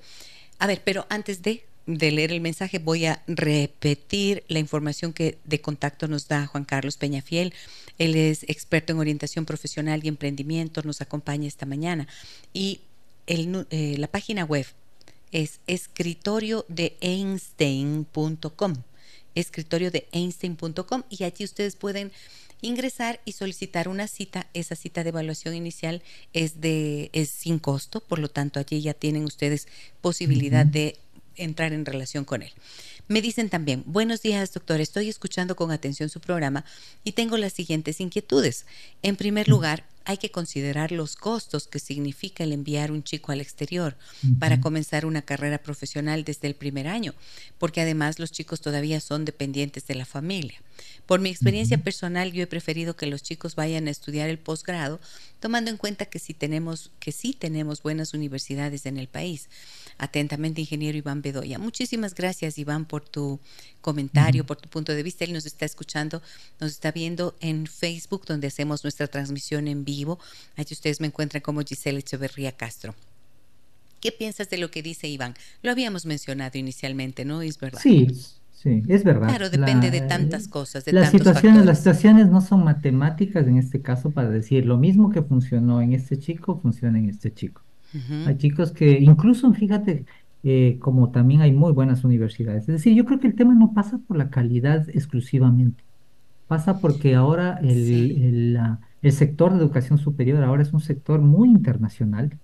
A 0.60 0.68
ver, 0.68 0.82
pero 0.84 1.08
antes 1.10 1.42
de, 1.42 1.66
leer 1.88 2.32
el 2.32 2.42
mensaje, 2.42 2.78
voy 2.78 3.06
a 3.06 3.24
repetir 3.26 4.44
la 4.48 4.60
información 4.60 5.14
que 5.14 5.40
de 5.44 5.60
contacto 5.60 6.08
nos 6.08 6.28
da 6.28 6.46
Juan 6.46 6.66
Carlos 6.66 6.98
Peñafiel. 6.98 7.54
Él 7.98 8.16
es 8.16 8.44
experto 8.44 8.94
en 8.94 9.00
orientación 9.00 9.46
profesional 9.46 10.02
y 10.04 10.08
emprendimiento, 10.08 10.84
nos 10.84 11.02
acompaña 11.02 11.48
esta 11.48 11.66
mañana. 11.66 12.08
Y 12.54 12.82
el, 13.26 13.66
eh, 13.72 13.96
la 13.98 14.08
página 14.08 14.46
web 14.46 14.68
es 15.32 15.60
escritorio 15.68 16.66
de 16.68 16.98
Einstein.com. 17.02 18.74
Escritorio 19.34 19.92
de 19.92 20.08
Einstein.com 20.12 21.04
y 21.10 21.24
allí 21.24 21.46
ustedes 21.46 21.76
pueden 21.76 22.12
ingresar 22.62 23.20
y 23.26 23.34
solicitar 23.34 23.88
una 23.88 24.08
cita. 24.08 24.48
Esa 24.54 24.76
cita 24.76 25.04
de 25.04 25.10
evaluación 25.10 25.56
inicial 25.56 26.02
es 26.34 26.62
de 26.62 27.10
es 27.14 27.30
sin 27.30 27.60
costo, 27.60 28.02
por 28.02 28.20
lo 28.20 28.30
tanto 28.30 28.60
allí 28.60 28.82
ya 28.82 28.94
tienen 28.94 29.26
ustedes 29.26 29.68
posibilidad 30.02 30.66
de 30.66 30.98
entrar 31.36 31.74
en 31.74 31.86
relación 31.86 32.26
con 32.26 32.42
él. 32.42 32.52
Me 33.08 33.22
dicen 33.22 33.50
también, 33.50 33.84
buenos 33.86 34.22
días 34.22 34.54
doctor, 34.54 34.80
estoy 34.80 35.10
escuchando 35.10 35.56
con 35.56 35.72
atención 35.72 36.10
su 36.10 36.20
programa 36.20 36.64
y 37.04 37.14
tengo 37.14 37.38
las 37.38 37.54
siguientes 37.54 38.00
inquietudes. 38.00 38.66
En 39.02 39.16
primer 39.16 39.48
lugar, 39.48 39.86
hay 40.06 40.18
que 40.18 40.32
considerar 40.32 40.92
los 40.92 41.16
costos 41.16 41.68
que 41.68 41.80
significa 41.80 42.44
el 42.44 42.54
enviar 42.54 42.92
un 42.92 43.04
chico 43.04 43.32
al 43.32 43.42
exterior 43.42 43.98
para 44.40 44.60
comenzar 44.60 45.06
una 45.06 45.22
carrera 45.22 45.60
profesional 45.60 46.24
desde 46.24 46.48
el 46.48 46.56
primer 46.56 46.88
año, 46.88 47.14
porque 47.58 47.82
además 47.82 48.20
los 48.20 48.32
chicos 48.32 48.62
todavía 48.62 49.00
son 49.00 49.26
dependientes 49.26 49.86
de 49.88 49.96
la 49.96 50.06
familia. 50.06 50.62
Por 51.06 51.20
mi 51.20 51.30
experiencia 51.30 51.78
personal, 51.78 52.32
yo 52.32 52.44
he 52.44 52.48
preferido 52.48 52.96
que 52.96 53.06
los 53.06 53.22
chicos 53.22 53.56
vayan 53.56 53.88
a 53.88 53.92
estudiar 53.92 54.30
el 54.30 54.40
posgrado, 54.40 55.00
tomando 55.40 55.70
en 55.70 55.78
cuenta 55.78 56.06
que 56.06 56.20
sí 56.20 56.34
tenemos 56.34 56.92
que 57.00 57.12
sí 57.12 57.34
tenemos 57.34 57.84
buenas 57.84 58.14
universidades 58.14 58.86
en 58.86 58.98
el 58.98 59.08
país. 59.08 59.50
Atentamente, 59.98 60.62
ingeniero 60.62 60.98
Iván 60.98 61.22
Bedoya. 61.22 61.60
Muchísimas 61.60 62.16
gracias, 62.16 62.58
Iván, 62.58 62.86
por 62.86 63.08
tu 63.08 63.40
comentario, 63.82 64.46
por 64.46 64.58
tu 64.58 64.70
punto 64.70 64.94
de 64.94 65.04
vista. 65.04 65.26
Él 65.26 65.34
nos 65.34 65.46
está 65.46 65.66
escuchando, 65.66 66.22
nos 66.60 66.72
está 66.72 66.92
viendo 66.92 67.36
en 67.40 67.68
Facebook, 67.68 68.26
donde 68.26 68.48
hacemos 68.48 68.84
nuestra 68.84 69.08
transmisión 69.08 69.68
en 69.68 69.84
vivo. 69.86 69.91
Allí 69.92 70.74
ustedes 70.74 71.00
me 71.02 71.08
encuentran 71.08 71.42
como 71.42 71.62
Giselle 71.62 72.00
Echeverría 72.00 72.52
Castro. 72.52 72.96
¿Qué 74.02 74.12
piensas 74.12 74.50
de 74.50 74.58
lo 74.58 74.72
que 74.72 74.82
dice 74.82 75.08
Iván? 75.08 75.36
Lo 75.62 75.72
habíamos 75.72 76.06
mencionado 76.06 76.58
inicialmente, 76.58 77.24
¿no? 77.24 77.42
Es 77.42 77.60
verdad. 77.60 77.80
Sí, 77.82 78.08
sí, 78.52 78.82
es 78.88 79.04
verdad. 79.04 79.28
Claro, 79.30 79.50
depende 79.50 79.92
de 79.92 80.02
tantas 80.02 80.48
cosas, 80.48 80.86
de 80.86 80.94
las 80.94 81.12
situaciones, 81.12 81.66
Las 81.66 81.78
situaciones 81.78 82.28
no 82.28 82.42
son 82.42 82.64
matemáticas 82.64 83.48
en 83.48 83.58
este 83.58 83.82
caso 83.82 84.10
para 84.10 84.30
decir 84.30 84.66
lo 84.66 84.78
mismo 84.78 85.12
que 85.12 85.22
funcionó 85.22 85.82
en 85.82 85.94
este 85.94 86.18
chico, 86.18 86.60
funciona 86.60 86.98
en 86.98 87.10
este 87.10 87.32
chico. 87.32 87.62
Hay 88.26 88.38
chicos 88.38 88.72
que, 88.72 89.00
incluso, 89.00 89.52
fíjate, 89.54 90.06
eh, 90.44 90.78
como 90.80 91.12
también 91.12 91.42
hay 91.42 91.52
muy 91.52 91.72
buenas 91.72 92.04
universidades. 92.04 92.62
Es 92.64 92.68
decir, 92.68 92.96
yo 92.96 93.06
creo 93.06 93.20
que 93.20 93.28
el 93.28 93.36
tema 93.36 93.54
no 93.54 93.74
pasa 93.74 94.00
por 94.00 94.18
la 94.18 94.30
calidad 94.30 94.90
exclusivamente, 94.90 95.84
pasa 96.48 96.80
porque 96.80 97.14
ahora 97.16 97.60
el, 97.62 97.92
el, 98.50 98.60
sector 99.10 99.52
de 99.52 99.60
educación 99.60 99.98
superior 99.98 100.44
ahora 100.44 100.62
es 100.62 100.74
un 100.74 100.80
sector 100.80 101.20
muy 101.22 101.50
internacional 101.50 102.38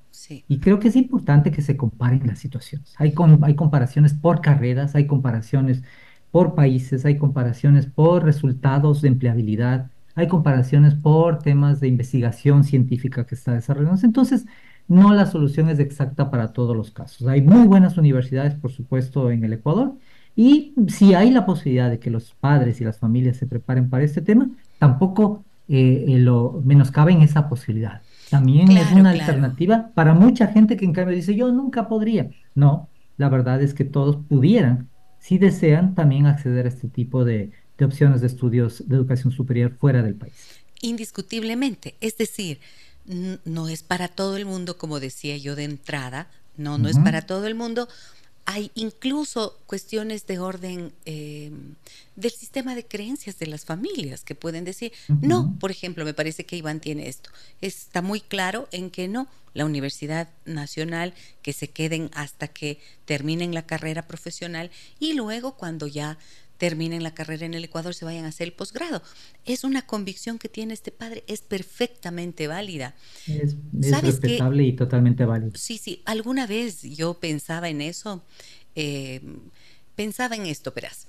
y 0.47 0.59
creo 0.59 0.79
que 0.79 0.87
es 0.87 0.95
importante 0.95 1.51
que 1.51 1.61
se 1.61 1.77
comparen 1.77 2.25
las 2.25 2.39
situaciones. 2.39 2.95
Hay, 2.97 3.13
hay 3.43 3.55
comparaciones 3.55 4.13
por 4.15 4.41
carreras, 4.41 4.95
hay 4.95 5.05
comparaciones 5.05 5.83
por 6.31 6.55
países, 6.55 7.05
hay 7.05 7.17
comparaciones 7.17 7.85
por 7.85 8.23
resultados 8.23 9.01
de 9.01 9.09
empleabilidad, 9.09 9.91
hay 10.15 10.27
comparaciones 10.27 10.95
por 10.95 11.39
temas 11.39 11.79
de 11.79 11.87
investigación 11.87 12.63
científica 12.63 13.25
que 13.27 13.35
está 13.35 13.53
desarrollando. 13.53 14.03
Entonces, 14.03 14.47
no 14.87 15.13
la 15.13 15.27
solución 15.27 15.69
es 15.69 15.79
exacta 15.79 16.31
para 16.31 16.53
todos 16.53 16.75
los 16.75 16.91
casos. 16.91 17.27
Hay 17.27 17.41
muy 17.41 17.67
buenas 17.67 17.97
universidades, 17.97 18.55
por 18.55 18.71
supuesto, 18.71 19.29
en 19.29 19.43
el 19.43 19.53
Ecuador, 19.53 19.95
y 20.35 20.73
si 20.87 21.13
hay 21.13 21.31
la 21.31 21.45
posibilidad 21.45 21.89
de 21.89 21.99
que 21.99 22.11
los 22.11 22.33
padres 22.35 22.79
y 22.79 22.83
las 22.83 22.99
familias 22.99 23.37
se 23.37 23.47
preparen 23.47 23.89
para 23.89 24.03
este 24.03 24.21
tema, 24.21 24.49
tampoco 24.77 25.43
eh, 25.69 26.05
eh, 26.07 26.17
lo 26.19 26.61
menoscaben 26.63 27.21
esa 27.21 27.49
posibilidad. 27.49 28.01
También 28.29 28.71
es 28.71 28.91
una 28.91 29.11
alternativa 29.11 29.91
para 29.93 30.13
mucha 30.13 30.47
gente 30.47 30.75
que 30.75 30.85
en 30.85 30.93
cambio 30.93 31.15
dice, 31.15 31.35
yo 31.35 31.51
nunca 31.51 31.87
podría. 31.87 32.29
No, 32.55 32.89
la 33.17 33.29
verdad 33.29 33.61
es 33.61 33.73
que 33.73 33.85
todos 33.85 34.17
pudieran, 34.27 34.89
si 35.19 35.37
desean, 35.37 35.95
también 35.95 36.25
acceder 36.25 36.65
a 36.65 36.69
este 36.69 36.87
tipo 36.89 37.23
de, 37.23 37.51
de 37.77 37.85
opciones 37.85 38.21
de 38.21 38.27
estudios 38.27 38.87
de 38.87 38.95
educación 38.95 39.31
superior 39.31 39.75
fuera 39.79 40.01
del 40.01 40.15
país. 40.15 40.33
Indiscutiblemente, 40.81 41.95
es 42.01 42.17
decir, 42.17 42.59
no 43.45 43.69
es 43.69 43.83
para 43.83 44.09
todo 44.09 44.35
el 44.37 44.45
mundo, 44.45 44.77
como 44.77 44.99
decía 44.99 45.37
yo 45.37 45.55
de 45.55 45.63
entrada, 45.63 46.27
no, 46.57 46.77
no 46.77 46.89
es 46.89 46.97
para 46.99 47.21
todo 47.21 47.45
el 47.47 47.55
mundo. 47.55 47.87
Hay 48.49 48.71
incluso 48.75 49.59
cuestiones 49.65 50.25
de 50.25 50.39
orden 50.39 50.93
eh, 51.03 51.51
del 52.15 52.31
sistema 52.31 52.75
de 52.75 52.85
creencias 52.85 53.37
de 53.39 53.47
las 53.47 53.65
familias 53.65 54.23
que 54.23 54.35
pueden 54.35 54.63
decir, 54.63 54.93
no, 55.21 55.53
por 55.59 55.69
ejemplo, 55.69 56.05
me 56.05 56.13
parece 56.13 56.45
que 56.45 56.55
Iván 56.55 56.79
tiene 56.79 57.09
esto. 57.09 57.29
Está 57.59 58.01
muy 58.01 58.21
claro 58.21 58.69
en 58.71 58.89
que 58.89 59.09
no, 59.09 59.27
la 59.53 59.65
Universidad 59.65 60.29
Nacional, 60.45 61.13
que 61.41 61.51
se 61.51 61.69
queden 61.69 62.09
hasta 62.13 62.47
que 62.47 62.79
terminen 63.03 63.53
la 63.53 63.65
carrera 63.65 64.07
profesional 64.07 64.71
y 64.97 65.11
luego 65.11 65.57
cuando 65.57 65.85
ya 65.85 66.17
terminen 66.57 67.03
la 67.03 67.13
carrera 67.13 67.45
en 67.45 67.53
el 67.53 67.63
Ecuador, 67.63 67.93
se 67.93 68.05
vayan 68.05 68.25
a 68.25 68.29
hacer 68.29 68.47
el 68.47 68.53
posgrado. 68.53 69.01
Es 69.45 69.63
una 69.63 69.85
convicción 69.85 70.39
que 70.39 70.49
tiene 70.49 70.73
este 70.73 70.91
padre, 70.91 71.23
es 71.27 71.41
perfectamente 71.41 72.47
válida. 72.47 72.95
Es, 73.27 73.55
respetable 74.01 74.63
y 74.63 74.73
totalmente 74.73 75.25
válida. 75.25 75.51
Sí, 75.55 75.77
sí, 75.77 76.01
alguna 76.05 76.47
vez 76.47 76.81
yo 76.81 77.15
pensaba 77.15 77.69
en 77.69 77.81
eso, 77.81 78.23
eh, 78.75 79.21
pensaba 79.95 80.35
en 80.35 80.45
esto, 80.45 80.71
verás. 80.75 81.07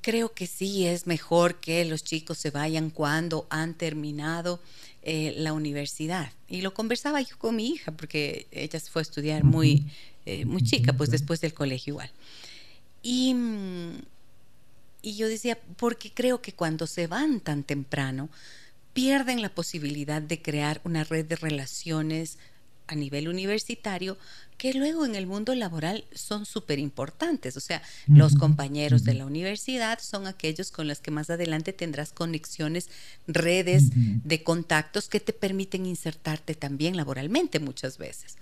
Creo 0.00 0.32
que 0.32 0.46
sí 0.46 0.86
es 0.86 1.06
mejor 1.06 1.60
que 1.60 1.84
los 1.84 2.02
chicos 2.02 2.38
se 2.38 2.50
vayan 2.50 2.90
cuando 2.90 3.46
han 3.50 3.74
terminado 3.74 4.60
eh, 5.02 5.34
la 5.36 5.52
universidad. 5.52 6.30
Y 6.48 6.62
lo 6.62 6.72
conversaba 6.72 7.20
yo 7.20 7.36
con 7.36 7.56
mi 7.56 7.68
hija, 7.68 7.90
porque 7.92 8.46
ella 8.52 8.78
se 8.78 8.90
fue 8.90 9.00
a 9.00 9.02
estudiar 9.02 9.44
muy, 9.44 9.86
eh, 10.24 10.44
muy 10.44 10.62
chica, 10.62 10.92
pues 10.92 11.10
después 11.10 11.40
del 11.40 11.52
colegio 11.52 11.92
igual. 11.92 12.10
Y, 13.02 13.34
y 15.02 15.16
yo 15.16 15.28
decía, 15.28 15.58
porque 15.76 16.12
creo 16.12 16.40
que 16.40 16.54
cuando 16.54 16.86
se 16.86 17.08
van 17.08 17.40
tan 17.40 17.64
temprano, 17.64 18.30
pierden 18.92 19.42
la 19.42 19.48
posibilidad 19.48 20.22
de 20.22 20.40
crear 20.40 20.80
una 20.84 21.04
red 21.04 21.26
de 21.26 21.36
relaciones 21.36 22.38
a 22.86 22.94
nivel 22.94 23.28
universitario 23.28 24.18
que 24.58 24.74
luego 24.74 25.04
en 25.04 25.16
el 25.16 25.26
mundo 25.26 25.54
laboral 25.54 26.04
son 26.14 26.46
súper 26.46 26.78
importantes. 26.78 27.56
O 27.56 27.60
sea, 27.60 27.82
los 28.06 28.36
compañeros 28.36 29.02
de 29.02 29.14
la 29.14 29.26
universidad 29.26 29.98
son 29.98 30.28
aquellos 30.28 30.70
con 30.70 30.86
los 30.86 31.00
que 31.00 31.10
más 31.10 31.30
adelante 31.30 31.72
tendrás 31.72 32.12
conexiones, 32.12 32.88
redes 33.26 33.90
de 33.92 34.42
contactos 34.44 35.08
que 35.08 35.18
te 35.18 35.32
permiten 35.32 35.86
insertarte 35.86 36.54
también 36.54 36.96
laboralmente 36.96 37.58
muchas 37.58 37.98
veces. 37.98 38.36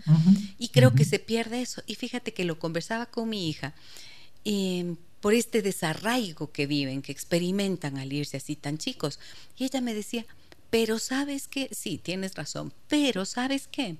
Y 0.58 0.68
creo 0.68 0.94
que 0.94 1.06
se 1.06 1.20
pierde 1.20 1.62
eso. 1.62 1.82
Y 1.86 1.94
fíjate 1.94 2.34
que 2.34 2.44
lo 2.44 2.58
conversaba 2.58 3.06
con 3.06 3.30
mi 3.30 3.48
hija. 3.48 3.72
Em, 4.44 4.96
por 5.20 5.34
este 5.34 5.62
desarraigo 5.62 6.50
que 6.50 6.66
viven, 6.66 7.02
que 7.02 7.12
experimentan 7.12 7.98
al 7.98 8.12
irse 8.12 8.36
así 8.38 8.56
tan 8.56 8.78
chicos. 8.78 9.18
Y 9.56 9.64
ella 9.64 9.80
me 9.80 9.94
decía, 9.94 10.26
pero 10.70 10.98
sabes 10.98 11.48
qué, 11.48 11.68
sí, 11.72 11.98
tienes 11.98 12.34
razón, 12.34 12.72
pero 12.88 13.24
sabes 13.24 13.68
qué, 13.70 13.96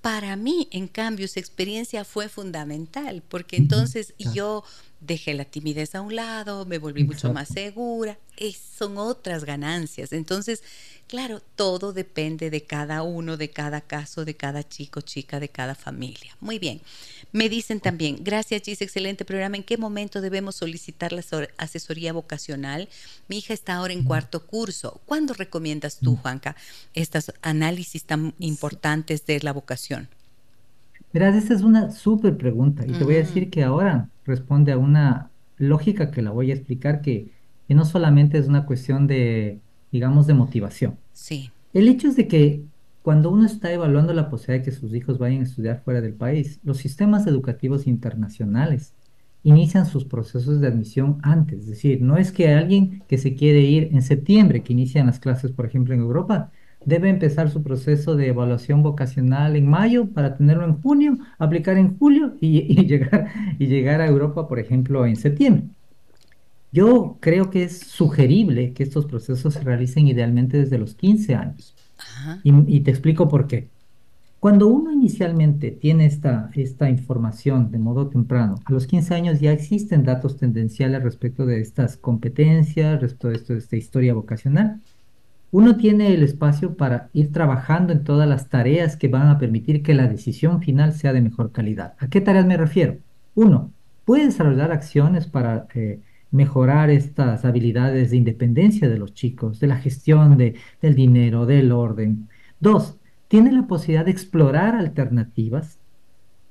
para 0.00 0.36
mí, 0.36 0.68
en 0.70 0.88
cambio, 0.88 1.26
esa 1.26 1.40
experiencia 1.40 2.04
fue 2.04 2.28
fundamental, 2.28 3.22
porque 3.28 3.56
entonces 3.56 4.14
yo 4.18 4.64
dejé 5.00 5.34
la 5.34 5.44
timidez 5.44 5.94
a 5.94 6.00
un 6.00 6.14
lado, 6.14 6.66
me 6.66 6.78
volví 6.78 7.04
mucho 7.04 7.32
más 7.32 7.48
segura, 7.48 8.18
son 8.78 8.98
otras 8.98 9.44
ganancias. 9.44 10.12
Entonces, 10.12 10.62
claro, 11.06 11.40
todo 11.56 11.92
depende 11.92 12.50
de 12.50 12.62
cada 12.62 13.02
uno, 13.02 13.36
de 13.36 13.50
cada 13.50 13.80
caso, 13.80 14.24
de 14.24 14.34
cada 14.34 14.66
chico, 14.66 15.00
chica, 15.00 15.40
de 15.40 15.48
cada 15.48 15.74
familia. 15.74 16.36
Muy 16.40 16.58
bien. 16.58 16.80
Me 17.32 17.48
dicen 17.48 17.80
también, 17.80 18.18
gracias 18.22 18.62
Gis, 18.62 18.82
excelente 18.82 19.24
programa. 19.24 19.56
¿En 19.56 19.62
qué 19.62 19.76
momento 19.76 20.20
debemos 20.20 20.56
solicitar 20.56 21.12
la 21.12 21.22
asesoría 21.58 22.12
vocacional? 22.12 22.88
Mi 23.28 23.38
hija 23.38 23.54
está 23.54 23.74
ahora 23.74 23.92
en 23.92 24.04
cuarto 24.04 24.46
curso. 24.46 25.00
¿Cuándo 25.06 25.34
recomiendas 25.34 25.98
tú, 25.98 26.16
Juanca, 26.16 26.56
estos 26.94 27.32
análisis 27.42 28.04
tan 28.04 28.34
importantes 28.38 29.26
de 29.26 29.40
la 29.40 29.52
vocación? 29.52 30.08
Verás, 31.12 31.34
esa 31.42 31.54
es 31.54 31.62
una 31.62 31.90
súper 31.90 32.36
pregunta 32.36 32.84
y 32.86 32.92
te 32.92 33.02
voy 33.02 33.16
a 33.16 33.18
decir 33.18 33.50
que 33.50 33.64
ahora 33.64 34.08
responde 34.30 34.72
a 34.72 34.78
una 34.78 35.30
lógica 35.58 36.10
que 36.10 36.22
la 36.22 36.30
voy 36.30 36.50
a 36.50 36.54
explicar 36.54 37.02
que, 37.02 37.32
que 37.68 37.74
no 37.74 37.84
solamente 37.84 38.38
es 38.38 38.48
una 38.48 38.64
cuestión 38.64 39.06
de, 39.06 39.60
digamos, 39.92 40.26
de 40.26 40.34
motivación. 40.34 40.98
Sí. 41.12 41.50
El 41.74 41.88
hecho 41.88 42.08
es 42.08 42.16
de 42.16 42.26
que 42.26 42.62
cuando 43.02 43.30
uno 43.30 43.46
está 43.46 43.72
evaluando 43.72 44.12
la 44.12 44.30
posibilidad 44.30 44.64
de 44.64 44.70
que 44.70 44.76
sus 44.76 44.94
hijos 44.94 45.18
vayan 45.18 45.40
a 45.40 45.44
estudiar 45.44 45.82
fuera 45.84 46.00
del 46.00 46.14
país, 46.14 46.60
los 46.62 46.78
sistemas 46.78 47.26
educativos 47.26 47.86
internacionales 47.86 48.94
inician 49.42 49.86
sus 49.86 50.04
procesos 50.04 50.60
de 50.60 50.66
admisión 50.66 51.18
antes. 51.22 51.60
Es 51.60 51.66
decir, 51.66 52.02
no 52.02 52.16
es 52.16 52.30
que 52.30 52.52
alguien 52.52 53.02
que 53.08 53.18
se 53.18 53.34
quiere 53.34 53.60
ir 53.60 53.88
en 53.92 54.02
septiembre, 54.02 54.62
que 54.62 54.72
inician 54.72 55.06
las 55.06 55.18
clases, 55.18 55.50
por 55.50 55.66
ejemplo, 55.66 55.94
en 55.94 56.00
Europa, 56.00 56.52
debe 56.84 57.10
empezar 57.10 57.50
su 57.50 57.62
proceso 57.62 58.16
de 58.16 58.28
evaluación 58.28 58.82
vocacional 58.82 59.56
en 59.56 59.68
mayo 59.68 60.06
para 60.06 60.36
tenerlo 60.36 60.64
en 60.64 60.80
junio, 60.80 61.18
aplicar 61.38 61.76
en 61.76 61.98
julio 61.98 62.34
y, 62.40 62.84
llegar, 62.86 63.28
y 63.58 63.66
llegar 63.66 64.00
a 64.00 64.06
Europa, 64.06 64.48
por 64.48 64.58
ejemplo, 64.58 65.06
en 65.06 65.16
septiembre. 65.16 65.64
Yo 66.72 67.16
creo 67.20 67.50
que 67.50 67.64
es 67.64 67.78
sugerible 67.78 68.72
que 68.72 68.84
estos 68.84 69.06
procesos 69.06 69.54
se 69.54 69.60
realicen 69.60 70.06
idealmente 70.06 70.58
desde 70.58 70.78
los 70.78 70.94
15 70.94 71.34
años. 71.34 71.74
Y, 72.44 72.80
te 72.80 72.90
explico 72.90 73.28
por 73.28 73.46
qué. 73.46 73.68
Cuando 74.38 74.68
uno 74.68 74.90
inicialmente 74.90 75.70
tiene 75.70 76.06
esta, 76.06 76.50
esta 76.54 76.88
información 76.88 77.70
de 77.70 77.78
modo 77.78 78.08
temprano, 78.08 78.54
a 78.64 78.72
los 78.72 78.86
15 78.86 79.14
años 79.14 79.40
ya 79.40 79.52
existen 79.52 80.04
datos 80.04 80.38
tendenciales 80.38 81.02
respecto 81.02 81.44
de 81.44 81.60
estas 81.60 81.98
competencias, 81.98 83.00
respecto 83.02 83.28
de, 83.28 83.34
esto, 83.36 83.52
de 83.52 83.58
esta 83.58 83.76
historia 83.76 84.14
vocacional. 84.14 84.80
Uno 85.52 85.76
tiene 85.76 86.14
el 86.14 86.22
espacio 86.22 86.76
para 86.76 87.08
ir 87.12 87.32
trabajando 87.32 87.92
en 87.92 88.04
todas 88.04 88.28
las 88.28 88.48
tareas 88.48 88.96
que 88.96 89.08
van 89.08 89.28
a 89.28 89.38
permitir 89.38 89.82
que 89.82 89.94
la 89.94 90.06
decisión 90.06 90.62
final 90.62 90.92
sea 90.92 91.12
de 91.12 91.20
mejor 91.20 91.50
calidad. 91.50 91.94
¿A 91.98 92.08
qué 92.08 92.20
tareas 92.20 92.46
me 92.46 92.56
refiero? 92.56 92.98
Uno, 93.34 93.72
puede 94.04 94.26
desarrollar 94.26 94.70
acciones 94.70 95.26
para 95.26 95.66
eh, 95.74 96.00
mejorar 96.30 96.90
estas 96.90 97.44
habilidades 97.44 98.10
de 98.10 98.16
independencia 98.16 98.88
de 98.88 98.98
los 98.98 99.14
chicos, 99.14 99.58
de 99.58 99.66
la 99.66 99.76
gestión 99.76 100.36
de, 100.36 100.54
del 100.80 100.94
dinero, 100.94 101.46
del 101.46 101.72
orden. 101.72 102.28
Dos, 102.60 102.96
tiene 103.26 103.50
la 103.52 103.66
posibilidad 103.66 104.04
de 104.04 104.12
explorar 104.12 104.76
alternativas, 104.76 105.78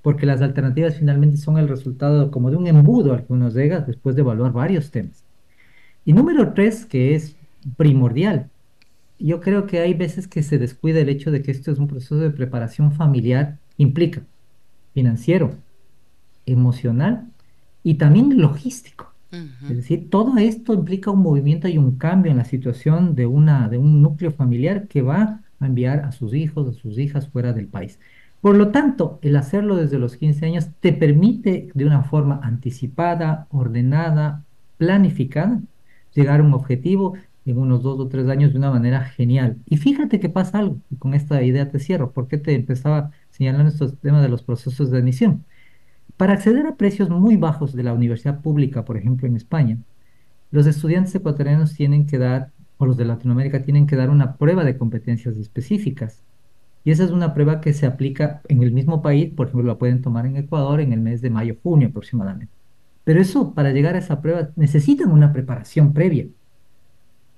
porque 0.01 0.25
las 0.25 0.41
alternativas 0.41 0.97
finalmente 0.97 1.37
son 1.37 1.57
el 1.57 1.67
resultado 1.67 2.31
como 2.31 2.51
de 2.51 2.57
un 2.57 2.67
embudo 2.67 3.13
al 3.13 3.25
que 3.25 3.33
uno 3.33 3.49
llega 3.49 3.79
después 3.79 4.15
de 4.15 4.21
evaluar 4.21 4.51
varios 4.51 4.91
temas. 4.91 5.23
Y 6.05 6.13
número 6.13 6.53
tres, 6.53 6.85
que 6.85 7.15
es 7.15 7.35
primordial, 7.77 8.49
yo 9.19 9.41
creo 9.41 9.67
que 9.67 9.79
hay 9.79 9.93
veces 9.93 10.27
que 10.27 10.43
se 10.43 10.57
descuida 10.57 10.99
el 10.99 11.09
hecho 11.09 11.31
de 11.31 11.41
que 11.41 11.51
esto 11.51 11.71
es 11.71 11.79
un 11.79 11.87
proceso 11.87 12.15
de 12.17 12.31
preparación 12.31 12.91
familiar, 12.91 13.57
implica 13.77 14.21
financiero, 14.93 15.55
emocional 16.45 17.27
y 17.83 17.95
también 17.95 18.41
logístico. 18.41 19.13
Es 19.31 19.75
decir, 19.75 20.09
todo 20.09 20.39
esto 20.39 20.73
implica 20.73 21.11
un 21.11 21.21
movimiento 21.21 21.67
y 21.67 21.77
un 21.77 21.97
cambio 21.97 22.31
en 22.31 22.39
la 22.39 22.45
situación 22.45 23.13
de, 23.13 23.27
una, 23.27 23.69
de 23.69 23.77
un 23.77 24.01
núcleo 24.01 24.31
familiar 24.31 24.87
que 24.87 25.03
va 25.03 25.41
a 25.59 25.65
enviar 25.65 25.99
a 25.99 26.11
sus 26.11 26.33
hijos, 26.33 26.67
a 26.67 26.73
sus 26.73 26.97
hijas 26.97 27.27
fuera 27.27 27.53
del 27.53 27.67
país. 27.67 27.99
Por 28.41 28.55
lo 28.55 28.69
tanto, 28.69 29.19
el 29.21 29.35
hacerlo 29.35 29.75
desde 29.75 29.99
los 29.99 30.17
15 30.17 30.45
años 30.47 30.69
te 30.79 30.93
permite 30.93 31.69
de 31.75 31.85
una 31.85 32.01
forma 32.03 32.39
anticipada, 32.41 33.45
ordenada, 33.51 34.43
planificada, 34.77 35.61
llegar 36.15 36.39
a 36.39 36.43
un 36.43 36.53
objetivo 36.53 37.13
en 37.51 37.57
unos 37.57 37.83
dos 37.83 37.99
o 37.99 38.07
tres 38.07 38.27
años 38.27 38.51
de 38.51 38.59
una 38.59 38.71
manera 38.71 39.03
genial. 39.05 39.57
Y 39.65 39.77
fíjate 39.77 40.19
que 40.19 40.29
pasa 40.29 40.59
algo, 40.59 40.79
y 40.89 40.95
con 40.97 41.13
esta 41.13 41.41
idea 41.43 41.69
te 41.69 41.79
cierro, 41.79 42.11
porque 42.11 42.37
te 42.37 42.55
empezaba 42.55 43.11
señalando 43.31 43.69
estos 43.69 43.97
temas 43.99 44.21
de 44.21 44.29
los 44.29 44.43
procesos 44.43 44.91
de 44.91 44.97
admisión. 44.99 45.45
Para 46.17 46.33
acceder 46.33 46.65
a 46.67 46.75
precios 46.75 47.09
muy 47.09 47.37
bajos 47.37 47.73
de 47.73 47.83
la 47.83 47.93
universidad 47.93 48.41
pública, 48.41 48.85
por 48.85 48.97
ejemplo 48.97 49.27
en 49.27 49.35
España, 49.35 49.77
los 50.51 50.67
estudiantes 50.67 51.15
ecuatorianos 51.15 51.75
tienen 51.75 52.07
que 52.07 52.17
dar, 52.17 52.51
o 52.77 52.85
los 52.85 52.97
de 52.97 53.05
Latinoamérica 53.05 53.61
tienen 53.61 53.87
que 53.87 53.95
dar 53.95 54.09
una 54.09 54.35
prueba 54.37 54.63
de 54.63 54.77
competencias 54.77 55.37
específicas. 55.37 56.23
Y 56.83 56.91
esa 56.91 57.03
es 57.03 57.11
una 57.11 57.33
prueba 57.33 57.61
que 57.61 57.73
se 57.73 57.85
aplica 57.85 58.41
en 58.47 58.63
el 58.63 58.71
mismo 58.71 59.01
país, 59.01 59.31
por 59.33 59.47
ejemplo, 59.47 59.67
la 59.67 59.77
pueden 59.77 60.01
tomar 60.01 60.25
en 60.25 60.37
Ecuador 60.37 60.81
en 60.81 60.93
el 60.93 60.99
mes 61.01 61.21
de 61.21 61.29
mayo, 61.29 61.55
junio 61.61 61.89
aproximadamente. 61.89 62.53
Pero 63.03 63.21
eso, 63.21 63.53
para 63.53 63.71
llegar 63.71 63.95
a 63.95 63.99
esa 63.99 64.21
prueba, 64.21 64.49
necesitan 64.55 65.11
una 65.11 65.33
preparación 65.33 65.93
previa. 65.93 66.27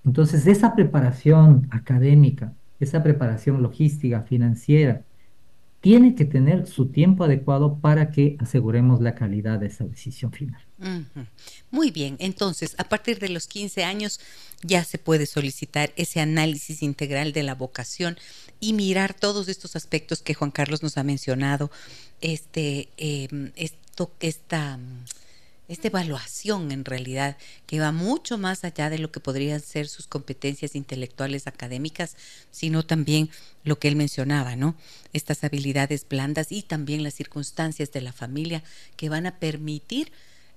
Entonces, 0.05 0.47
esa 0.47 0.75
preparación 0.75 1.67
académica, 1.71 2.53
esa 2.79 3.03
preparación 3.03 3.61
logística, 3.61 4.21
financiera, 4.21 5.03
tiene 5.81 6.13
que 6.13 6.25
tener 6.25 6.67
su 6.67 6.87
tiempo 6.87 7.23
adecuado 7.23 7.79
para 7.79 8.11
que 8.11 8.37
aseguremos 8.39 9.01
la 9.01 9.15
calidad 9.15 9.59
de 9.59 9.67
esa 9.67 9.83
decisión 9.83 10.31
final. 10.31 10.61
Muy 11.69 11.91
bien, 11.91 12.15
entonces 12.19 12.75
a 12.79 12.85
partir 12.85 13.19
de 13.19 13.29
los 13.29 13.47
15 13.47 13.83
años 13.83 14.19
ya 14.63 14.83
se 14.83 14.97
puede 14.97 15.25
solicitar 15.25 15.91
ese 15.95 16.19
análisis 16.19 16.81
integral 16.81 17.33
de 17.33 17.43
la 17.43 17.55
vocación 17.55 18.17
y 18.59 18.73
mirar 18.73 19.13
todos 19.13 19.47
estos 19.47 19.75
aspectos 19.75 20.21
que 20.21 20.33
Juan 20.33 20.51
Carlos 20.51 20.81
nos 20.81 20.97
ha 20.97 21.03
mencionado, 21.03 21.71
este, 22.21 22.89
em, 22.97 23.51
esto, 23.55 24.11
esta 24.19 24.79
esta 25.71 25.87
evaluación 25.87 26.69
en 26.73 26.83
realidad 26.83 27.37
que 27.65 27.79
va 27.79 27.93
mucho 27.93 28.37
más 28.37 28.65
allá 28.65 28.89
de 28.89 28.99
lo 28.99 29.09
que 29.09 29.21
podrían 29.21 29.61
ser 29.61 29.87
sus 29.87 30.05
competencias 30.05 30.75
intelectuales 30.75 31.47
académicas, 31.47 32.17
sino 32.51 32.83
también 32.83 33.29
lo 33.63 33.79
que 33.79 33.87
él 33.87 33.95
mencionaba, 33.95 34.57
¿no? 34.57 34.75
Estas 35.13 35.45
habilidades 35.45 36.05
blandas 36.09 36.51
y 36.51 36.61
también 36.61 37.03
las 37.03 37.13
circunstancias 37.13 37.89
de 37.93 38.01
la 38.01 38.11
familia 38.11 38.63
que 38.97 39.07
van 39.07 39.25
a 39.25 39.39
permitir 39.39 40.11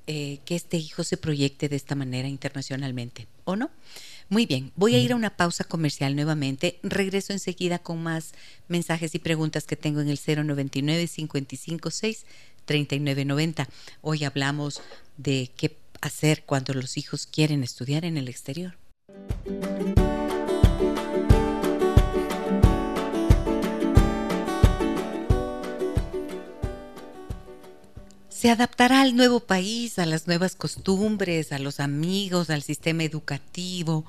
eh, 0.08 0.40
que 0.44 0.56
este 0.56 0.78
hijo 0.78 1.04
se 1.04 1.16
proyecte 1.16 1.68
de 1.68 1.76
esta 1.76 1.94
manera 1.94 2.26
internacionalmente, 2.26 3.28
¿o 3.44 3.54
no? 3.54 3.70
Muy 4.28 4.46
bien, 4.46 4.72
voy 4.74 4.94
a 4.96 4.98
ir 4.98 5.12
a 5.12 5.16
una 5.16 5.36
pausa 5.36 5.64
comercial 5.64 6.16
nuevamente. 6.16 6.80
Regreso 6.82 7.32
enseguida 7.32 7.78
con 7.78 8.02
más 8.02 8.32
mensajes 8.68 9.14
y 9.14 9.18
preguntas 9.18 9.64
que 9.64 9.76
tengo 9.76 10.00
en 10.00 10.08
el 10.08 10.18
099 10.18 11.06
556 11.06 12.24
3990. 12.64 13.68
Hoy 14.00 14.24
hablamos 14.24 14.80
de 15.16 15.50
qué 15.56 15.76
hacer 16.00 16.44
cuando 16.44 16.74
los 16.74 16.96
hijos 16.96 17.26
quieren 17.26 17.62
estudiar 17.62 18.04
en 18.04 18.16
el 18.16 18.28
exterior. 18.28 18.76
Se 28.28 28.50
adaptará 28.50 29.00
al 29.00 29.16
nuevo 29.16 29.40
país, 29.40 29.98
a 29.98 30.04
las 30.04 30.26
nuevas 30.26 30.54
costumbres, 30.54 31.50
a 31.52 31.58
los 31.58 31.80
amigos, 31.80 32.50
al 32.50 32.62
sistema 32.62 33.02
educativo, 33.02 34.04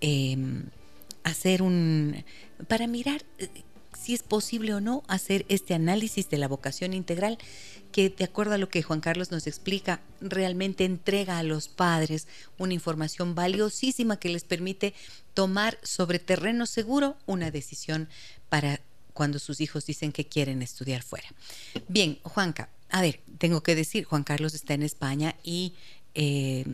em, 0.00 0.64
hacer 1.24 1.60
un 1.60 2.24
para 2.68 2.86
mirar 2.86 3.22
eh, 3.38 3.48
si 4.10 4.14
es 4.14 4.22
posible 4.24 4.74
o 4.74 4.80
no 4.80 5.04
hacer 5.06 5.46
este 5.48 5.72
análisis 5.72 6.28
de 6.28 6.36
la 6.36 6.48
vocación 6.48 6.94
integral 6.94 7.38
que 7.92 8.10
de 8.10 8.24
acuerdo 8.24 8.54
a 8.54 8.58
lo 8.58 8.68
que 8.68 8.82
Juan 8.82 8.98
Carlos 8.98 9.30
nos 9.30 9.46
explica, 9.46 10.00
realmente 10.20 10.84
entrega 10.84 11.38
a 11.38 11.44
los 11.44 11.68
padres 11.68 12.26
una 12.58 12.74
información 12.74 13.36
valiosísima 13.36 14.18
que 14.18 14.28
les 14.28 14.42
permite 14.42 14.94
tomar 15.32 15.78
sobre 15.84 16.18
terreno 16.18 16.66
seguro 16.66 17.16
una 17.26 17.52
decisión 17.52 18.08
para 18.48 18.80
cuando 19.12 19.38
sus 19.38 19.60
hijos 19.60 19.86
dicen 19.86 20.10
que 20.10 20.26
quieren 20.26 20.60
estudiar 20.60 21.02
fuera. 21.02 21.28
Bien, 21.86 22.18
Juanca, 22.24 22.68
a 22.88 23.02
ver, 23.02 23.20
tengo 23.38 23.62
que 23.62 23.76
decir, 23.76 24.06
Juan 24.06 24.24
Carlos 24.24 24.54
está 24.54 24.74
en 24.74 24.82
España 24.82 25.36
y 25.44 25.74
eh, 26.16 26.64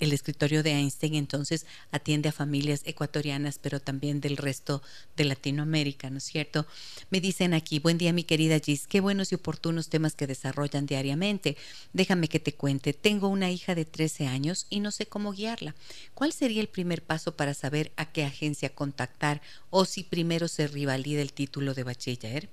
el 0.00 0.12
escritorio 0.12 0.62
de 0.62 0.72
Einstein 0.72 1.14
entonces 1.14 1.66
atiende 1.90 2.28
a 2.28 2.32
familias 2.32 2.82
ecuatorianas, 2.84 3.58
pero 3.58 3.80
también 3.80 4.20
del 4.20 4.36
resto 4.36 4.82
de 5.16 5.24
Latinoamérica, 5.24 6.10
¿no 6.10 6.18
es 6.18 6.24
cierto? 6.24 6.66
Me 7.10 7.20
dicen 7.20 7.54
aquí, 7.54 7.78
buen 7.78 7.98
día 7.98 8.12
mi 8.12 8.24
querida 8.24 8.58
Gis, 8.58 8.86
qué 8.86 9.00
buenos 9.00 9.32
y 9.32 9.34
oportunos 9.34 9.88
temas 9.88 10.14
que 10.14 10.26
desarrollan 10.26 10.86
diariamente. 10.86 11.56
Déjame 11.92 12.28
que 12.28 12.40
te 12.40 12.54
cuente, 12.54 12.92
tengo 12.92 13.28
una 13.28 13.50
hija 13.50 13.74
de 13.74 13.84
13 13.84 14.26
años 14.26 14.66
y 14.70 14.80
no 14.80 14.90
sé 14.90 15.06
cómo 15.06 15.32
guiarla. 15.32 15.74
¿Cuál 16.14 16.32
sería 16.32 16.60
el 16.60 16.68
primer 16.68 17.02
paso 17.02 17.36
para 17.36 17.54
saber 17.54 17.92
a 17.96 18.10
qué 18.10 18.24
agencia 18.24 18.74
contactar 18.74 19.42
o 19.70 19.84
si 19.84 20.02
primero 20.02 20.48
se 20.48 20.66
rivalida 20.66 21.22
el 21.22 21.32
título 21.32 21.74
de 21.74 21.84
bachiller? 21.84 22.48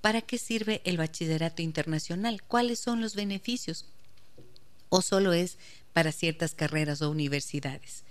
¿Para 0.00 0.22
qué 0.22 0.38
sirve 0.38 0.80
el 0.84 0.96
bachillerato 0.96 1.60
internacional? 1.60 2.42
¿Cuáles 2.42 2.78
son 2.78 3.00
los 3.00 3.14
beneficios? 3.14 3.84
¿O 4.88 5.02
solo 5.02 5.32
es 5.32 5.58
para 5.98 6.12
ciertas 6.12 6.54
carreras 6.54 7.02
o 7.02 7.10
universidades. 7.10 8.04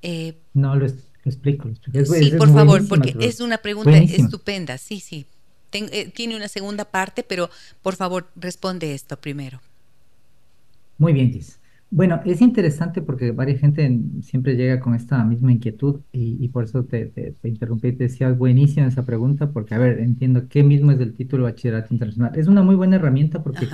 Eh, 0.00 0.36
no, 0.54 0.76
lo, 0.76 0.86
explico. 1.24 1.68
sí, 2.04 2.30
por 2.38 2.52
favor, 2.52 2.86
porque 2.86 3.16
es 3.18 3.40
una 3.40 3.58
pregunta 3.58 3.96
estupenda. 3.98 4.78
Sí, 4.78 5.00
sí. 5.00 5.26
Eh, 5.72 6.12
tiene 6.14 6.36
una 6.36 6.46
segunda 6.46 6.84
parte, 6.84 7.24
pero 7.24 7.50
por 7.82 7.96
favor, 7.96 8.28
responde 8.36 8.94
esto 8.94 9.20
primero. 9.20 9.60
Muy 10.98 11.12
bien, 11.12 11.32
Gis. 11.32 11.58
Bueno, 11.90 12.20
es 12.24 12.40
interesante 12.40 13.02
porque 13.02 13.32
varias 13.32 13.58
gente 13.58 14.00
siempre 14.22 14.54
llega 14.54 14.78
con 14.78 14.94
esta 14.94 15.24
misma 15.24 15.50
inquietud 15.50 16.02
y, 16.12 16.46
por 16.48 16.62
eso 16.62 16.84
te, 16.84 17.06
te, 17.06 17.48
interrumpí 17.48 17.88
y 17.88 17.92
te 17.92 18.04
decía 18.04 18.30
buenísima 18.30 18.86
esa 18.86 19.04
pregunta 19.04 19.50
porque, 19.50 19.74
a 19.74 19.78
ver, 19.78 19.98
entiendo 19.98 20.48
qué 20.48 20.62
mismo 20.62 20.92
es 20.92 20.98
del 20.98 21.12
título 21.12 21.44
de 21.44 21.52
bachillerato 21.52 21.92
internacional. 21.92 22.38
Es 22.38 22.46
una 22.46 22.62
muy 22.62 22.76
buena 22.76 22.96
herramienta 22.96 23.42
porque 23.42 23.66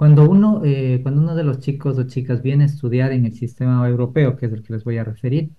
cuando 0.00 0.30
uno, 0.30 0.62
eh, 0.64 1.00
cuando 1.02 1.20
uno 1.20 1.34
de 1.34 1.44
los 1.44 1.58
chicos 1.58 1.98
o 1.98 2.04
chicas 2.04 2.40
viene 2.40 2.64
a 2.64 2.68
estudiar 2.68 3.12
en 3.12 3.26
el 3.26 3.34
sistema 3.34 3.86
europeo, 3.86 4.34
que 4.34 4.46
es 4.46 4.52
el 4.54 4.62
que 4.62 4.72
les 4.72 4.82
voy 4.82 4.96
a 4.96 5.04
referir, 5.04 5.50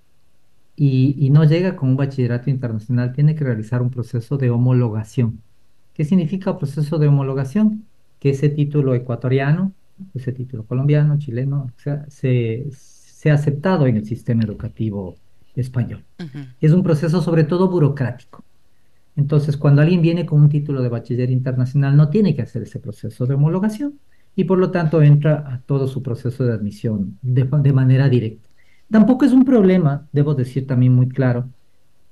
y, 0.75 1.29
no 1.29 1.43
llega 1.43 1.75
con 1.75 1.89
un 1.89 1.95
bachillerato 1.95 2.49
internacional, 2.49 3.13
tiene 3.13 3.35
que 3.35 3.43
realizar 3.43 3.83
un 3.83 3.91
proceso 3.91 4.37
de 4.37 4.49
homologación. 4.49 5.43
¿Qué 5.93 6.05
significa 6.05 6.57
proceso 6.57 6.97
de 6.97 7.07
homologación? 7.07 7.85
Que 8.19 8.31
ese 8.31 8.49
título 8.49 8.95
ecuatoriano, 8.95 9.73
ese 10.15 10.31
título 10.31 10.65
colombiano, 10.65 11.19
chileno, 11.19 11.69
o 11.77 11.79
sea, 11.79 12.07
se, 12.09 12.67
ha 13.29 13.33
aceptado 13.35 13.85
en 13.85 13.97
el 13.97 14.05
sistema 14.07 14.41
educativo 14.41 15.17
español. 15.55 16.03
Es 16.59 16.71
un 16.71 16.81
proceso 16.81 17.21
sobre 17.21 17.43
todo 17.43 17.69
burocrático. 17.69 18.43
Entonces, 19.15 19.55
cuando 19.55 19.83
alguien 19.83 20.01
viene 20.01 20.25
con 20.25 20.41
un 20.41 20.49
título 20.49 20.81
de 20.81 20.89
bachiller 20.89 21.29
internacional, 21.29 21.95
no 21.95 22.09
tiene 22.09 22.35
que 22.35 22.41
hacer 22.41 22.63
ese 22.63 22.79
proceso 22.79 23.27
de 23.27 23.35
homologación, 23.35 23.99
y 24.35 24.45
por 24.45 24.57
lo 24.57 24.71
tanto 24.71 25.01
entra 25.01 25.43
a 25.47 25.61
todo 25.61 25.87
su 25.87 26.01
proceso 26.01 26.43
de 26.45 26.53
admisión 26.53 27.17
de, 27.21 27.73
manera 27.73 28.09
directa. 28.09 28.47
Tampoco 28.89 29.25
es 29.25 29.33
un 29.33 29.45
problema, 29.45 30.07
debo 30.11 30.35
decir 30.35 30.67
también 30.67 30.93
muy 30.93 31.09
claro, 31.09 31.49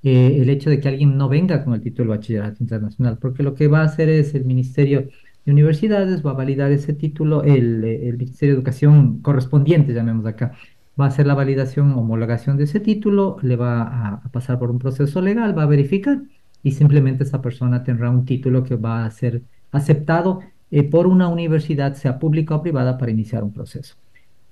eh, 0.04 0.38
el 0.42 0.50
hecho 0.50 0.70
de 0.70 0.80
que 0.80 0.88
alguien 0.88 1.18
no 1.18 1.28
venga 1.30 1.64
con 1.64 1.74
el 1.74 1.82
título 1.82 2.12
de 2.12 2.18
bachillerato 2.18 2.58
internacional, 2.64 3.18
porque 3.20 3.44
lo 3.44 3.54
que 3.54 3.68
va 3.68 3.82
a 3.82 3.86
hacer 3.86 4.10
es 4.10 4.34
el 4.36 4.46
Ministerio 4.46 5.10
de 5.46 5.52
Universidades, 5.52 6.26
va 6.26 6.32
a 6.32 6.36
validar 6.36 6.72
ese 6.72 6.94
título, 6.94 7.44
el, 7.44 7.82
Ministerio 8.18 8.54
de 8.54 8.60
Educación 8.60 9.20
correspondiente, 9.22 9.94
llamemos 9.94 10.26
acá, 10.26 10.54
va 11.00 11.06
a 11.06 11.08
hacer 11.10 11.28
la 11.28 11.34
validación, 11.34 11.92
homologación 11.94 12.58
de 12.58 12.66
ese 12.66 12.80
título, 12.80 13.38
le 13.42 13.56
va 13.56 13.82
a 14.16 14.22
pasar 14.32 14.60
por 14.60 14.72
un 14.72 14.80
proceso 14.80 15.22
legal, 15.22 15.58
va 15.58 15.64
a 15.64 15.68
verificar 15.68 16.22
y 16.64 16.72
simplemente 16.72 17.24
esa 17.24 17.42
persona 17.42 17.84
tendrá 17.84 18.10
un 18.10 18.26
título 18.26 18.64
que 18.64 18.76
va 18.76 19.06
a 19.06 19.12
ser 19.12 19.44
aceptado 19.72 20.42
eh, 20.72 20.84
por 20.84 21.08
una 21.08 21.28
universidad, 21.28 21.96
sea 21.96 22.20
pública 22.20 22.56
o 22.56 22.62
privada, 22.62 22.98
para 22.98 23.12
iniciar 23.12 23.44
un 23.44 23.54
proceso. 23.54 23.96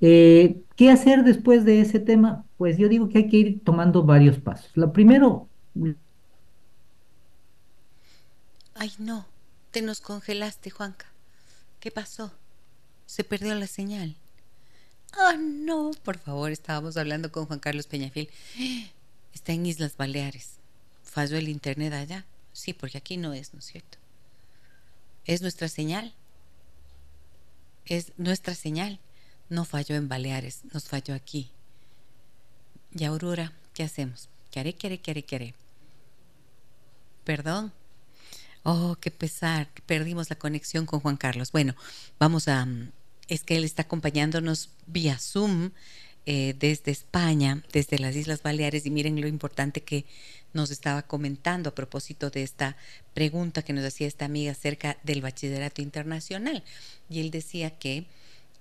Eh, 0.02 0.62
¿Qué 0.76 0.92
hacer 0.92 1.24
después 1.24 1.66
de 1.66 1.82
ese 1.82 2.00
tema? 2.00 2.46
Pues 2.58 2.78
yo 2.78 2.90
digo 2.90 3.10
que 3.10 3.20
hay 3.20 3.30
que 3.30 3.38
ir 3.38 3.64
tomando 3.64 4.04
varios 4.04 4.38
pasos. 4.38 4.72
Lo 4.76 4.94
primero... 4.94 5.48
Ay, 8.76 8.92
no, 9.00 9.26
te 9.72 9.82
nos 9.82 10.02
congelaste, 10.02 10.70
Juanca. 10.70 11.08
¿Qué 11.80 11.90
pasó? 11.90 12.32
Se 13.08 13.24
perdió 13.24 13.56
la 13.56 13.68
señal. 13.68 14.16
Ah, 15.14 15.36
no, 15.40 15.92
por 16.04 16.18
favor, 16.18 16.52
estábamos 16.52 16.98
hablando 16.98 17.32
con 17.32 17.46
Juan 17.46 17.60
Carlos 17.60 17.88
Peñafiel. 17.88 18.30
Está 19.34 19.54
en 19.54 19.66
Islas 19.66 19.98
Baleares. 19.98 20.58
¿Falló 21.04 21.38
el 21.38 21.50
internet 21.50 21.94
allá? 21.94 22.26
Sí, 22.54 22.74
porque 22.74 22.98
aquí 22.98 23.18
no 23.18 23.34
es, 23.34 23.54
¿no 23.54 23.60
es 23.60 23.66
cierto? 23.66 23.97
Es 25.28 25.42
nuestra 25.42 25.68
señal. 25.68 26.14
Es 27.86 28.14
nuestra 28.18 28.56
señal. 28.56 29.00
No 29.50 29.66
falló 29.66 29.96
en 29.96 30.10
Baleares, 30.10 30.62
nos 30.74 30.86
falló 30.86 31.14
aquí. 31.14 31.52
Y 32.94 33.04
Aurora, 33.04 33.54
¿qué 33.74 33.84
hacemos? 33.84 34.30
¿Qué 34.52 34.60
haré, 34.60 34.74
qué 34.74 34.88
haré, 34.88 35.00
qué 35.00 35.12
haré, 35.12 35.24
qué 35.24 35.36
haré? 35.36 35.54
Perdón. 37.24 37.74
Oh, 38.64 38.98
qué 39.00 39.12
pesar. 39.12 39.70
Perdimos 39.86 40.30
la 40.30 40.38
conexión 40.38 40.86
con 40.86 41.02
Juan 41.02 41.18
Carlos. 41.18 41.52
Bueno, 41.52 41.76
vamos 42.20 42.48
a... 42.48 42.66
Mm, 42.66 42.92
es 43.28 43.44
que 43.44 43.58
él 43.58 43.66
está 43.66 43.84
acompañándonos 43.84 44.70
vía 44.86 45.20
Zoom 45.20 45.72
eh, 46.30 46.56
desde 46.60 46.92
España, 46.92 47.64
desde 47.72 48.00
las 48.00 48.14
Islas 48.14 48.44
Baleares, 48.44 48.86
y 48.86 48.92
miren 48.92 49.22
lo 49.22 49.30
importante 49.30 49.82
que 49.82 50.04
nos 50.52 50.72
estaba 50.72 51.04
comentando 51.04 51.70
a 51.70 51.76
propósito 51.76 52.30
de 52.30 52.44
esta 52.44 52.76
pregunta 53.14 53.62
que 53.62 53.72
nos 53.72 53.86
hacía 53.86 54.08
esta 54.08 54.26
amiga 54.26 54.52
acerca 54.52 54.98
del 55.04 55.22
bachillerato 55.22 55.82
internacional. 55.82 56.66
Y 57.10 57.22
él 57.22 57.32
decía 57.32 57.70
que 57.80 58.08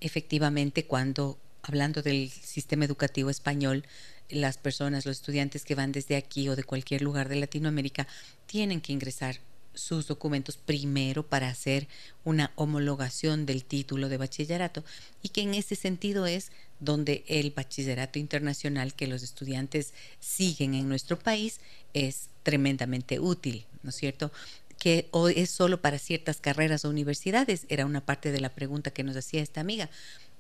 efectivamente 0.01 0.87
cuando, 0.87 1.39
hablando 1.63 2.03
del 2.03 2.31
sistema 2.31 2.85
educativo 2.85 3.31
español, 3.31 3.85
las 4.29 4.59
personas, 4.59 5.05
los 5.05 5.17
estudiantes 5.17 5.65
que 5.65 5.75
van 5.75 5.91
desde 5.91 6.15
aquí 6.15 6.49
o 6.49 6.55
de 6.55 6.63
cualquier 6.63 7.03
lugar 7.03 7.29
de 7.29 7.35
Latinoamérica, 7.35 8.07
tienen 8.47 8.81
que 8.81 8.93
ingresar 8.93 9.41
sus 9.77 10.09
documentos 10.09 10.57
primero 10.57 11.25
para 11.25 11.49
hacer 11.49 11.87
una 12.25 12.53
homologación 12.57 13.47
del 13.47 13.65
título 13.65 14.09
de 14.09 14.17
bachillerato 14.17 14.85
y 15.23 15.29
que 15.29 15.43
en 15.43 15.55
ese 15.55 15.77
sentido 15.77 16.27
es 16.27 16.51
donde 16.81 17.25
el 17.29 17.53
bachillerato 17.53 18.19
internacional 18.19 18.95
que 18.95 19.07
los 19.07 19.23
estudiantes 19.23 19.95
siguen 20.19 20.75
en 20.75 20.89
nuestro 20.89 21.19
país 21.19 21.61
es 21.95 22.29
tremendamente 22.43 23.21
útil, 23.21 23.65
¿no 23.83 23.91
es 23.91 23.97
cierto? 23.97 24.33
que 24.79 25.09
o 25.11 25.29
es 25.29 25.51
solo 25.51 25.81
para 25.81 25.99
ciertas 25.99 26.41
carreras 26.41 26.85
o 26.85 26.91
universidades, 26.91 27.67
era 27.69 27.87
una 27.87 28.05
parte 28.05 28.33
de 28.33 28.41
la 28.41 28.55
pregunta 28.55 28.91
que 28.91 29.05
nos 29.05 29.17
hacía 29.17 29.43
esta 29.43 29.61
amiga. 29.61 29.89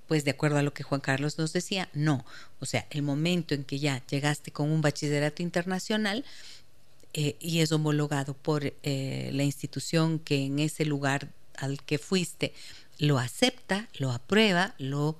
Pues 0.07 0.25
de 0.25 0.31
acuerdo 0.31 0.59
a 0.59 0.63
lo 0.63 0.73
que 0.73 0.85
Juan 0.85 1.01
Carlos 1.01 1.39
nos 1.39 1.53
decía, 1.53 1.89
no. 1.93 2.25
O 2.61 2.67
sea, 2.67 2.87
el 2.91 3.03
momento 3.03 3.55
en 3.55 3.65
que 3.65 3.79
ya 3.79 4.05
llegaste 4.07 4.53
con 4.53 4.71
un 4.71 4.81
bachillerato 4.81 5.43
internacional, 5.43 6.25
eh, 7.19 7.35
y 7.41 7.61
es 7.61 7.73
homologado 7.73 8.35
por 8.35 8.75
eh, 8.83 9.31
la 9.33 9.43
institución 9.43 10.19
que 10.19 10.45
en 10.45 10.59
ese 10.59 10.85
lugar 10.85 11.31
al 11.57 11.83
que 11.83 11.97
fuiste 11.97 12.53
lo 12.99 13.19
acepta, 13.19 13.89
lo 13.99 14.13
aprueba, 14.13 14.75
lo 14.77 15.19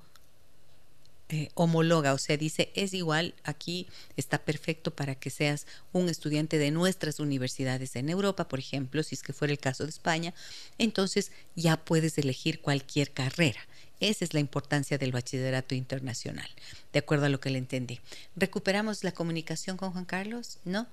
eh, 1.29 1.49
homologa, 1.55 2.13
o 2.13 2.19
sea, 2.19 2.37
dice, 2.37 2.71
es 2.75 2.93
igual, 2.93 3.33
aquí 3.43 3.87
está 4.15 4.37
perfecto 4.37 4.91
para 4.91 5.15
que 5.15 5.31
seas 5.31 5.65
un 5.91 6.07
estudiante 6.07 6.59
de 6.59 6.69
nuestras 6.69 7.19
universidades 7.19 7.95
en 7.95 8.11
Europa, 8.11 8.47
por 8.47 8.59
ejemplo, 8.59 9.01
si 9.01 9.15
es 9.15 9.23
que 9.23 9.33
fuera 9.33 9.51
el 9.51 9.59
caso 9.59 9.83
de 9.83 9.89
España, 9.89 10.35
entonces 10.77 11.31
ya 11.55 11.77
puedes 11.77 12.19
elegir 12.19 12.61
cualquier 12.61 13.09
carrera. 13.09 13.61
Esa 13.99 14.25
es 14.25 14.33
la 14.33 14.39
importancia 14.39 14.97
del 14.97 15.11
bachillerato 15.11 15.73
internacional, 15.73 16.47
de 16.93 16.99
acuerdo 16.99 17.25
a 17.25 17.29
lo 17.29 17.39
que 17.39 17.49
le 17.49 17.57
entendí. 17.57 17.99
¿Recuperamos 18.35 19.03
la 19.03 19.11
comunicación 19.11 19.75
con 19.75 19.91
Juan 19.91 20.05
Carlos? 20.05 20.59
¿No? 20.65 20.87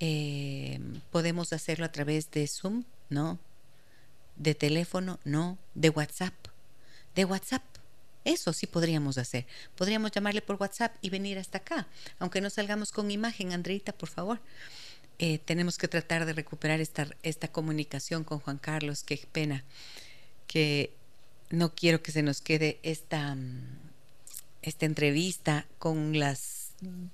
Eh, 0.00 0.80
¿Podemos 1.12 1.52
hacerlo 1.52 1.84
a 1.84 1.92
través 1.92 2.30
de 2.30 2.46
Zoom? 2.46 2.84
¿No? 3.10 3.38
¿De 4.36 4.54
teléfono? 4.54 5.20
¿No? 5.24 5.58
¿De 5.74 5.90
WhatsApp? 5.90 6.34
¿De 7.14 7.26
WhatsApp? 7.26 7.62
Eso 8.24 8.52
sí 8.52 8.66
podríamos 8.66 9.18
hacer. 9.18 9.46
Podríamos 9.76 10.10
llamarle 10.10 10.40
por 10.40 10.56
WhatsApp 10.56 10.96
y 11.02 11.10
venir 11.10 11.38
hasta 11.38 11.58
acá, 11.58 11.86
aunque 12.18 12.40
no 12.40 12.50
salgamos 12.50 12.92
con 12.92 13.10
imagen, 13.10 13.52
Andreita, 13.52 13.92
por 13.92 14.08
favor. 14.08 14.40
Eh, 15.18 15.38
tenemos 15.38 15.78
que 15.78 15.88
tratar 15.88 16.24
de 16.26 16.32
recuperar 16.32 16.80
esta, 16.80 17.08
esta 17.22 17.48
comunicación 17.48 18.24
con 18.24 18.38
Juan 18.38 18.58
Carlos. 18.58 19.02
Qué 19.02 19.26
pena 19.32 19.64
que 20.46 20.92
no 21.50 21.74
quiero 21.74 22.02
que 22.02 22.12
se 22.12 22.22
nos 22.22 22.40
quede 22.40 22.78
esta, 22.82 23.34
mm, 23.34 23.78
esta 24.62 24.86
entrevista 24.86 25.66
con 25.78 26.18
las 26.18 26.58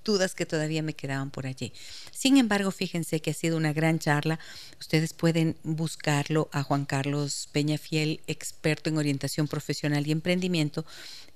dudas 0.04 0.34
que 0.34 0.44
todavía 0.46 0.82
me 0.82 0.94
quedaban 0.94 1.30
por 1.30 1.46
allí. 1.46 1.72
Sin 2.12 2.36
embargo, 2.36 2.70
fíjense 2.70 3.20
que 3.20 3.30
ha 3.30 3.34
sido 3.34 3.56
una 3.56 3.72
gran 3.72 3.98
charla. 3.98 4.38
Ustedes 4.78 5.14
pueden 5.14 5.56
buscarlo 5.62 6.48
a 6.52 6.62
Juan 6.62 6.84
Carlos 6.84 7.48
Peñafiel, 7.52 8.20
experto 8.26 8.90
en 8.90 8.98
orientación 8.98 9.48
profesional 9.48 10.06
y 10.06 10.12
emprendimiento, 10.12 10.84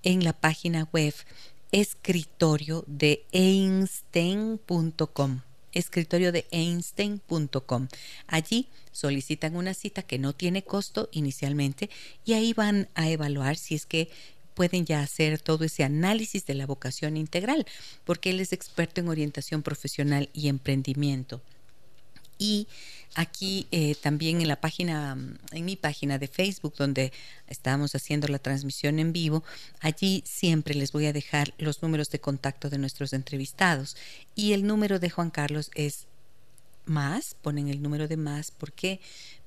en 0.03 0.25
la 0.25 0.35
página 0.35 0.87
web 0.93 1.15
escritorio 1.73 2.85
de 2.87 3.25
einstein.com 3.33 4.61
escritorio 5.73 6.33
de 6.33 6.47
einstein.com. 6.51 7.89
Allí 8.27 8.69
solicitan 8.93 9.57
una 9.57 9.75
cita 9.75 10.03
que 10.03 10.19
no 10.19 10.33
tiene 10.33 10.63
costo 10.63 11.09
inicialmente 11.13 11.91
y 12.25 12.33
ahí 12.33 12.53
van 12.53 12.89
a 12.95 13.09
evaluar 13.09 13.57
si 13.57 13.75
es 13.75 13.87
que 13.87 14.11
pueden 14.55 14.85
ya 14.85 15.01
hacer 15.01 15.39
todo 15.39 15.65
ese 15.65 15.85
análisis 15.85 16.45
de 16.45 16.55
la 16.55 16.67
vocación 16.67 17.17
integral, 17.17 17.65
porque 18.05 18.31
él 18.31 18.41
es 18.41 18.53
experto 18.53 19.01
en 19.01 19.09
orientación 19.09 19.63
profesional 19.63 20.31
y 20.33 20.49
emprendimiento. 20.49 21.41
Y 22.39 22.69
aquí 23.15 23.67
eh, 23.73 23.95
también 23.97 24.41
en 24.41 24.49
la 24.49 24.61
página, 24.61 25.17
en 25.51 25.65
mi 25.65 25.77
página 25.77 26.19
de 26.19 26.29
Facebook, 26.29 26.75
donde 26.77 27.13
estábamos 27.49 27.95
haciendo 27.95 28.29
la 28.29 28.39
transmisión 28.39 28.99
en 28.99 29.13
vivo, 29.13 29.45
allí 29.81 30.23
siempre 30.25 30.75
les 30.75 30.93
voy 30.93 31.07
a 31.07 31.13
dejar 31.13 31.53
los 31.59 31.83
números 31.83 32.11
de 32.11 32.21
contacto 32.21 32.71
de 32.71 32.79
nuestros 32.79 33.13
entrevistados. 33.13 33.97
Y 34.35 34.53
el 34.53 34.67
número 34.67 34.99
de 34.99 35.11
Juan 35.11 35.31
Carlos 35.31 35.71
es 35.75 36.07
más, 36.85 37.37
ponen 37.43 37.69
el 37.69 37.83
número 37.83 38.09
de 38.09 38.17
más, 38.17 38.51
¿por 38.51 38.73
qué? 38.73 39.01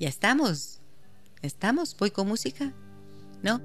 Ya 0.00 0.08
estamos, 0.08 0.80
estamos, 1.40 1.96
voy 1.96 2.10
con 2.10 2.26
música, 2.26 2.72
¿no? 3.44 3.60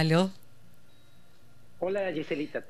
Aló, 0.00 0.30
Hola 1.82 2.12
Giselita, 2.12 2.62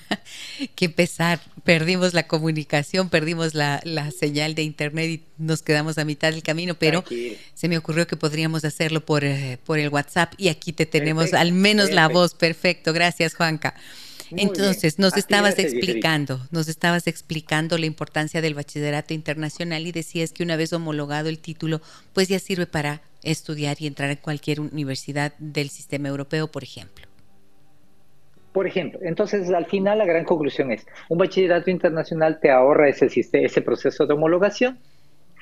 Qué 0.74 0.88
pesar, 0.88 1.38
perdimos 1.64 2.14
la 2.14 2.26
comunicación, 2.26 3.10
perdimos 3.10 3.52
la, 3.52 3.82
señal 4.10 4.54
de 4.54 4.62
internet 4.62 5.10
y 5.10 5.22
nos 5.36 5.60
quedamos 5.60 5.98
a 5.98 6.06
mitad 6.06 6.32
del 6.32 6.42
camino, 6.42 6.74
pero 6.74 7.04
se 7.52 7.68
me 7.68 7.76
ocurrió 7.76 8.06
que 8.06 8.16
podríamos 8.16 8.64
hacerlo 8.64 9.04
por, 9.04 9.22
eh, 9.22 9.58
por 9.66 9.78
el 9.78 9.90
WhatsApp 9.90 10.32
y 10.38 10.48
aquí 10.48 10.72
te 10.72 10.86
tenemos 10.86 11.34
al 11.34 11.52
menos 11.52 11.90
la 11.90 12.08
voz. 12.08 12.32
Perfecto, 12.32 12.94
gracias 12.94 13.34
Juanca. 13.34 13.74
Entonces, 14.30 14.98
nos 14.98 15.16
estabas 15.18 15.58
explicando, 15.58 16.46
nos 16.50 16.68
estabas 16.68 17.06
explicando 17.06 17.76
la 17.76 17.86
importancia 17.86 18.40
del 18.40 18.54
bachillerato 18.54 19.12
internacional 19.12 19.86
y 19.86 19.92
decías 19.92 20.32
que 20.32 20.42
una 20.42 20.56
vez 20.56 20.72
homologado 20.72 21.28
el 21.28 21.38
título, 21.38 21.82
pues 22.14 22.28
ya 22.28 22.38
sirve 22.38 22.66
para 22.66 23.02
estudiar 23.22 23.76
y 23.80 23.86
entrar 23.86 24.10
en 24.10 24.16
cualquier 24.16 24.60
universidad 24.60 25.32
del 25.38 25.68
sistema 25.68 26.08
europeo, 26.08 26.48
por 26.48 26.62
ejemplo. 26.62 27.06
Por 28.52 28.66
ejemplo, 28.66 28.98
entonces 29.02 29.50
al 29.50 29.66
final 29.66 29.98
la 29.98 30.06
gran 30.06 30.24
conclusión 30.24 30.72
es, 30.72 30.86
un 31.08 31.18
bachillerato 31.18 31.70
internacional 31.70 32.40
te 32.40 32.50
ahorra 32.50 32.88
ese, 32.88 33.06
ese 33.06 33.62
proceso 33.62 34.06
de 34.06 34.14
homologación, 34.14 34.78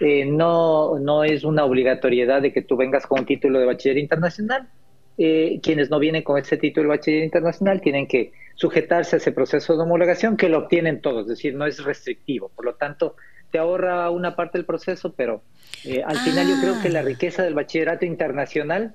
eh, 0.00 0.26
no, 0.26 0.98
no 0.98 1.24
es 1.24 1.44
una 1.44 1.64
obligatoriedad 1.64 2.42
de 2.42 2.52
que 2.52 2.62
tú 2.62 2.76
vengas 2.76 3.06
con 3.06 3.20
un 3.20 3.26
título 3.26 3.58
de 3.58 3.66
bachiller 3.66 3.96
internacional, 3.96 4.68
eh, 5.16 5.60
quienes 5.62 5.88
no 5.88 5.98
vienen 5.98 6.22
con 6.22 6.36
ese 6.36 6.58
título 6.58 6.90
de 6.90 6.96
bachiller 6.98 7.24
internacional 7.24 7.80
tienen 7.80 8.06
que 8.06 8.32
sujetarse 8.54 9.16
a 9.16 9.18
ese 9.18 9.32
proceso 9.32 9.74
de 9.74 9.82
homologación 9.82 10.36
que 10.36 10.50
lo 10.50 10.58
obtienen 10.58 11.00
todos, 11.00 11.22
es 11.22 11.28
decir, 11.28 11.54
no 11.54 11.64
es 11.64 11.82
restrictivo. 11.82 12.50
Por 12.54 12.66
lo 12.66 12.74
tanto, 12.74 13.16
te 13.50 13.58
ahorra 13.58 14.10
una 14.10 14.36
parte 14.36 14.58
del 14.58 14.64
proceso, 14.64 15.12
pero 15.12 15.42
eh, 15.84 16.02
al 16.04 16.18
final 16.18 16.48
yo 16.48 16.60
creo 16.60 16.82
que 16.82 16.88
la 16.88 17.00
ah. 17.00 17.02
riqueza 17.02 17.42
del 17.42 17.54
bachillerato 17.54 18.04
internacional 18.04 18.94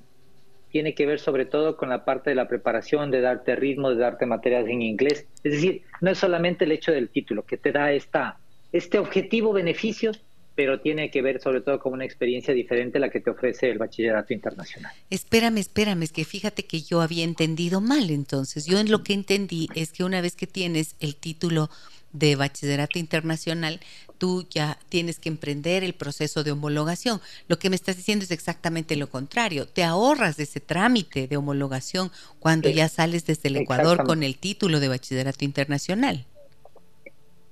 tiene 0.71 0.95
que 0.95 1.05
ver 1.05 1.19
sobre 1.19 1.45
todo 1.45 1.75
con 1.75 1.89
la 1.89 2.05
parte 2.05 2.29
de 2.29 2.35
la 2.35 2.47
preparación, 2.47 3.11
de 3.11 3.21
darte 3.21 3.55
ritmo, 3.55 3.89
de 3.89 3.97
darte 3.97 4.25
materias 4.25 4.65
en 4.67 4.81
inglés. 4.81 5.27
Es 5.43 5.53
decir, 5.53 5.83
no 5.99 6.11
es 6.11 6.17
solamente 6.17 6.65
el 6.65 6.71
hecho 6.71 6.91
del 6.91 7.09
título 7.09 7.45
que 7.45 7.57
te 7.57 7.71
da 7.71 7.91
esta, 7.91 8.37
este 8.71 8.97
objetivo 8.97 9.51
beneficio, 9.51 10.11
pero 10.55 10.79
tiene 10.79 11.11
que 11.11 11.21
ver 11.21 11.41
sobre 11.41 11.61
todo 11.61 11.79
con 11.79 11.93
una 11.93 12.05
experiencia 12.05 12.53
diferente 12.53 12.97
a 12.97 13.01
la 13.01 13.09
que 13.09 13.19
te 13.19 13.29
ofrece 13.29 13.69
el 13.69 13.77
bachillerato 13.77 14.33
internacional. 14.33 14.93
Espérame, 15.09 15.57
espérame, 15.57 16.03
es 16.03 16.11
que 16.11 16.25
fíjate 16.25 16.63
que 16.63 16.81
yo 16.81 17.01
había 17.01 17.23
entendido 17.23 17.81
mal 17.81 18.09
entonces. 18.09 18.65
Yo 18.65 18.79
en 18.79 18.91
lo 18.91 19.03
que 19.03 19.13
entendí 19.13 19.67
es 19.75 19.91
que 19.91 20.03
una 20.03 20.21
vez 20.21 20.35
que 20.35 20.47
tienes 20.47 20.95
el 20.99 21.15
título 21.15 21.69
de 22.13 22.35
bachillerato 22.35 22.99
internacional, 22.99 23.79
tú 24.17 24.45
ya 24.49 24.77
tienes 24.89 25.19
que 25.19 25.29
emprender 25.29 25.83
el 25.83 25.93
proceso 25.93 26.43
de 26.43 26.51
homologación. 26.51 27.21
Lo 27.47 27.57
que 27.57 27.69
me 27.69 27.75
estás 27.75 27.97
diciendo 27.97 28.23
es 28.23 28.31
exactamente 28.31 28.95
lo 28.95 29.09
contrario. 29.09 29.65
Te 29.67 29.83
ahorras 29.83 30.37
de 30.37 30.43
ese 30.43 30.59
trámite 30.59 31.27
de 31.27 31.37
homologación 31.37 32.11
cuando 32.39 32.69
ya 32.69 32.87
sales 32.89 33.25
desde 33.25 33.49
el 33.49 33.57
Ecuador 33.57 34.03
con 34.03 34.23
el 34.23 34.37
título 34.37 34.79
de 34.79 34.89
bachillerato 34.89 35.43
internacional. 35.43 36.25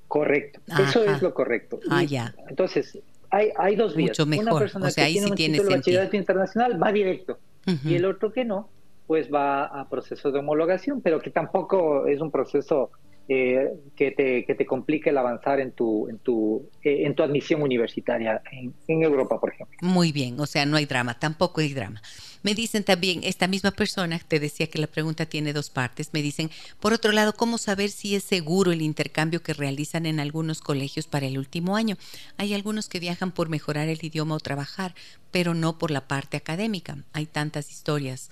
Correcto, 0.07 0.59
eso 0.89 1.03
es 1.03 1.21
lo 1.21 1.33
correcto. 1.33 1.79
Ah, 1.89 2.03
ya. 2.03 2.33
Entonces, 2.49 2.97
hay, 3.29 3.49
hay 3.57 3.75
dos 3.75 3.95
vías. 3.95 4.09
Mucho 4.09 4.25
mejor. 4.25 4.47
Una 4.47 4.59
persona 4.59 4.87
o 4.87 4.89
sea, 4.89 5.03
que 5.03 5.07
ahí 5.07 5.13
tiene 5.13 5.27
sí 5.27 5.31
un 5.31 5.37
tiene 5.37 5.53
título 5.53 5.71
sentido. 5.71 5.99
de 5.99 6.05
bachillerato 6.05 6.17
internacional 6.17 6.83
va 6.83 6.91
directo. 6.91 7.39
Y 7.85 7.93
el 7.93 8.05
otro 8.05 8.33
que 8.33 8.45
no, 8.45 8.67
pues 9.05 9.31
va 9.31 9.65
a 9.65 9.87
proceso 9.89 10.31
de 10.31 10.39
homologación, 10.39 11.01
pero 11.01 11.19
que 11.21 11.29
tampoco 11.29 12.07
es 12.07 12.19
un 12.19 12.31
proceso 12.31 12.91
eh, 13.31 13.69
que, 13.95 14.09
te, 14.09 14.43
que 14.43 14.55
te 14.55 14.65
complique 14.65 15.11
el 15.11 15.17
avanzar 15.19 15.59
en 15.59 15.71
tu, 15.71 16.09
en 16.09 16.17
tu, 16.17 16.67
eh, 16.81 17.03
en 17.05 17.13
tu 17.13 17.21
admisión 17.21 17.61
universitaria 17.61 18.41
en, 18.51 18.73
en 18.87 19.03
Europa, 19.03 19.39
por 19.39 19.53
ejemplo. 19.53 19.77
Muy 19.81 20.11
bien, 20.11 20.39
o 20.39 20.47
sea, 20.47 20.65
no 20.65 20.77
hay 20.77 20.85
drama, 20.85 21.19
tampoco 21.19 21.61
hay 21.61 21.71
drama. 21.71 22.01
Me 22.41 22.55
dicen 22.55 22.83
también, 22.83 23.19
esta 23.23 23.47
misma 23.47 23.69
persona, 23.69 24.19
te 24.27 24.39
decía 24.39 24.65
que 24.67 24.79
la 24.79 24.87
pregunta 24.87 25.27
tiene 25.27 25.53
dos 25.53 25.69
partes, 25.69 26.09
me 26.11 26.23
dicen, 26.23 26.49
por 26.79 26.91
otro 26.91 27.11
lado, 27.11 27.33
¿cómo 27.33 27.59
saber 27.59 27.91
si 27.91 28.15
es 28.15 28.23
seguro 28.23 28.71
el 28.71 28.81
intercambio 28.81 29.43
que 29.43 29.53
realizan 29.53 30.07
en 30.07 30.19
algunos 30.19 30.61
colegios 30.61 31.05
para 31.05 31.27
el 31.27 31.37
último 31.37 31.75
año? 31.75 31.97
Hay 32.37 32.55
algunos 32.55 32.89
que 32.89 32.99
viajan 32.99 33.31
por 33.31 33.49
mejorar 33.49 33.89
el 33.89 34.03
idioma 34.03 34.33
o 34.33 34.39
trabajar, 34.39 34.95
pero 35.29 35.53
no 35.53 35.77
por 35.77 35.91
la 35.91 36.07
parte 36.07 36.35
académica. 36.35 36.97
Hay 37.13 37.27
tantas 37.27 37.69
historias. 37.69 38.31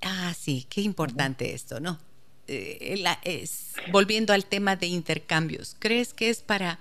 Ah, 0.00 0.32
sí, 0.38 0.64
qué 0.68 0.80
importante 0.82 1.54
esto, 1.54 1.80
¿no? 1.80 1.98
Eh, 2.48 3.04
es, 3.24 3.74
volviendo 3.92 4.32
al 4.32 4.46
tema 4.46 4.74
de 4.74 4.86
intercambios, 4.86 5.76
¿crees 5.78 6.14
que 6.14 6.30
es 6.30 6.42
para 6.42 6.78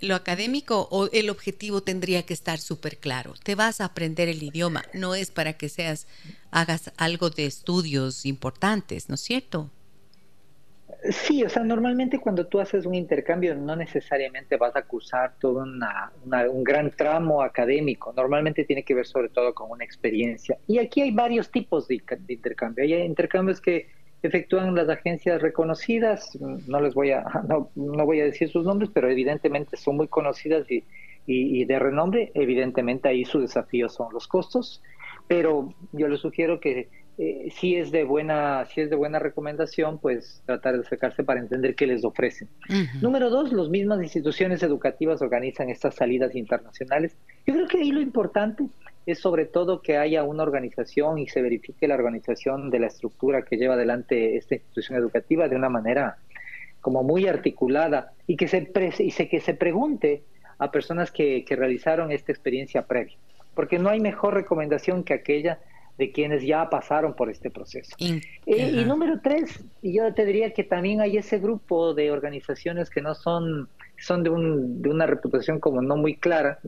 lo 0.00 0.16
académico 0.16 0.88
o 0.90 1.08
el 1.12 1.30
objetivo 1.30 1.82
tendría 1.82 2.24
que 2.24 2.34
estar 2.34 2.58
súper 2.58 2.98
claro? 2.98 3.34
Te 3.44 3.54
vas 3.54 3.80
a 3.80 3.86
aprender 3.86 4.28
el 4.28 4.42
idioma, 4.42 4.84
no 4.92 5.14
es 5.14 5.30
para 5.30 5.52
que 5.52 5.68
seas, 5.68 6.08
hagas 6.50 6.92
algo 6.96 7.30
de 7.30 7.46
estudios 7.46 8.26
importantes, 8.26 9.08
¿no 9.08 9.14
es 9.14 9.20
cierto? 9.20 9.70
Sí, 11.10 11.44
o 11.44 11.48
sea, 11.48 11.62
normalmente 11.62 12.18
cuando 12.18 12.48
tú 12.48 12.58
haces 12.58 12.84
un 12.84 12.94
intercambio 12.94 13.54
no 13.54 13.76
necesariamente 13.76 14.56
vas 14.56 14.74
a 14.74 14.82
cursar 14.82 15.34
todo 15.38 15.62
un 15.62 16.64
gran 16.64 16.90
tramo 16.90 17.40
académico, 17.40 18.12
normalmente 18.16 18.64
tiene 18.64 18.82
que 18.82 18.94
ver 18.94 19.06
sobre 19.06 19.28
todo 19.28 19.54
con 19.54 19.70
una 19.70 19.84
experiencia. 19.84 20.58
Y 20.66 20.78
aquí 20.78 21.02
hay 21.02 21.12
varios 21.12 21.52
tipos 21.52 21.86
de, 21.86 22.02
de 22.18 22.34
intercambio. 22.34 22.82
Hay 22.82 22.94
intercambios 22.94 23.60
que 23.60 23.86
efectúan 24.22 24.74
las 24.74 24.88
agencias 24.88 25.40
reconocidas, 25.40 26.36
no 26.66 26.80
les 26.80 26.94
voy 26.94 27.12
a, 27.12 27.24
no, 27.48 27.70
no 27.74 28.06
voy 28.06 28.20
a 28.20 28.24
decir 28.24 28.48
sus 28.50 28.64
nombres, 28.64 28.90
pero 28.92 29.10
evidentemente 29.10 29.76
son 29.76 29.96
muy 29.96 30.08
conocidas 30.08 30.70
y, 30.70 30.84
y, 31.26 31.64
de 31.66 31.78
renombre, 31.78 32.32
evidentemente 32.34 33.08
ahí 33.08 33.24
su 33.24 33.40
desafío 33.40 33.88
son 33.88 34.12
los 34.12 34.26
costos, 34.26 34.82
pero 35.26 35.74
yo 35.92 36.08
les 36.08 36.20
sugiero 36.20 36.58
que 36.58 36.88
eh, 37.18 37.48
si 37.50 37.76
es 37.76 37.90
de 37.90 38.04
buena, 38.04 38.64
si 38.64 38.80
es 38.80 38.90
de 38.90 38.96
buena 38.96 39.18
recomendación, 39.18 39.98
pues 39.98 40.40
tratar 40.46 40.74
de 40.74 40.80
acercarse 40.80 41.24
para 41.24 41.40
entender 41.40 41.74
qué 41.74 41.86
les 41.86 42.04
ofrecen. 42.04 42.48
Número 43.02 43.28
dos, 43.28 43.52
las 43.52 43.68
mismas 43.68 44.00
instituciones 44.00 44.62
educativas 44.62 45.20
organizan 45.20 45.68
estas 45.68 45.96
salidas 45.96 46.34
internacionales. 46.34 47.16
Yo 47.46 47.54
creo 47.54 47.66
que 47.66 47.78
ahí 47.78 47.90
lo 47.90 48.00
importante 48.00 48.68
es 49.10 49.20
sobre 49.20 49.46
todo 49.46 49.80
que 49.80 49.96
haya 49.96 50.22
una 50.22 50.42
organización 50.42 51.18
y 51.18 51.28
se 51.28 51.40
verifique 51.40 51.88
la 51.88 51.94
organización 51.94 52.68
de 52.70 52.78
la 52.78 52.88
estructura 52.88 53.42
que 53.42 53.56
lleva 53.56 53.74
adelante 53.74 54.36
esta 54.36 54.54
institución 54.54 54.98
educativa 54.98 55.48
de 55.48 55.56
una 55.56 55.70
manera 55.70 56.18
como 56.82 57.02
muy 57.02 57.26
articulada 57.26 58.12
y 58.26 58.36
que 58.36 58.48
se, 58.48 58.70
y 58.98 59.10
se, 59.10 59.28
que 59.28 59.40
se 59.40 59.54
pregunte 59.54 60.22
a 60.58 60.70
personas 60.70 61.10
que, 61.10 61.44
que 61.46 61.56
realizaron 61.56 62.12
esta 62.12 62.32
experiencia 62.32 62.82
previa, 62.82 63.16
porque 63.54 63.78
no 63.78 63.88
hay 63.88 64.00
mejor 64.00 64.34
recomendación 64.34 65.04
que 65.04 65.14
aquella 65.14 65.58
de 65.96 66.12
quienes 66.12 66.44
ya 66.44 66.68
pasaron 66.68 67.14
por 67.14 67.30
este 67.30 67.50
proceso. 67.50 67.96
Y, 67.98 68.20
eh, 68.46 68.70
y 68.72 68.84
número 68.84 69.20
tres, 69.20 69.64
yo 69.82 70.12
te 70.14 70.24
diría 70.26 70.52
que 70.52 70.64
también 70.64 71.00
hay 71.00 71.16
ese 71.16 71.38
grupo 71.38 71.94
de 71.94 72.10
organizaciones 72.10 72.88
que 72.88 73.00
no 73.00 73.14
son, 73.14 73.68
son 73.98 74.22
de, 74.22 74.30
un, 74.30 74.80
de 74.80 74.90
una 74.90 75.06
reputación 75.06 75.58
como 75.58 75.82
no 75.82 75.96
muy 75.96 76.14
clara, 76.16 76.60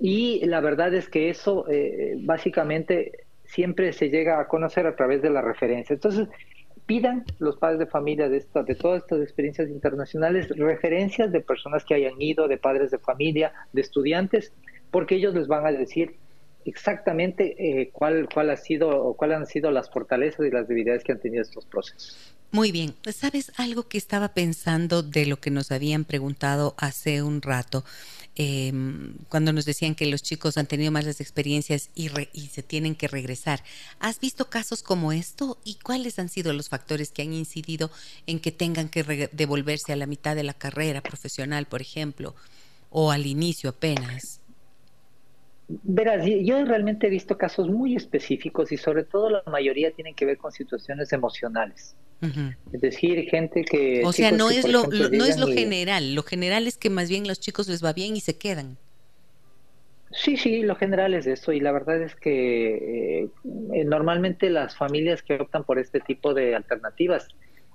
y 0.00 0.44
la 0.46 0.60
verdad 0.60 0.92
es 0.94 1.08
que 1.08 1.30
eso 1.30 1.66
eh, 1.68 2.16
básicamente 2.20 3.24
siempre 3.44 3.92
se 3.92 4.10
llega 4.10 4.40
a 4.40 4.48
conocer 4.48 4.86
a 4.86 4.96
través 4.96 5.22
de 5.22 5.30
la 5.30 5.40
referencia. 5.40 5.94
Entonces, 5.94 6.28
pidan 6.86 7.24
los 7.38 7.56
padres 7.56 7.78
de 7.78 7.86
familia 7.86 8.28
de, 8.28 8.38
esta, 8.38 8.62
de 8.62 8.74
todas 8.74 9.02
estas 9.02 9.20
experiencias 9.20 9.68
internacionales 9.68 10.48
referencias 10.50 11.32
de 11.32 11.40
personas 11.40 11.84
que 11.84 11.94
hayan 11.94 12.20
ido, 12.20 12.48
de 12.48 12.58
padres 12.58 12.90
de 12.90 12.98
familia, 12.98 13.52
de 13.72 13.80
estudiantes, 13.80 14.52
porque 14.90 15.16
ellos 15.16 15.34
les 15.34 15.46
van 15.46 15.66
a 15.66 15.72
decir 15.72 16.16
exactamente 16.64 17.54
eh, 17.58 17.90
cuál, 17.92 18.28
cuál 18.32 18.50
ha 18.50 18.56
sido 18.56 18.88
o 18.88 19.14
cuáles 19.14 19.36
han 19.36 19.46
sido 19.46 19.70
las 19.70 19.90
fortalezas 19.90 20.46
y 20.46 20.50
las 20.50 20.66
debilidades 20.66 21.04
que 21.04 21.12
han 21.12 21.20
tenido 21.20 21.42
estos 21.42 21.66
procesos. 21.66 22.34
Muy 22.50 22.70
bien, 22.70 22.94
¿sabes 23.12 23.50
algo 23.56 23.88
que 23.88 23.98
estaba 23.98 24.28
pensando 24.28 25.02
de 25.02 25.26
lo 25.26 25.38
que 25.38 25.50
nos 25.50 25.72
habían 25.72 26.04
preguntado 26.04 26.74
hace 26.78 27.20
un 27.22 27.42
rato? 27.42 27.84
Eh, 28.36 28.72
cuando 29.28 29.52
nos 29.52 29.64
decían 29.64 29.94
que 29.94 30.06
los 30.06 30.22
chicos 30.22 30.56
han 30.58 30.66
tenido 30.66 30.90
malas 30.90 31.20
experiencias 31.20 31.90
y, 31.94 32.10
y, 32.32 32.48
se 32.48 32.62
tienen 32.62 32.96
que 32.96 33.06
regresar. 33.06 33.62
¿Has 34.00 34.18
visto 34.18 34.50
casos 34.50 34.82
como 34.82 35.12
esto 35.12 35.58
y 35.64 35.76
cuáles 35.76 36.18
han 36.18 36.28
sido 36.28 36.52
los 36.52 36.68
factores 36.68 37.10
que 37.10 37.22
han 37.22 37.32
incidido 37.32 37.90
en 38.26 38.40
que 38.40 38.50
tengan 38.50 38.88
que 38.88 39.30
devolverse 39.32 39.92
a 39.92 39.96
la 39.96 40.06
mitad 40.06 40.34
de 40.34 40.42
la 40.42 40.54
carrera 40.54 41.00
profesional, 41.00 41.66
por 41.66 41.80
ejemplo, 41.80 42.34
o 42.90 43.12
al 43.12 43.26
inicio 43.26 43.70
apenas? 43.70 44.40
Verás, 45.68 46.26
yo 46.26 46.64
realmente 46.64 47.06
he 47.06 47.10
visto 47.10 47.38
casos 47.38 47.68
muy 47.68 47.96
específicos 47.96 48.70
y 48.72 48.76
sobre 48.76 49.04
todo 49.04 49.30
la 49.30 49.42
mayoría 49.46 49.90
tienen 49.92 50.14
que 50.14 50.26
ver 50.26 50.36
con 50.36 50.52
situaciones 50.52 51.12
emocionales. 51.12 51.96
Es 52.72 52.80
decir, 52.80 53.28
gente 53.28 53.64
que... 53.64 54.02
O 54.04 54.12
sea, 54.12 54.30
no 54.30 54.50
es, 54.50 54.66
lo, 54.66 54.86
no 54.86 55.24
es 55.26 55.38
lo 55.38 55.46
general, 55.46 56.14
lo 56.14 56.22
general 56.22 56.66
es 56.66 56.78
que 56.78 56.88
más 56.88 57.10
bien 57.10 57.28
los 57.28 57.38
chicos 57.38 57.68
les 57.68 57.84
va 57.84 57.92
bien 57.92 58.16
y 58.16 58.20
se 58.20 58.38
quedan. 58.38 58.78
Sí, 60.14 60.36
sí, 60.36 60.62
lo 60.62 60.76
general 60.76 61.12
es 61.12 61.26
eso 61.26 61.52
y 61.52 61.60
la 61.60 61.72
verdad 61.72 62.00
es 62.00 62.14
que 62.14 63.24
eh, 63.24 63.84
normalmente 63.84 64.48
las 64.48 64.76
familias 64.76 65.22
que 65.22 65.34
optan 65.34 65.64
por 65.64 65.78
este 65.78 66.00
tipo 66.00 66.34
de 66.34 66.54
alternativas 66.54 67.28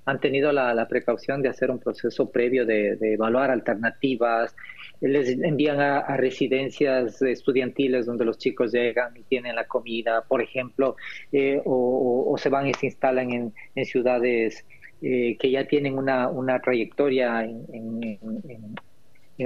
han 0.05 0.19
tenido 0.19 0.51
la, 0.53 0.87
precaución 0.87 1.41
de 1.41 1.49
hacer 1.49 1.69
un 1.69 1.79
proceso 1.79 2.31
previo 2.31 2.65
de, 2.65 2.97
evaluar 3.01 3.51
alternativas, 3.51 4.55
les 5.01 5.29
envían 5.29 5.79
a, 5.79 6.17
residencias 6.17 7.21
estudiantiles 7.21 8.05
donde 8.05 8.25
los 8.25 8.37
chicos 8.37 8.71
llegan 8.71 9.15
y 9.15 9.23
tienen 9.23 9.55
la 9.55 9.65
comida, 9.65 10.23
por 10.27 10.41
ejemplo, 10.41 10.95
eh, 11.31 11.61
o, 11.63 12.35
se 12.37 12.49
van 12.49 12.67
y 12.67 12.73
se 12.73 12.87
instalan 12.87 13.53
en, 13.75 13.85
ciudades 13.85 14.65
eh, 15.01 15.37
que 15.39 15.51
ya 15.51 15.65
tienen 15.65 15.97
una, 15.97 16.61
trayectoria 16.61 17.43
en, 17.43 18.19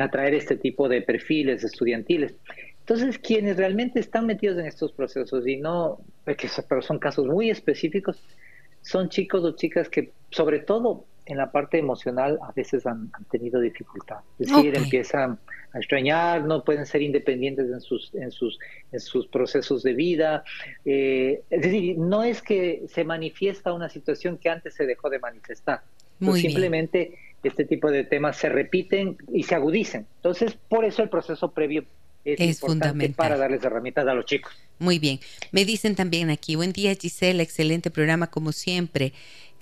atraer 0.02 0.34
este 0.34 0.56
tipo 0.58 0.90
de 0.90 1.02
perfiles 1.04 1.64
estudiantiles. 1.64 2.36
Entonces, 2.80 3.20
quienes 3.20 3.58
realmente 3.58 4.00
están 4.00 4.26
metidos 4.26 4.58
en 4.58 4.66
estos 4.66 4.92
procesos 4.92 5.48
y 5.48 5.58
no, 5.58 6.00
pero 6.26 6.82
son 6.82 7.00
casos 7.00 7.28
muy 7.28 7.50
específicos, 7.50 8.22
son 8.82 9.08
chicos 9.10 9.44
o 9.44 9.56
chicas 9.56 9.88
que 9.88 10.12
sobre 10.32 10.60
todo 10.60 11.06
en 11.26 11.38
la 11.38 11.52
parte 11.52 11.78
emocional 11.78 12.40
a 12.42 12.52
veces 12.52 12.86
han, 12.86 13.12
tenido 13.32 13.60
dificultad. 13.60 14.18
Es 14.40 14.50
decir, 14.50 14.76
empiezan 14.76 15.40
a 15.72 15.78
extrañar, 15.78 16.44
no 16.44 16.64
pueden 16.64 16.86
ser 16.86 17.02
independientes 17.02 17.70
en 17.70 17.82
sus, 17.82 18.14
en 18.14 18.32
sus, 18.32 18.60
en 18.92 19.00
sus 19.00 19.28
procesos 19.28 19.84
de 19.84 19.94
vida. 19.94 20.44
Eh, 20.86 21.42
es 21.50 21.62
decir, 21.62 21.98
no 21.98 22.24
es 22.24 22.42
que 22.42 22.84
se 22.88 23.04
manifiesta 23.04 23.74
una 23.74 23.90
situación 23.90 24.38
que 24.38 24.50
antes 24.50 24.76
se 24.76 24.86
dejó 24.86 25.10
de 25.10 25.20
manifestar. 25.20 25.82
Muy 26.20 26.40
simplemente 26.40 27.18
este 27.44 27.66
tipo 27.66 27.92
de 27.92 28.04
temas 28.04 28.38
se 28.38 28.50
repiten 28.50 29.18
y 29.32 29.44
se 29.44 29.56
agudicen. 29.56 30.08
Entonces, 30.18 30.58
por 30.70 30.86
eso 30.86 31.04
el 31.04 31.10
proceso 31.10 31.52
previo 31.52 31.86
es, 32.24 32.60
fundamental 32.60 33.16
para 33.16 33.38
darles 33.38 33.64
herramientas 33.64 34.08
a 34.08 34.14
los 34.14 34.26
chicos. 34.26 34.54
Muy 34.80 35.00
bien. 35.00 35.20
Me 35.52 35.66
dicen 35.66 35.96
también 35.96 36.30
aquí, 36.30 36.56
buen 36.56 36.72
día 36.72 36.96
Gisela, 36.96 37.44
excelente 37.44 37.92
programa 37.92 38.28
como 38.28 38.52
siempre. 38.52 39.14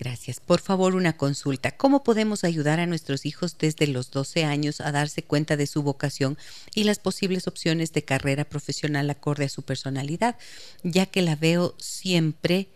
Gracias. 0.02 0.40
Por 0.40 0.62
favor, 0.62 0.96
una 0.96 1.16
consulta. 1.16 1.78
¿Cómo 1.78 2.04
podemos 2.04 2.44
ayudar 2.44 2.80
a 2.80 2.88
nuestros 2.88 3.24
hijos 3.24 3.60
desde 3.60 3.86
los 3.86 4.10
12 4.10 4.46
años 4.46 4.82
a 4.82 4.92
darse 4.92 5.22
cuenta 5.22 5.58
de 5.58 5.68
su 5.68 5.84
vocación 5.84 6.40
y 6.74 6.86
las 6.86 6.98
posibles 6.98 7.46
opciones 7.46 7.94
de 7.94 8.04
carrera 8.04 8.44
profesional 8.44 9.12
acorde 9.12 9.46
a 9.46 9.50
su 9.50 9.62
personalidad? 9.62 10.38
Ya 10.82 11.06
que 11.06 11.22
la 11.22 11.36
veo 11.36 11.76
siempre 11.78 12.68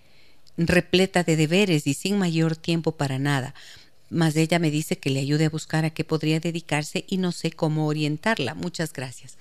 repleta 0.56 1.24
de 1.24 1.36
deberes 1.36 1.88
y 1.88 1.96
sin 1.96 2.20
mayor 2.20 2.58
tiempo 2.58 2.92
para 2.92 3.18
nada. 3.18 3.56
Más 4.12 4.36
ella 4.36 4.60
me 4.60 4.70
dice 4.70 5.00
que 5.00 5.10
le 5.10 5.20
ayude 5.20 5.46
a 5.46 5.50
buscar 5.50 5.84
a 5.84 5.90
qué 5.90 6.04
podría 6.04 6.40
dedicarse 6.40 7.06
y 7.08 7.18
no 7.18 7.32
sé 7.32 7.50
cómo 7.50 7.88
orientarla. 7.88 8.54
Muchas 8.54 8.94
gracias 8.94 9.36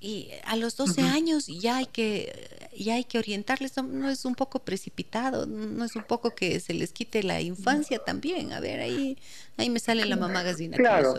y 0.00 0.30
a 0.44 0.56
los 0.56 0.76
12 0.76 1.02
años 1.02 1.46
ya 1.46 1.78
hay 1.78 1.86
que 1.86 2.32
ya 2.76 2.94
hay 2.94 3.04
que 3.04 3.18
orientarles 3.18 3.76
no, 3.82 4.08
es 4.08 4.24
un 4.24 4.34
poco 4.34 4.60
precipitado 4.60 5.46
no 5.46 5.84
es 5.84 5.96
un 5.96 6.04
poco 6.04 6.34
que 6.34 6.60
se 6.60 6.74
les 6.74 6.92
quite 6.92 7.22
la 7.22 7.40
infancia 7.40 7.98
también 7.98 8.52
a 8.52 8.60
ver 8.60 8.80
ahí 8.80 9.18
ahí 9.56 9.70
me 9.70 9.80
sale 9.80 10.04
la 10.06 10.16
mamá 10.16 10.42
gallina 10.42 10.76
claro. 10.76 11.14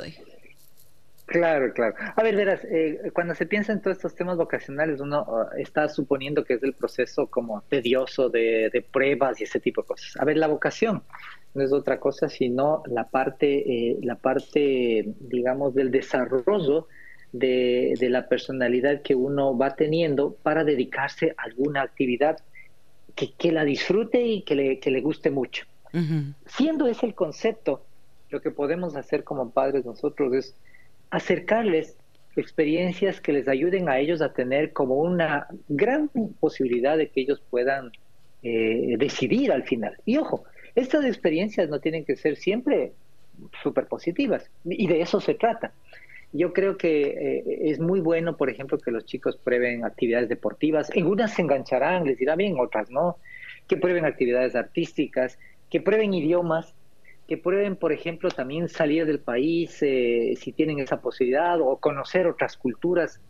Claro, 1.25 1.71
claro. 1.73 1.93
A 2.15 2.23
ver, 2.23 2.35
verás, 2.35 2.61
eh, 2.65 3.11
cuando 3.13 3.35
se 3.35 3.45
piensa 3.45 3.71
en 3.71 3.83
todos 3.83 3.97
estos 3.97 4.15
temas 4.15 4.35
vocacionales, 4.35 4.99
uno 4.99 5.27
uh, 5.27 5.59
está 5.59 5.87
suponiendo 5.87 6.43
que 6.43 6.55
es 6.55 6.63
el 6.63 6.73
proceso 6.73 7.27
como 7.27 7.61
tedioso 7.69 8.29
de, 8.29 8.71
de, 8.73 8.81
pruebas 8.81 9.39
y 9.39 9.43
ese 9.43 9.59
tipo 9.59 9.83
de 9.83 9.89
cosas. 9.89 10.17
A 10.19 10.25
ver, 10.25 10.37
la 10.37 10.47
vocación 10.47 11.03
no 11.53 11.63
es 11.63 11.71
otra 11.71 11.99
cosa 11.99 12.29
sino 12.29 12.83
la 12.87 13.09
parte, 13.09 13.89
eh, 13.91 13.97
la 14.01 14.15
parte, 14.15 15.13
digamos, 15.19 15.73
del 15.73 15.91
desarrollo 15.91 16.87
de, 17.31 17.95
la 18.01 18.27
personalidad 18.27 19.01
que 19.01 19.15
uno 19.15 19.57
va 19.57 19.75
teniendo 19.75 20.35
para 20.43 20.63
dedicarse 20.63 21.33
a 21.37 21.43
alguna 21.43 21.81
actividad 21.81 22.39
que, 23.15 23.33
que 23.33 23.51
la 23.51 23.65
disfrute 23.65 24.21
y 24.21 24.41
que 24.43 24.55
le, 24.55 24.79
que 24.79 24.91
le 24.91 25.01
guste 25.01 25.29
mucho. 25.29 25.65
Siendo 26.45 26.85
ese 26.85 27.07
el 27.07 27.15
concepto, 27.15 27.83
lo 28.29 28.41
que 28.41 28.51
podemos 28.51 28.95
hacer 28.95 29.23
como 29.23 29.49
padres 29.49 29.85
nosotros 29.85 30.33
es 30.35 30.55
acercarles 31.09 31.97
experiencias 32.35 33.19
que 33.19 33.33
les 33.33 33.47
ayuden 33.47 33.89
a 33.89 33.97
ellos 33.97 34.21
a 34.21 34.33
tener 34.33 34.71
como 34.71 34.95
una 34.95 35.47
gran 35.67 36.09
posibilidad 36.39 36.95
de 36.95 37.09
que 37.09 37.21
ellos 37.21 37.41
puedan 37.49 37.91
eh, 38.43 38.95
decidir 38.97 39.51
al 39.51 39.63
final. 39.63 39.97
Y 40.05 40.17
ojo, 40.17 40.43
estas 40.75 41.05
experiencias 41.05 41.69
no 41.69 41.79
tienen 41.79 42.05
que 42.05 42.15
ser 42.15 42.35
siempre 42.35 42.93
súper 43.63 43.87
positivas 43.87 44.49
y 44.65 44.87
de 44.87 45.01
eso 45.01 45.19
se 45.19 45.33
trata. 45.33 45.73
Yo 46.31 46.53
creo 46.53 46.77
que 46.77 47.07
eh, 47.09 47.69
es 47.71 47.79
muy 47.79 47.99
bueno, 47.99 48.37
por 48.37 48.49
ejemplo, 48.49 48.77
que 48.77 48.91
los 48.91 49.05
chicos 49.05 49.37
prueben 49.37 49.83
actividades 49.83 50.29
deportivas. 50.29 50.89
En 50.93 51.07
unas 51.07 51.33
se 51.33 51.41
engancharán, 51.41 52.05
les 52.05 52.21
irá 52.21 52.35
bien, 52.35 52.55
otras 52.59 52.91
no. 52.91 53.17
Que 53.67 53.77
prueben 53.77 54.05
actividades 54.05 54.55
artísticas, 54.55 55.39
que 55.69 55.81
prueben 55.81 56.13
idiomas, 56.13 56.73
que 57.27 57.37
prueben, 57.37 57.75
por 57.75 57.91
ejemplo, 57.91 58.29
también 58.29 58.69
salir 58.69 59.05
del 59.05 59.19
país 59.19 59.77
eh, 59.81 60.33
si 60.39 60.51
tienen 60.51 60.79
esa 60.79 60.99
posibilidad 60.99 61.61
o 61.61 61.77
conocer 61.77 62.25
otras 62.25 62.57
culturas. 62.57 63.21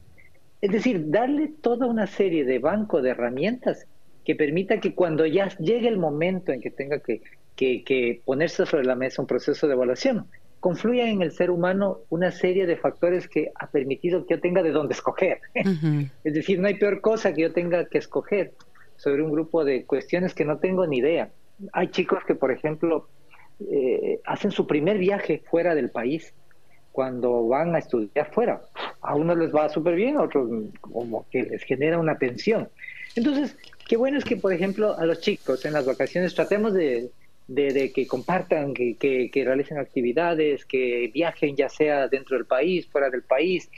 Es 0.61 0.71
decir, 0.71 1.09
darle 1.09 1.51
toda 1.61 1.87
una 1.87 2.07
serie 2.07 2.45
de 2.45 2.59
banco 2.59 3.01
de 3.01 3.09
herramientas 3.11 3.87
que 4.25 4.35
permita 4.35 4.79
que 4.79 4.93
cuando 4.93 5.25
ya 5.25 5.49
llegue 5.57 5.87
el 5.87 5.97
momento 5.97 6.51
en 6.51 6.61
que 6.61 6.69
tenga 6.69 6.99
que, 6.99 7.21
que, 7.55 8.21
ponerse 8.23 8.65
sobre 8.65 8.85
la 8.85 8.95
mesa 8.95 9.21
un 9.21 9.27
proceso 9.27 9.67
de 9.67 9.73
evaluación, 9.73 10.27
confluya 10.59 11.09
en 11.09 11.21
el 11.21 11.31
ser 11.31 11.51
humano 11.51 11.99
una 12.09 12.31
serie 12.31 12.65
de 12.65 12.75
factores 12.75 13.27
que 13.27 13.51
ha 13.55 13.67
permitido 13.67 14.25
que 14.25 14.35
yo 14.35 14.41
tenga 14.41 14.61
de 14.61 14.71
dónde 14.71 14.93
escoger. 14.93 15.39
Es 16.23 16.33
decir, 16.33 16.59
no 16.59 16.67
hay 16.67 16.75
peor 16.75 17.01
cosa 17.01 17.33
que 17.33 17.41
yo 17.43 17.53
tenga 17.53 17.85
que 17.85 17.97
escoger 17.97 18.53
sobre 18.97 19.23
un 19.23 19.31
grupo 19.31 19.63
de 19.63 19.85
cuestiones 19.85 20.33
que 20.33 20.45
no 20.45 20.57
tengo 20.57 20.85
ni 20.85 20.97
idea. 20.97 21.29
Hay 21.73 21.87
chicos 21.89 22.23
que, 22.25 22.35
por 22.35 22.51
ejemplo, 22.51 23.07
eh, 23.71 24.19
hacen 24.25 24.51
su 24.51 24.67
primer 24.67 24.97
viaje 24.97 25.41
fuera 25.49 25.75
del 25.75 25.89
país 25.89 26.33
cuando 26.91 27.47
van 27.47 27.75
a 27.75 27.79
estudiar 27.79 28.31
fuera. 28.33 28.61
A 29.01 29.15
unos 29.15 29.37
les 29.37 29.53
va 29.53 29.69
súper 29.69 29.95
bien, 29.95 30.17
a 30.17 30.23
otros 30.23 30.49
como 30.81 31.25
que 31.29 31.43
les 31.43 31.63
genera 31.63 31.97
una 31.97 32.17
tensión. 32.17 32.67
Entonces, 33.15 33.57
qué 33.87 33.95
bueno 33.95 34.17
es 34.17 34.25
que, 34.25 34.35
por 34.35 34.53
ejemplo, 34.53 34.97
a 34.97 35.05
los 35.05 35.21
chicos 35.21 35.65
en 35.65 35.73
las 35.73 35.85
vacaciones 35.85 36.35
tratemos 36.35 36.73
de, 36.73 37.09
de, 37.49 37.91
que 37.91 38.07
compartan, 38.07 38.73
que, 38.73 38.95
que, 38.97 39.43
realicen 39.43 39.77
actividades, 39.77 40.65
que 40.65 41.09
viajen 41.13 41.55
ya 41.55 41.67
sea 41.67 42.07
dentro 42.07 42.37
del 42.37 42.45
país, 42.45 42.87
fuera 42.87 43.09
del 43.09 43.23
país, 43.23 43.69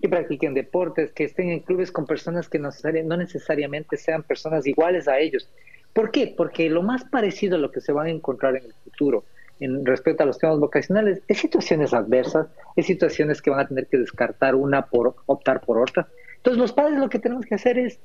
que 0.00 0.08
practiquen 0.08 0.54
deportes, 0.54 1.12
que 1.12 1.24
estén 1.24 1.50
en 1.50 1.60
clubes 1.60 1.92
con 1.92 2.06
personas 2.06 2.48
que 2.48 2.58
no, 2.58 2.70
no 3.04 3.16
necesariamente 3.16 3.96
sean 3.96 4.22
personas 4.22 4.66
iguales 4.66 5.06
a 5.06 5.18
ellos, 5.18 5.48
¿Por 5.92 6.12
qué? 6.12 6.32
Porque 6.36 6.70
lo 6.70 6.82
más 6.82 7.04
parecido 7.04 7.56
a 7.56 7.58
lo 7.58 7.72
que 7.72 7.80
se 7.80 7.92
van 7.92 8.06
a 8.06 8.10
encontrar 8.10 8.56
en 8.56 8.64
el 8.64 8.74
futuro 8.84 9.24
en 9.58 9.84
respecto 9.84 10.22
a 10.22 10.26
los 10.26 10.38
temas 10.38 10.58
vocacionales 10.58 11.20
es 11.28 11.38
situaciones 11.38 11.92
adversas, 11.92 12.46
es 12.76 12.86
situaciones 12.86 13.42
que 13.42 13.50
van 13.50 13.60
a 13.60 13.68
tener 13.68 13.86
que 13.88 13.98
descartar 13.98 14.54
una 14.54 14.86
por 14.86 15.16
optar 15.26 15.60
por 15.60 15.78
otra. 15.78 16.08
Entonces 16.36 16.58
los 16.58 16.72
padres 16.72 16.98
lo 16.98 17.10
que 17.10 17.18
tenemos 17.18 17.44
que 17.44 17.56
hacer 17.56 17.78
es 17.78 18.00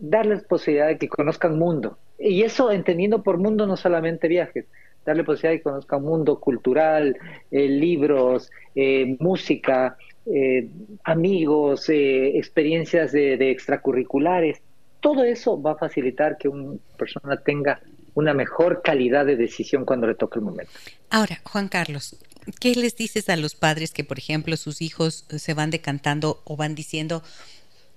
darles 0.00 0.42
posibilidad 0.44 0.88
de 0.88 0.98
que 0.98 1.08
conozcan 1.08 1.58
mundo. 1.58 1.98
Y 2.18 2.42
eso 2.42 2.70
entendiendo 2.70 3.22
por 3.22 3.38
mundo 3.38 3.66
no 3.66 3.76
solamente 3.76 4.28
viajes, 4.28 4.66
darle 5.04 5.24
posibilidad 5.24 5.52
de 5.52 5.58
que 5.58 5.64
conozcan 5.64 6.02
mundo 6.02 6.40
cultural, 6.40 7.16
eh, 7.50 7.68
libros, 7.68 8.50
eh, 8.74 9.16
música, 9.20 9.96
eh, 10.26 10.68
amigos, 11.04 11.88
experiencias 11.88 13.12
de 13.12 13.50
extracurriculares 13.50 14.60
todo 15.00 15.24
eso 15.24 15.60
va 15.60 15.72
a 15.72 15.76
facilitar 15.76 16.38
que 16.38 16.48
una 16.48 16.78
persona 16.96 17.36
tenga 17.36 17.80
una 18.14 18.34
mejor 18.34 18.82
calidad 18.82 19.26
de 19.26 19.36
decisión 19.36 19.84
cuando 19.84 20.06
le 20.06 20.14
toque 20.14 20.38
el 20.38 20.44
momento. 20.44 20.72
Ahora, 21.10 21.40
Juan 21.44 21.68
Carlos, 21.68 22.16
¿qué 22.60 22.74
les 22.74 22.96
dices 22.96 23.28
a 23.28 23.36
los 23.36 23.54
padres 23.54 23.92
que, 23.92 24.02
por 24.02 24.18
ejemplo, 24.18 24.56
sus 24.56 24.82
hijos 24.82 25.24
se 25.28 25.54
van 25.54 25.70
decantando 25.70 26.40
o 26.44 26.56
van 26.56 26.74
diciendo 26.74 27.22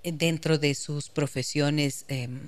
dentro 0.03 0.57
de 0.57 0.75
sus 0.75 1.09
profesiones, 1.09 2.05
em, 2.07 2.39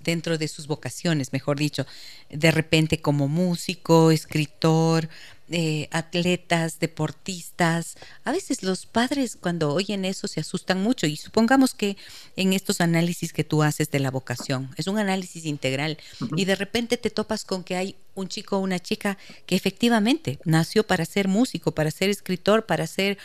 dentro 0.00 0.38
de 0.38 0.48
sus 0.48 0.66
vocaciones, 0.66 1.32
mejor 1.32 1.58
dicho, 1.58 1.86
de 2.30 2.50
repente 2.50 3.00
como 3.00 3.28
músico, 3.28 4.10
escritor, 4.10 5.08
eh, 5.50 5.88
atletas, 5.92 6.78
deportistas. 6.78 7.96
A 8.24 8.32
veces 8.32 8.62
los 8.62 8.84
padres 8.84 9.38
cuando 9.40 9.72
oyen 9.72 10.04
eso 10.04 10.28
se 10.28 10.40
asustan 10.40 10.82
mucho 10.82 11.06
y 11.06 11.16
supongamos 11.16 11.74
que 11.74 11.96
en 12.36 12.52
estos 12.52 12.82
análisis 12.82 13.32
que 13.32 13.44
tú 13.44 13.62
haces 13.62 13.90
de 13.90 13.98
la 13.98 14.10
vocación, 14.10 14.70
es 14.76 14.88
un 14.88 14.98
análisis 14.98 15.46
integral 15.46 15.96
y 16.36 16.44
de 16.44 16.54
repente 16.54 16.98
te 16.98 17.08
topas 17.08 17.46
con 17.46 17.64
que 17.64 17.76
hay 17.76 17.96
un 18.14 18.28
chico 18.28 18.58
o 18.58 18.60
una 18.60 18.78
chica 18.78 19.16
que 19.46 19.56
efectivamente 19.56 20.38
nació 20.44 20.86
para 20.86 21.06
ser 21.06 21.28
músico, 21.28 21.72
para 21.72 21.90
ser 21.90 22.10
escritor, 22.10 22.66
para 22.66 22.86
ser 22.86 23.16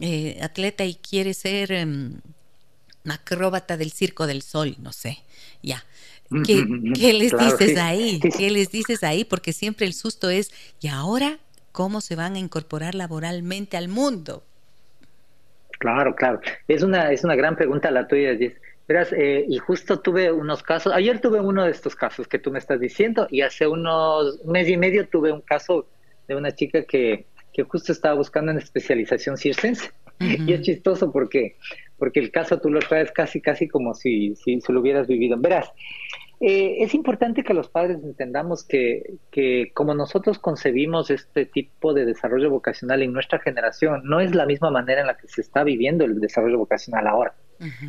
eh, 0.00 0.38
atleta 0.40 0.84
y 0.84 0.94
quiere 0.94 1.34
ser 1.34 1.72
em, 1.72 2.20
acróbata 3.10 3.76
del 3.76 3.92
Circo 3.92 4.26
del 4.26 4.42
Sol, 4.42 4.76
no 4.78 4.92
sé, 4.92 5.18
ya. 5.62 5.84
¿Qué, 6.46 7.12
les 7.12 7.36
dices 7.36 7.76
ahí? 7.76 8.18
¿Qué 8.20 8.50
les 8.50 8.70
dices 8.70 9.02
ahí? 9.02 9.24
Porque 9.24 9.52
siempre 9.52 9.86
el 9.86 9.92
susto 9.92 10.30
es, 10.30 10.50
¿y 10.80 10.88
ahora 10.88 11.38
cómo 11.72 12.02
se 12.02 12.14
van 12.14 12.34
a 12.34 12.38
incorporar 12.38 12.94
laboralmente 12.94 13.76
al 13.76 13.88
mundo. 13.88 14.44
Claro, 15.78 16.14
claro. 16.14 16.40
Es 16.68 16.82
una, 16.82 17.10
es 17.10 17.24
una 17.24 17.34
gran 17.34 17.56
pregunta 17.56 17.90
la 17.90 18.06
tuya, 18.06 18.36
Gis. 18.36 18.52
Verás, 18.86 19.12
eh, 19.12 19.44
y 19.48 19.58
justo 19.58 20.00
tuve 20.00 20.30
unos 20.30 20.62
casos, 20.62 20.92
ayer 20.92 21.20
tuve 21.20 21.40
uno 21.40 21.64
de 21.64 21.70
estos 21.70 21.96
casos 21.96 22.28
que 22.28 22.38
tú 22.38 22.50
me 22.50 22.58
estás 22.58 22.78
diciendo, 22.78 23.26
y 23.30 23.40
hace 23.40 23.66
unos 23.66 24.38
un 24.42 24.52
mes 24.52 24.68
y 24.68 24.76
medio 24.76 25.08
tuve 25.08 25.32
un 25.32 25.40
caso 25.40 25.86
de 26.28 26.36
una 26.36 26.52
chica 26.52 26.84
que, 26.84 27.26
que 27.52 27.62
justo 27.62 27.92
estaba 27.92 28.14
buscando 28.14 28.52
una 28.52 28.60
especialización 28.60 29.36
circense. 29.36 29.90
Y 30.46 30.52
es 30.52 30.62
chistoso 30.62 31.12
porque, 31.12 31.56
porque 31.98 32.20
el 32.20 32.30
caso 32.30 32.60
tú 32.60 32.70
lo 32.70 32.80
traes 32.80 33.12
casi, 33.12 33.40
casi 33.40 33.68
como 33.68 33.94
si, 33.94 34.34
si, 34.36 34.60
si 34.60 34.72
lo 34.72 34.80
hubieras 34.80 35.06
vivido. 35.06 35.36
Verás, 35.38 35.72
eh, 36.44 36.82
es 36.82 36.92
importante 36.94 37.44
que 37.44 37.54
los 37.54 37.68
padres 37.68 37.98
entendamos 38.02 38.64
que, 38.64 39.14
que, 39.30 39.70
como 39.74 39.94
nosotros 39.94 40.40
concebimos 40.40 41.08
este 41.10 41.46
tipo 41.46 41.94
de 41.94 42.04
desarrollo 42.04 42.50
vocacional 42.50 43.02
en 43.02 43.12
nuestra 43.12 43.38
generación, 43.38 44.02
no 44.04 44.20
es 44.20 44.34
la 44.34 44.44
misma 44.44 44.70
manera 44.72 45.02
en 45.02 45.06
la 45.06 45.16
que 45.16 45.28
se 45.28 45.40
está 45.40 45.62
viviendo 45.62 46.04
el 46.04 46.20
desarrollo 46.20 46.58
vocacional 46.58 47.06
ahora. 47.06 47.34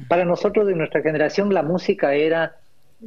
Para 0.08 0.24
nosotros 0.24 0.68
de 0.68 0.76
nuestra 0.76 1.02
generación 1.02 1.52
la 1.52 1.64
música 1.64 2.14
era 2.14 2.58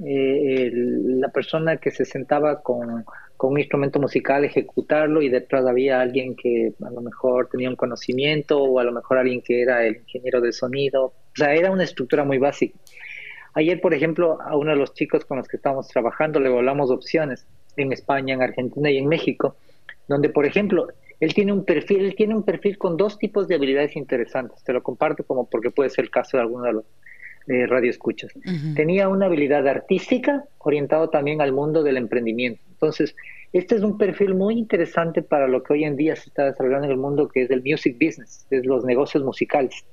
eh, 0.04 0.72
la 0.74 1.28
persona 1.28 1.76
que 1.76 1.92
se 1.92 2.04
sentaba 2.04 2.60
con, 2.60 3.04
con, 3.36 3.52
un 3.52 3.58
instrumento 3.58 3.98
musical, 3.98 4.44
ejecutarlo 4.44 5.22
y 5.22 5.28
detrás 5.28 5.66
había 5.66 6.00
alguien 6.00 6.34
que 6.36 6.72
a 6.84 6.90
lo 6.90 7.00
mejor 7.00 7.48
tenía 7.48 7.68
un 7.68 7.76
conocimiento 7.76 8.62
o 8.62 8.78
a 8.78 8.84
lo 8.84 8.92
mejor 8.92 9.18
alguien 9.18 9.42
que 9.42 9.62
era 9.62 9.86
el 9.86 9.96
ingeniero 9.96 10.40
de 10.40 10.52
sonido. 10.52 11.04
O 11.06 11.12
sea, 11.34 11.54
era 11.54 11.70
una 11.70 11.84
estructura 11.84 12.24
muy 12.24 12.38
básica. 12.38 12.78
Ayer, 13.54 13.80
por 13.80 13.94
ejemplo, 13.94 14.38
a 14.42 14.56
uno 14.56 14.70
de 14.70 14.76
los 14.76 14.92
chicos 14.94 15.24
con 15.24 15.38
los 15.38 15.48
que 15.48 15.56
estamos 15.56 15.88
trabajando 15.88 16.40
le 16.40 16.48
hablamos 16.48 16.90
opciones 16.90 17.46
en 17.76 17.92
España, 17.92 18.34
en 18.34 18.42
Argentina 18.42 18.90
y 18.90 18.98
en 18.98 19.08
México, 19.08 19.56
donde, 20.08 20.28
por 20.28 20.44
ejemplo, 20.44 20.88
él 21.20 21.32
tiene 21.32 21.52
un 21.52 21.64
perfil, 21.64 22.04
él 22.04 22.14
tiene 22.14 22.34
un 22.34 22.42
perfil 22.42 22.76
con 22.76 22.96
dos 22.96 23.18
tipos 23.18 23.48
de 23.48 23.54
habilidades 23.54 23.96
interesantes. 23.96 24.62
Te 24.62 24.72
lo 24.72 24.82
comparto 24.82 25.24
como 25.24 25.48
porque 25.48 25.70
puede 25.70 25.90
ser 25.90 26.04
el 26.04 26.10
caso 26.10 26.36
de 26.36 26.42
alguno 26.42 26.64
de 26.64 26.72
los 26.74 26.84
eh, 27.48 27.66
radioescuchas. 27.66 28.32
Tenía 28.74 29.08
una 29.08 29.26
habilidad 29.26 29.66
artística 29.68 30.44
orientado 30.58 31.10
también 31.10 31.40
al 31.40 31.52
mundo 31.52 31.82
del 31.82 31.96
emprendimiento. 31.96 32.60
Entonces, 32.70 33.14
este 33.52 33.76
es 33.76 33.82
un 33.82 33.96
perfil 33.96 34.34
muy 34.34 34.58
interesante 34.58 35.22
para 35.22 35.48
lo 35.48 35.62
que 35.62 35.74
hoy 35.74 35.84
en 35.84 35.96
día 35.96 36.16
se 36.16 36.28
está 36.28 36.44
desarrollando 36.44 36.86
en 36.86 36.92
el 36.92 36.98
mundo, 36.98 37.28
que 37.28 37.42
es 37.42 37.50
el 37.50 37.62
music 37.62 37.94
business, 37.94 38.46
es 38.50 38.66
los 38.66 38.84
negocios 38.84 39.24
musicales. 39.24 39.84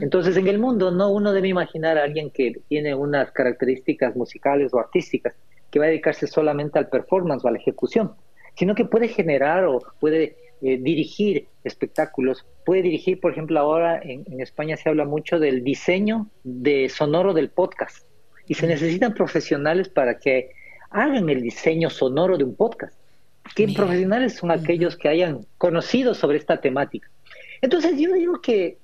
Entonces, 0.00 0.36
en 0.36 0.48
el 0.48 0.58
mundo, 0.58 0.90
no 0.90 1.10
uno 1.10 1.32
debe 1.32 1.48
imaginar 1.48 1.98
a 1.98 2.04
alguien 2.04 2.30
que 2.30 2.54
tiene 2.68 2.94
unas 2.94 3.30
características 3.30 4.16
musicales 4.16 4.72
o 4.72 4.80
artísticas 4.80 5.34
que 5.70 5.78
va 5.78 5.84
a 5.84 5.88
dedicarse 5.88 6.26
solamente 6.26 6.78
al 6.78 6.88
performance 6.88 7.44
o 7.44 7.48
a 7.48 7.50
la 7.52 7.58
ejecución, 7.58 8.12
sino 8.56 8.74
que 8.74 8.84
puede 8.84 9.08
generar 9.08 9.64
o 9.64 9.80
puede 10.00 10.36
eh, 10.66 10.78
dirigir 10.80 11.46
espectáculos, 11.62 12.46
puede 12.64 12.80
dirigir, 12.80 13.20
por 13.20 13.32
ejemplo, 13.32 13.60
ahora 13.60 14.00
en, 14.02 14.40
España 14.40 14.78
se 14.78 14.88
habla 14.88 15.04
mucho 15.04 15.38
del 15.38 15.62
diseño 15.62 16.30
de 16.42 16.88
sonoro 16.88 17.34
del 17.34 17.50
podcast 17.50 18.06
y 18.48 18.54
se 18.54 18.66
necesitan 18.66 19.12
profesionales 19.12 19.90
para 19.90 20.18
que 20.18 20.52
hagan 20.88 21.28
el 21.28 21.42
diseño 21.42 21.90
sonoro 21.90 22.38
de 22.38 22.44
un 22.44 22.56
podcast. 22.56 22.96
¿Qué 23.54 23.68
profesionales 23.68 24.36
son 24.36 24.50
aquellos 24.50 24.96
que 24.96 25.10
hayan 25.10 25.40
conocido 25.58 26.14
sobre 26.14 26.38
esta 26.38 26.58
temática? 26.62 27.10
Entonces 27.60 27.98
yo 27.98 28.14
digo 28.14 28.40
que 28.40 28.78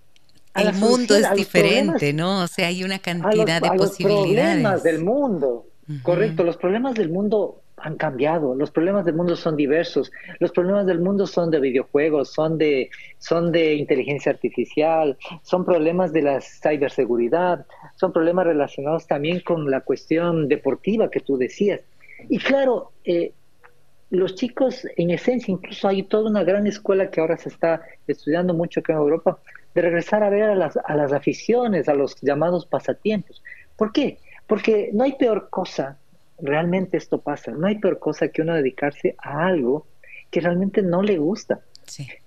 el 0.55 0.74
mundo 0.74 1.16
es 1.16 1.33
diferente, 1.35 2.12
¿no? 2.12 2.43
O 2.43 2.47
sea, 2.47 2.66
hay 2.66 2.85
una 2.85 2.99
cantidad 2.99 3.62
de 3.62 3.70
posibilidades. 3.70 4.62
Los 4.62 4.83
problemas 4.83 4.83
del 4.83 5.03
mundo, 5.03 5.66
correcto, 6.03 6.45
los 6.45 6.59
problemas 6.59 6.95
del 6.95 7.09
mundo 7.09 7.62
han 7.83 7.97
cambiado, 7.97 8.55
los 8.55 8.70
problemas 8.70 9.05
del 9.05 9.14
mundo 9.14 9.37
son 9.37 9.57
diversos, 9.57 10.12
los 10.39 10.53
problemas 10.53 10.87
del 10.87 11.01
mundo 11.01 11.26
son 11.26 11.51
de 11.51 11.61
videojuegos, 11.61 12.33
son 12.33 12.59
de, 12.59 12.91
son 13.18 13.53
de 13.53 13.74
inteligencia 13.74 14.33
artificial, 14.33 15.16
son 15.43 15.64
problemas 15.64 16.12
de 16.12 16.22
la 16.22 16.41
ciberseguridad, 16.41 17.66
son 17.97 18.12
problemas 18.12 18.47
relacionados 18.47 19.07
también 19.07 19.41
con 19.41 19.70
la 19.70 19.81
cuestión 19.81 20.49
deportiva 20.49 21.11
que 21.11 21.20
tú 21.20 21.37
decías. 21.37 21.81
Y 22.28 22.39
claro, 22.39 22.93
eh, 23.05 23.33
los 24.11 24.35
chicos, 24.35 24.87
en 24.97 25.11
esencia, 25.11 25.53
incluso 25.53 25.87
hay 25.89 26.03
toda 26.03 26.28
una 26.28 26.43
gran 26.43 26.66
escuela 26.66 27.11
que 27.11 27.20
ahora 27.20 27.37
se 27.37 27.49
está 27.49 27.83
estudiando 28.07 28.55
mucho 28.55 28.81
acá 28.81 28.93
en 28.93 28.99
Europa, 28.99 29.39
de 29.74 29.83
regresar 29.83 30.22
a 30.24 30.31
ver 30.31 30.43
a 30.43 30.55
las, 30.57 30.76
a 30.76 30.97
las 30.97 31.12
aficiones, 31.12 31.89
a 31.89 31.95
los 31.95 32.20
llamados 32.20 32.66
pasatiempos. 32.66 33.43
¿Por 33.76 33.93
qué? 33.93 34.18
Porque 34.49 34.91
no 34.93 35.05
hay 35.05 35.12
peor 35.12 35.49
cosa, 35.49 35.97
realmente 36.43 36.97
esto 36.97 37.20
pasa, 37.20 37.53
no 37.53 37.66
hay 37.66 37.78
peor 37.78 37.99
cosa 37.99 38.28
que 38.28 38.43
uno 38.43 38.55
dedicarse 38.55 39.14
a 39.18 39.47
algo 39.47 39.86
que 40.30 40.41
realmente 40.41 40.82
no 40.82 41.03
le 41.03 41.18
gusta, 41.18 41.61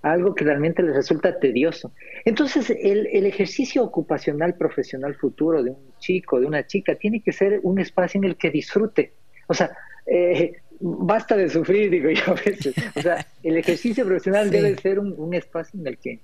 algo 0.02 0.36
que 0.36 0.44
realmente 0.44 0.84
le 0.84 0.92
resulta 0.92 1.40
tedioso. 1.40 1.94
Entonces, 2.26 2.70
el, 2.70 3.08
el, 3.08 3.26
ejercicio 3.26 3.82
ocupacional 3.84 4.56
profesional 4.56 5.16
futuro 5.16 5.64
de 5.64 5.72
un 5.72 5.94
chico, 6.00 6.40
de 6.40 6.46
una 6.46 6.68
chica, 6.68 6.96
tiene 6.96 7.22
que 7.22 7.32
ser 7.32 7.62
un 7.64 7.80
espacio 7.80 8.18
en 8.18 8.26
el 8.26 8.36
que 8.36 8.52
disfrute. 8.52 9.14
O 9.48 9.54
sea, 9.54 9.72
eh, 10.06 10.54
basta 10.80 11.38
de 11.38 11.50
sufrir, 11.50 11.90
digo 11.90 12.10
yo 12.10 12.32
a 12.32 12.36
veces. 12.36 12.74
O 12.96 13.02
sea, 13.02 13.26
el 13.42 13.58
ejercicio 13.58 14.06
profesional 14.06 14.50
debe 14.52 14.76
ser 14.78 15.00
un, 15.00 15.34
espacio 15.34 15.80
en 15.80 15.88
el 15.88 15.98
que 15.98 16.20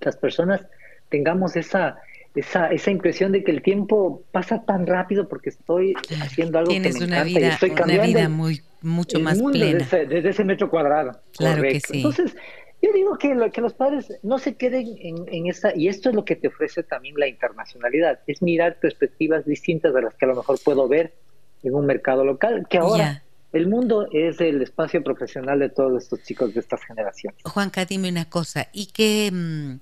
las 0.00 0.16
personas 0.16 0.62
tengamos 1.08 1.56
esa, 1.56 1.98
esa, 2.34 2.68
esa 2.68 2.90
impresión 2.90 3.32
de 3.32 3.44
que 3.44 3.50
el 3.50 3.62
tiempo 3.62 4.22
pasa 4.32 4.64
tan 4.64 4.86
rápido 4.86 5.28
porque 5.28 5.50
estoy 5.50 5.94
haciendo 6.20 6.58
algo 6.58 6.72
que 6.72 6.80
me 6.80 6.88
una 6.88 7.04
encanta 7.04 7.24
vida, 7.24 7.40
y 7.40 7.44
estoy 7.44 7.70
cambiando 7.70 8.04
una 8.04 8.18
vida 8.18 8.28
muy, 8.28 8.62
mucho 8.80 9.20
más 9.20 9.40
plena. 9.42 9.86
Desde 9.90 10.28
ese, 10.28 10.44
metro 10.44 10.70
cuadrado. 10.70 11.20
Claro 11.36 11.62
que 11.62 11.80
sí. 11.80 11.98
Entonces, 11.98 12.34
yo 12.80 12.92
digo 12.92 13.16
que, 13.18 13.50
que 13.52 13.60
los 13.60 13.74
padres 13.74 14.12
no 14.22 14.38
se 14.38 14.56
queden 14.56 14.96
en, 15.00 15.24
en 15.28 15.46
esa, 15.46 15.76
y 15.76 15.88
esto 15.88 16.08
es 16.08 16.14
lo 16.14 16.24
que 16.24 16.36
te 16.36 16.48
ofrece 16.48 16.82
también 16.82 17.14
la 17.16 17.28
internacionalidad, 17.28 18.20
es 18.26 18.42
mirar 18.42 18.78
perspectivas 18.80 19.44
distintas 19.44 19.92
de 19.94 20.02
las 20.02 20.14
que 20.14 20.24
a 20.24 20.28
lo 20.28 20.36
mejor 20.36 20.58
puedo 20.64 20.88
ver 20.88 21.14
en 21.62 21.74
un 21.74 21.86
mercado 21.86 22.24
local, 22.24 22.66
que 22.68 22.78
ahora 22.78 23.22
el 23.52 23.68
mundo 23.68 24.08
es 24.12 24.40
el 24.40 24.62
espacio 24.62 25.04
profesional 25.04 25.58
de 25.58 25.68
todos 25.68 26.02
estos 26.02 26.22
chicos 26.22 26.54
de 26.54 26.60
estas 26.60 26.82
generaciones. 26.84 27.38
Juanca, 27.44 27.84
dime 27.84 28.08
una 28.08 28.28
cosa, 28.28 28.68
¿y 28.72 28.86
qué, 28.86 29.30
mm, 29.30 29.76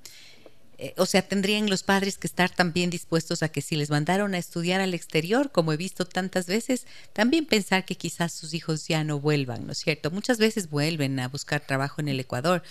eh, 0.83 0.95
o 0.97 1.05
sea, 1.05 1.20
tendrían 1.20 1.68
los 1.68 1.83
padres 1.83 2.16
que 2.16 2.26
estar 2.26 2.49
también 2.49 2.89
dispuestos 2.89 3.43
a 3.43 3.51
que 3.51 3.61
si 3.61 3.76
les 3.76 3.91
mandaron 3.91 4.33
a 4.33 4.39
estudiar 4.39 4.81
al 4.81 4.95
exterior, 4.95 5.53
como 5.53 5.74
he 5.74 5.76
visto 5.76 6.07
tantas 6.07 6.47
veces, 6.47 6.87
también 7.12 7.45
pensar 7.45 7.85
que 7.85 7.97
quizás 7.97 8.33
sus 8.33 8.55
hijos 8.55 8.89
ya 8.89 9.05
no 9.05 9.20
vuelvan, 9.20 9.66
¿no 9.66 9.72
es 9.72 9.78
cierto? 9.78 10.11
Muchas 10.11 10.39
veces 10.39 10.70
vuelven 10.70 11.20
a 11.20 11.28
buscar 11.28 11.61
trabajo 11.61 12.01
en 12.01 12.09
el 12.09 12.18
Ecuador 12.18 12.62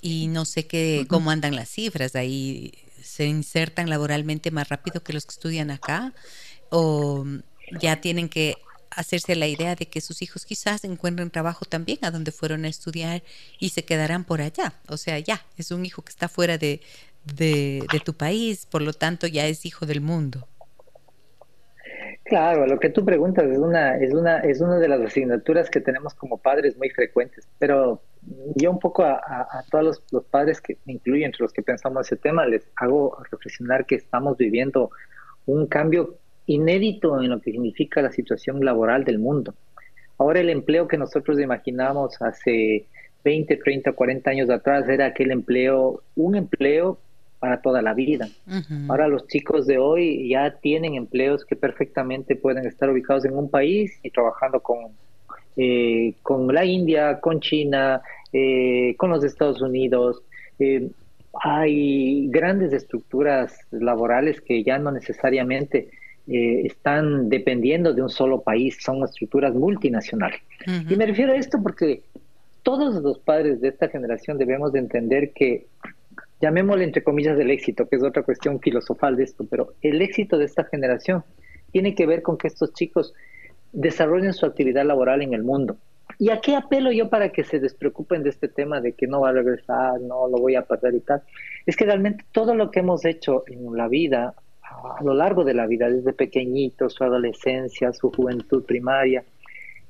y 0.00 0.28
no 0.28 0.44
sé 0.44 0.68
qué, 0.68 1.04
cómo 1.08 1.32
andan 1.32 1.56
las 1.56 1.68
cifras 1.68 2.14
ahí, 2.14 2.74
se 3.02 3.26
insertan 3.26 3.90
laboralmente 3.90 4.52
más 4.52 4.68
rápido 4.68 5.02
que 5.02 5.12
los 5.12 5.26
que 5.26 5.32
estudian 5.32 5.72
acá 5.72 6.14
o 6.70 7.26
ya 7.80 8.00
tienen 8.00 8.28
que 8.28 8.54
hacerse 8.90 9.36
la 9.36 9.46
idea 9.46 9.74
de 9.74 9.86
que 9.86 10.00
sus 10.00 10.22
hijos 10.22 10.44
quizás 10.44 10.84
encuentren 10.84 11.30
trabajo 11.30 11.64
también 11.64 11.98
a 12.02 12.10
donde 12.10 12.32
fueron 12.32 12.64
a 12.64 12.68
estudiar 12.68 13.22
y 13.58 13.70
se 13.70 13.84
quedarán 13.84 14.24
por 14.24 14.40
allá. 14.40 14.74
O 14.88 14.96
sea, 14.96 15.18
ya, 15.18 15.44
es 15.56 15.70
un 15.70 15.84
hijo 15.86 16.02
que 16.02 16.10
está 16.10 16.28
fuera 16.28 16.58
de, 16.58 16.80
de, 17.34 17.84
tu 18.04 18.14
país, 18.14 18.66
por 18.66 18.82
lo 18.82 18.92
tanto 18.92 19.26
ya 19.26 19.46
es 19.46 19.66
hijo 19.66 19.86
del 19.86 20.00
mundo. 20.00 20.46
Claro, 22.24 22.66
lo 22.66 22.78
que 22.78 22.90
tú 22.90 23.04
preguntas 23.04 23.46
es 23.46 23.58
una, 23.58 23.96
es 23.96 24.12
una, 24.12 24.40
es 24.40 24.60
una 24.60 24.78
de 24.78 24.88
las 24.88 25.00
asignaturas 25.00 25.70
que 25.70 25.80
tenemos 25.80 26.14
como 26.14 26.36
padres 26.36 26.76
muy 26.76 26.90
frecuentes, 26.90 27.48
pero 27.58 28.02
yo 28.54 28.70
un 28.70 28.78
poco 28.78 29.04
a, 29.04 29.64
todos 29.70 29.84
los, 29.84 30.02
los, 30.10 30.24
padres 30.24 30.60
que 30.60 30.76
me 30.84 30.94
incluyo 30.94 31.24
entre 31.24 31.42
los 31.42 31.52
que 31.52 31.62
pensamos 31.62 32.06
ese 32.06 32.16
tema, 32.16 32.44
les 32.46 32.68
hago 32.76 33.16
reflexionar 33.30 33.86
que 33.86 33.94
estamos 33.94 34.36
viviendo 34.36 34.90
un 35.46 35.66
cambio 35.66 36.18
inédito 36.44 37.20
en 37.22 37.30
lo 37.30 37.40
que 37.40 37.52
significa 37.52 38.02
la 38.02 38.12
situación 38.12 38.62
laboral 38.64 39.04
del 39.04 39.18
mundo. 39.18 39.54
Ahora 40.18 40.40
el 40.40 40.50
empleo 40.50 40.88
que 40.88 40.98
nosotros 40.98 41.38
imaginamos 41.38 42.20
hace 42.20 42.86
20, 43.24 43.56
30, 43.56 43.92
40 43.92 44.30
años 44.30 44.50
atrás 44.50 44.88
era 44.88 45.06
aquel 45.06 45.30
empleo, 45.30 46.02
un 46.16 46.34
empleo 46.34 46.98
para 47.38 47.60
toda 47.60 47.82
la 47.82 47.94
vida. 47.94 48.28
Ahora 48.88 49.08
los 49.08 49.26
chicos 49.26 49.66
de 49.66 49.78
hoy 49.78 50.28
ya 50.28 50.56
tienen 50.60 50.94
empleos 50.94 51.44
que 51.44 51.56
perfectamente 51.56 52.36
pueden 52.36 52.66
estar 52.66 52.90
ubicados 52.90 53.24
en 53.24 53.36
un 53.36 53.48
país 53.50 53.98
y 54.02 54.10
trabajando 54.10 54.60
con, 54.60 54.78
eh, 55.56 56.14
con 56.22 56.52
la 56.52 56.64
India, 56.64 57.20
con 57.20 57.40
China, 57.40 58.02
eh, 58.32 58.94
con 58.96 59.10
los 59.10 59.24
Estados 59.24 59.62
Unidos. 59.62 60.22
Eh, 60.58 60.90
hay 61.42 62.28
grandes 62.28 62.72
estructuras 62.72 63.56
laborales 63.70 64.40
que 64.40 64.64
ya 64.64 64.78
no 64.78 64.90
necesariamente 64.90 65.88
eh, 66.30 66.66
están 66.66 67.30
dependiendo 67.30 67.94
de 67.94 68.02
un 68.02 68.10
solo 68.10 68.42
país, 68.42 68.76
son 68.80 69.02
estructuras 69.02 69.54
multinacionales. 69.54 70.40
Y 70.66 70.94
me 70.96 71.06
refiero 71.06 71.32
a 71.32 71.36
esto 71.36 71.58
porque 71.62 72.02
todos 72.62 73.02
los 73.02 73.18
padres 73.20 73.62
de 73.62 73.68
esta 73.68 73.88
generación 73.88 74.36
debemos 74.36 74.72
de 74.72 74.80
entender 74.80 75.32
que, 75.32 75.66
llamémosle 76.40 76.84
entre 76.84 77.02
comillas 77.02 77.38
el 77.38 77.50
éxito, 77.50 77.88
que 77.88 77.96
es 77.96 78.02
otra 78.02 78.22
cuestión 78.22 78.60
filosofal 78.60 79.16
de 79.16 79.24
esto, 79.24 79.46
pero 79.48 79.74
el 79.82 80.00
éxito 80.02 80.38
de 80.38 80.44
esta 80.44 80.64
generación 80.64 81.24
tiene 81.72 81.94
que 81.94 82.06
ver 82.06 82.22
con 82.22 82.38
que 82.38 82.48
estos 82.48 82.72
chicos 82.72 83.14
desarrollen 83.72 84.32
su 84.32 84.46
actividad 84.46 84.84
laboral 84.84 85.22
en 85.22 85.34
el 85.34 85.42
mundo. 85.42 85.76
¿Y 86.18 86.30
a 86.30 86.40
qué 86.40 86.56
apelo 86.56 86.90
yo 86.90 87.10
para 87.10 87.30
que 87.30 87.44
se 87.44 87.60
despreocupen 87.60 88.22
de 88.22 88.30
este 88.30 88.48
tema 88.48 88.80
de 88.80 88.92
que 88.92 89.06
no 89.06 89.20
va 89.20 89.28
a 89.28 89.32
regresar, 89.32 90.00
no 90.00 90.26
lo 90.28 90.38
voy 90.38 90.56
a 90.56 90.62
perder 90.62 90.94
y 90.94 91.00
tal? 91.00 91.22
Es 91.66 91.76
que 91.76 91.84
realmente 91.84 92.24
todo 92.32 92.54
lo 92.54 92.70
que 92.70 92.80
hemos 92.80 93.04
hecho 93.04 93.44
en 93.46 93.76
la 93.76 93.88
vida 93.88 94.34
a 94.62 95.02
lo 95.02 95.14
largo 95.14 95.44
de 95.44 95.54
la 95.54 95.66
vida, 95.66 95.88
desde 95.88 96.12
pequeñitos, 96.12 96.94
su 96.94 97.04
adolescencia, 97.04 97.92
su 97.92 98.10
juventud 98.10 98.64
primaria. 98.64 99.24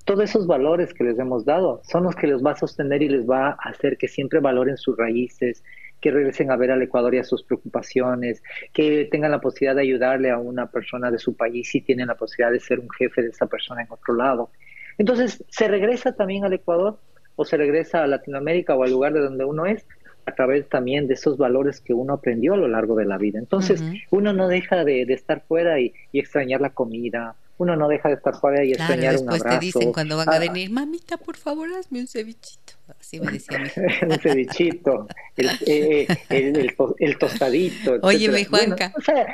Todos 0.05 0.25
esos 0.25 0.47
valores 0.47 0.95
que 0.95 1.05
les 1.05 1.19
hemos 1.19 1.45
dado 1.45 1.81
son 1.85 2.05
los 2.05 2.15
que 2.15 2.27
les 2.27 2.45
va 2.45 2.53
a 2.53 2.57
sostener 2.57 3.03
y 3.03 3.09
les 3.09 3.29
va 3.29 3.49
a 3.49 3.69
hacer 3.71 3.97
que 3.99 4.09
siempre 4.09 4.41
valoren 4.41 4.77
sus 4.77 4.97
raíces, 4.97 5.63
que 6.01 6.11
regresen 6.11 6.51
a 6.51 6.57
ver 6.57 6.71
al 6.71 6.83
Ecuador 6.83 7.15
y 7.15 7.19
a 7.19 7.25
sus 7.25 7.43
preocupaciones, 7.43 8.43
que 8.73 9.09
tengan 9.11 9.31
la 9.31 9.41
posibilidad 9.41 9.75
de 9.75 9.83
ayudarle 9.83 10.31
a 10.31 10.39
una 10.39 10.71
persona 10.71 11.11
de 11.11 11.19
su 11.19 11.35
país 11.35 11.75
y 11.75 11.81
tienen 11.81 12.09
la 12.09 12.17
posibilidad 12.17 12.53
de 12.53 12.61
ser 12.61 12.81
un 12.81 12.91
jefe 12.91 13.23
de 13.23 13.29
esa 13.29 13.47
persona 13.47 13.83
en 13.83 13.89
otro 13.91 14.15
lado. 14.15 14.51
Entonces, 14.99 15.45
se 15.49 15.69
regresa 15.69 16.13
también 16.13 16.45
al 16.45 16.53
Ecuador 16.53 16.99
o 17.37 17.45
se 17.45 17.57
regresa 17.57 18.03
a 18.03 18.07
Latinoamérica 18.07 18.75
o 18.75 18.83
al 18.83 18.91
lugar 18.91 19.13
de 19.13 19.21
donde 19.21 19.45
uno 19.45 19.67
es 19.67 19.87
a 20.27 20.35
través 20.35 20.69
también 20.69 21.07
de 21.07 21.15
esos 21.15 21.39
valores 21.39 21.81
que 21.81 21.95
uno 21.95 22.15
aprendió 22.15 22.55
a 22.55 22.57
lo 22.57 22.69
largo 22.69 22.95
de 22.97 23.07
la 23.07 23.17
vida. 23.17 23.39
Entonces, 23.39 23.83
uno 24.11 24.33
no 24.33 24.49
deja 24.49 24.85
de, 24.85 25.03
estar 25.03 25.43
fuera 25.47 25.81
y, 25.81 25.95
extrañar 26.13 26.61
la 26.61 26.71
comida, 26.71 27.35
uno 27.57 27.77
no 27.77 27.89
deja 27.89 28.09
de 28.09 28.17
estar 28.17 28.35
fuera 28.39 28.65
y 28.65 28.73
extrañar 28.73 29.17
un 29.17 29.29
abrazo. 29.29 29.45
Después 29.45 29.59
te 29.59 29.65
dicen 29.65 29.93
cuando 29.93 30.17
van 30.17 30.29
a 30.29 30.37
ah. 30.37 30.39
venir, 30.39 30.71
mamita, 30.71 31.17
por 31.17 31.37
favor, 31.37 31.69
hazme 31.73 32.01
un 32.01 32.07
cevichito. 32.07 32.78
Así 33.01 33.21
me 33.21 33.33
decía 33.33 33.59
mi 33.59 33.69
Un 34.13 34.19
cevichito, 34.19 35.09
el, 35.37 35.49
eh, 35.67 36.07
eh, 36.31 36.75
el, 36.99 37.19
tostadito. 37.19 37.99
Oye, 38.03 38.29
mi 38.29 38.45
Juanca. 38.45 38.93
o 38.97 39.01
sea, 39.01 39.27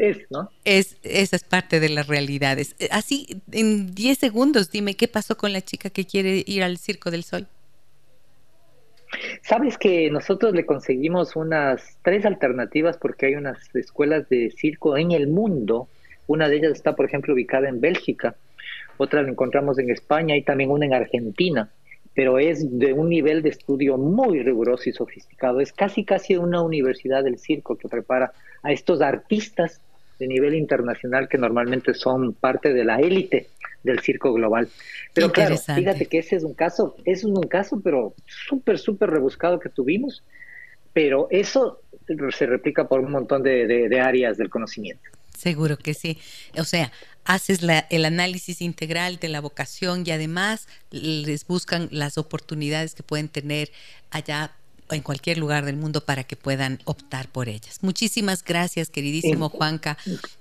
es, 0.00 0.18
¿no? 0.30 0.50
Es, 0.64 0.96
esa 1.02 1.36
es 1.36 1.44
parte 1.44 1.80
de 1.80 1.88
las 1.88 2.06
realidades. 2.06 2.76
Así, 2.90 3.42
en 3.50 3.94
10 3.94 4.18
segundos, 4.18 4.70
dime, 4.70 4.94
¿qué 4.94 5.08
pasó 5.08 5.36
con 5.36 5.52
la 5.52 5.62
chica 5.62 5.90
que 5.90 6.06
quiere 6.06 6.44
ir 6.46 6.62
al 6.62 6.78
Circo 6.78 7.10
del 7.10 7.24
Sol? 7.24 7.48
Sabes 9.42 9.76
que 9.76 10.10
nosotros 10.10 10.54
le 10.54 10.66
conseguimos 10.66 11.34
unas 11.34 11.96
tres 12.02 12.24
alternativas 12.24 12.96
porque 12.96 13.26
hay 13.26 13.34
unas 13.34 13.74
escuelas 13.74 14.28
de 14.28 14.50
circo 14.50 14.96
en 14.96 15.12
el 15.12 15.26
mundo. 15.26 15.88
Una 16.26 16.48
de 16.48 16.56
ellas 16.56 16.72
está, 16.72 16.94
por 16.94 17.06
ejemplo, 17.06 17.34
ubicada 17.34 17.68
en 17.68 17.80
Bélgica, 17.80 18.36
otra 18.98 19.22
la 19.22 19.30
encontramos 19.30 19.78
en 19.78 19.90
España 19.90 20.36
y 20.36 20.42
también 20.42 20.70
una 20.70 20.86
en 20.86 20.94
Argentina, 20.94 21.70
pero 22.14 22.38
es 22.38 22.78
de 22.78 22.92
un 22.92 23.08
nivel 23.08 23.42
de 23.42 23.50
estudio 23.50 23.96
muy 23.96 24.42
riguroso 24.42 24.88
y 24.88 24.92
sofisticado. 24.92 25.60
Es 25.60 25.72
casi, 25.72 26.04
casi 26.04 26.36
una 26.36 26.62
universidad 26.62 27.22
del 27.24 27.38
circo 27.38 27.76
que 27.76 27.88
prepara 27.88 28.32
a 28.62 28.72
estos 28.72 29.00
artistas 29.00 29.80
de 30.18 30.26
nivel 30.26 30.54
internacional 30.54 31.28
que 31.28 31.38
normalmente 31.38 31.94
son 31.94 32.34
parte 32.34 32.72
de 32.72 32.84
la 32.84 33.00
élite 33.00 33.48
del 33.82 34.00
circo 34.00 34.32
global. 34.32 34.68
Pero 35.14 35.32
claro, 35.32 35.56
fíjate 35.56 36.06
que 36.06 36.18
ese 36.18 36.36
es 36.36 36.44
un 36.44 36.54
caso, 36.54 36.96
es 37.04 37.24
un 37.24 37.40
caso, 37.44 37.80
pero 37.82 38.14
súper, 38.26 38.78
súper 38.78 39.10
rebuscado 39.10 39.58
que 39.58 39.70
tuvimos, 39.70 40.22
pero 40.92 41.28
eso 41.30 41.80
se 42.30 42.46
replica 42.46 42.88
por 42.88 43.00
un 43.00 43.12
montón 43.12 43.42
de, 43.42 44.00
áreas 44.00 44.36
del 44.36 44.50
conocimiento. 44.50 45.02
Seguro 45.40 45.78
que 45.78 45.94
sí. 45.94 46.18
O 46.58 46.64
sea, 46.64 46.92
haces 47.24 47.62
la, 47.62 47.86
el 47.90 48.04
análisis 48.04 48.60
integral 48.60 49.18
de 49.18 49.28
la 49.28 49.40
vocación 49.40 50.04
y 50.06 50.10
además 50.10 50.68
les 50.90 51.46
buscan 51.46 51.88
las 51.92 52.18
oportunidades 52.18 52.94
que 52.94 53.02
pueden 53.02 53.28
tener 53.28 53.72
allá 54.10 54.52
en 54.90 55.02
cualquier 55.02 55.38
lugar 55.38 55.64
del 55.64 55.76
mundo 55.76 56.04
para 56.04 56.24
que 56.24 56.36
puedan 56.36 56.80
optar 56.84 57.28
por 57.28 57.48
ellas. 57.48 57.78
Muchísimas 57.82 58.44
gracias, 58.44 58.90
queridísimo 58.90 59.48
Juanca, 59.48 59.96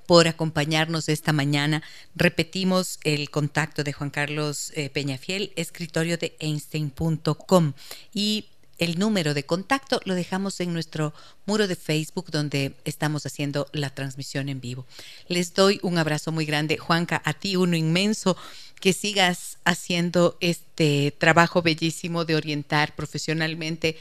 por 0.06 0.28
acompañarnos 0.28 1.08
esta 1.08 1.34
mañana. 1.34 1.84
Repetimos 2.16 3.00
el 3.04 3.30
contacto 3.30 3.84
de 3.84 3.94
Juan 3.94 4.10
Carlos 4.10 4.72
eh, 4.76 4.90
Peñafiel, 4.90 5.54
escritorio 5.56 6.18
de 6.18 6.36
Einstein.com. 6.40 7.74
Y 8.14 8.48
el 8.80 8.98
número 8.98 9.34
de 9.34 9.46
contacto 9.46 10.02
lo 10.06 10.16
dejamos 10.16 10.60
en 10.60 10.74
nuestro 10.74 11.14
muro 11.46 11.68
de 11.68 11.76
Facebook 11.76 12.32
donde 12.32 12.76
estamos 12.86 13.26
haciendo 13.26 13.68
la 13.74 13.90
transmisión 13.92 14.50
en 14.50 14.62
vivo. 14.62 14.88
Les 15.28 15.54
doy 15.54 15.80
un 15.84 15.98
abrazo 15.98 16.32
muy 16.32 16.46
grande, 16.46 16.78
Juanca, 16.78 17.22
a 17.24 17.34
ti 17.34 17.56
uno 17.56 17.76
inmenso, 17.76 18.36
que 18.80 18.94
sigas 18.94 19.58
haciendo 19.66 20.38
este 20.40 21.14
trabajo 21.18 21.62
bellísimo 21.62 22.26
de 22.26 22.36
orientar 22.36 22.96
profesionalmente 22.96 23.98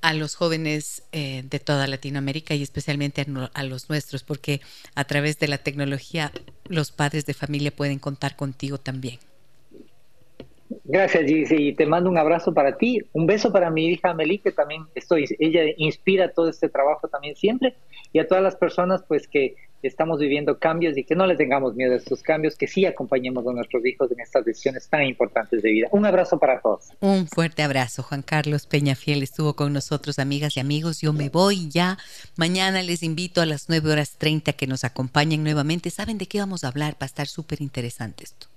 a 0.00 0.14
los 0.14 0.34
jóvenes 0.34 1.02
eh, 1.12 1.42
de 1.44 1.58
toda 1.58 1.86
Latinoamérica 1.86 2.54
y 2.54 2.62
especialmente 2.62 3.26
a, 3.52 3.62
los 3.64 3.90
nuestros, 3.90 4.22
porque 4.22 4.60
a 4.94 5.04
través 5.04 5.38
de 5.38 5.48
la 5.48 5.58
tecnología 5.58 6.32
los 6.64 6.90
padres 6.90 7.26
de 7.26 7.34
familia 7.34 7.74
pueden 7.74 7.98
contar 7.98 8.36
contigo 8.36 8.78
también. 8.78 9.18
Gracias, 10.84 11.24
Gigi. 11.24 11.68
Y 11.68 11.72
te 11.74 11.86
mando 11.86 12.08
un 12.10 12.18
abrazo 12.18 12.54
para 12.54 12.76
ti. 12.76 13.00
Un 13.12 13.26
beso 13.26 13.52
para 13.52 13.70
mi 13.70 13.86
hija 13.88 14.10
Amelie, 14.10 14.38
que 14.38 14.52
también 14.52 14.84
estoy, 14.94 15.26
ella 15.38 15.62
inspira 15.76 16.32
todo 16.32 16.48
este 16.48 16.68
trabajo 16.68 17.08
también 17.08 17.36
siempre. 17.36 17.74
Y 18.12 18.18
a 18.18 18.26
todas 18.26 18.42
las 18.42 18.56
personas, 18.56 19.02
pues, 19.06 19.26
que 19.26 19.56
estamos 19.82 20.18
viviendo 20.18 20.58
cambios 20.58 20.96
y 20.98 21.04
que 21.04 21.14
no 21.14 21.26
les 21.26 21.38
tengamos 21.38 21.74
miedo 21.74 21.94
a 21.94 21.96
estos 21.96 22.22
cambios, 22.22 22.56
que 22.56 22.66
sí 22.66 22.84
acompañemos 22.84 23.46
a 23.46 23.52
nuestros 23.52 23.84
hijos 23.86 24.10
en 24.12 24.20
estas 24.20 24.44
decisiones 24.44 24.88
tan 24.88 25.04
importantes 25.04 25.62
de 25.62 25.70
vida. 25.70 25.88
Un 25.90 26.04
abrazo 26.04 26.38
para 26.38 26.60
todos. 26.60 26.88
Un 27.00 27.26
fuerte 27.26 27.62
abrazo. 27.62 28.02
Juan 28.02 28.22
Carlos 28.22 28.66
Peñafiel 28.66 29.22
estuvo 29.22 29.54
con 29.54 29.72
nosotros, 29.72 30.18
amigas 30.18 30.56
y 30.56 30.60
amigos. 30.60 31.00
Yo 31.00 31.12
me 31.12 31.30
voy 31.30 31.68
ya. 31.70 31.98
Mañana 32.36 32.82
les 32.82 33.02
invito 33.02 33.40
a 33.40 33.46
las 33.46 33.68
9 33.68 33.90
horas 33.90 34.16
30 34.18 34.52
que 34.52 34.66
nos 34.66 34.84
acompañen 34.84 35.42
nuevamente. 35.42 35.90
¿Saben 35.90 36.18
de 36.18 36.26
qué 36.26 36.38
vamos 36.38 36.64
a 36.64 36.68
hablar? 36.68 36.94
Va 36.94 37.02
a 37.02 37.06
estar 37.06 37.26
súper 37.26 37.62
interesante 37.62 38.24
esto. 38.24 38.48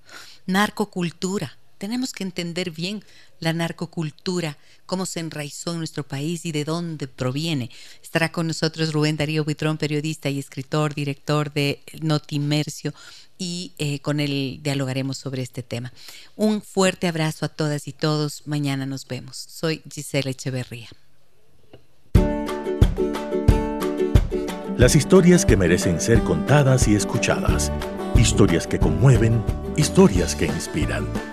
Narcocultura 0.45 1.57
tenemos 1.77 2.13
que 2.13 2.23
entender 2.23 2.71
bien 2.71 3.03
la 3.39 3.53
narcocultura, 3.53 4.57
cómo 4.85 5.05
se 5.05 5.19
enraizó 5.19 5.73
en 5.73 5.79
nuestro 5.79 6.07
país 6.07 6.45
y 6.45 6.51
de 6.51 6.63
dónde 6.63 7.07
proviene. 7.07 7.69
Estará 8.01 8.31
con 8.31 8.47
nosotros 8.47 8.93
Rubén 8.93 9.17
Darío 9.17 9.43
Buitrón, 9.43 9.77
periodista 9.77 10.29
y 10.29 10.39
escritor, 10.39 10.93
director 10.93 11.51
de 11.51 11.81
Notimercio, 12.01 12.93
y 13.37 13.73
eh, 13.77 13.99
con 13.99 14.19
él 14.19 14.59
dialogaremos 14.63 15.17
sobre 15.17 15.41
este 15.41 15.63
tema. 15.63 15.91
Un 16.35 16.61
fuerte 16.61 17.07
abrazo 17.07 17.45
a 17.45 17.49
todas 17.49 17.87
y 17.87 17.91
todos. 17.91 18.43
Mañana 18.45 18.85
nos 18.85 19.07
vemos. 19.07 19.35
Soy 19.35 19.81
Gisela 19.91 20.29
Echeverría. 20.31 20.89
Las 24.77 24.95
historias 24.95 25.45
que 25.45 25.55
merecen 25.55 26.01
ser 26.01 26.23
contadas 26.23 26.87
y 26.87 26.95
escuchadas. 26.95 27.71
Historias 28.15 28.67
que 28.67 28.79
conmueven, 28.79 29.43
historias 29.77 30.35
que 30.35 30.45
inspiran. 30.45 31.32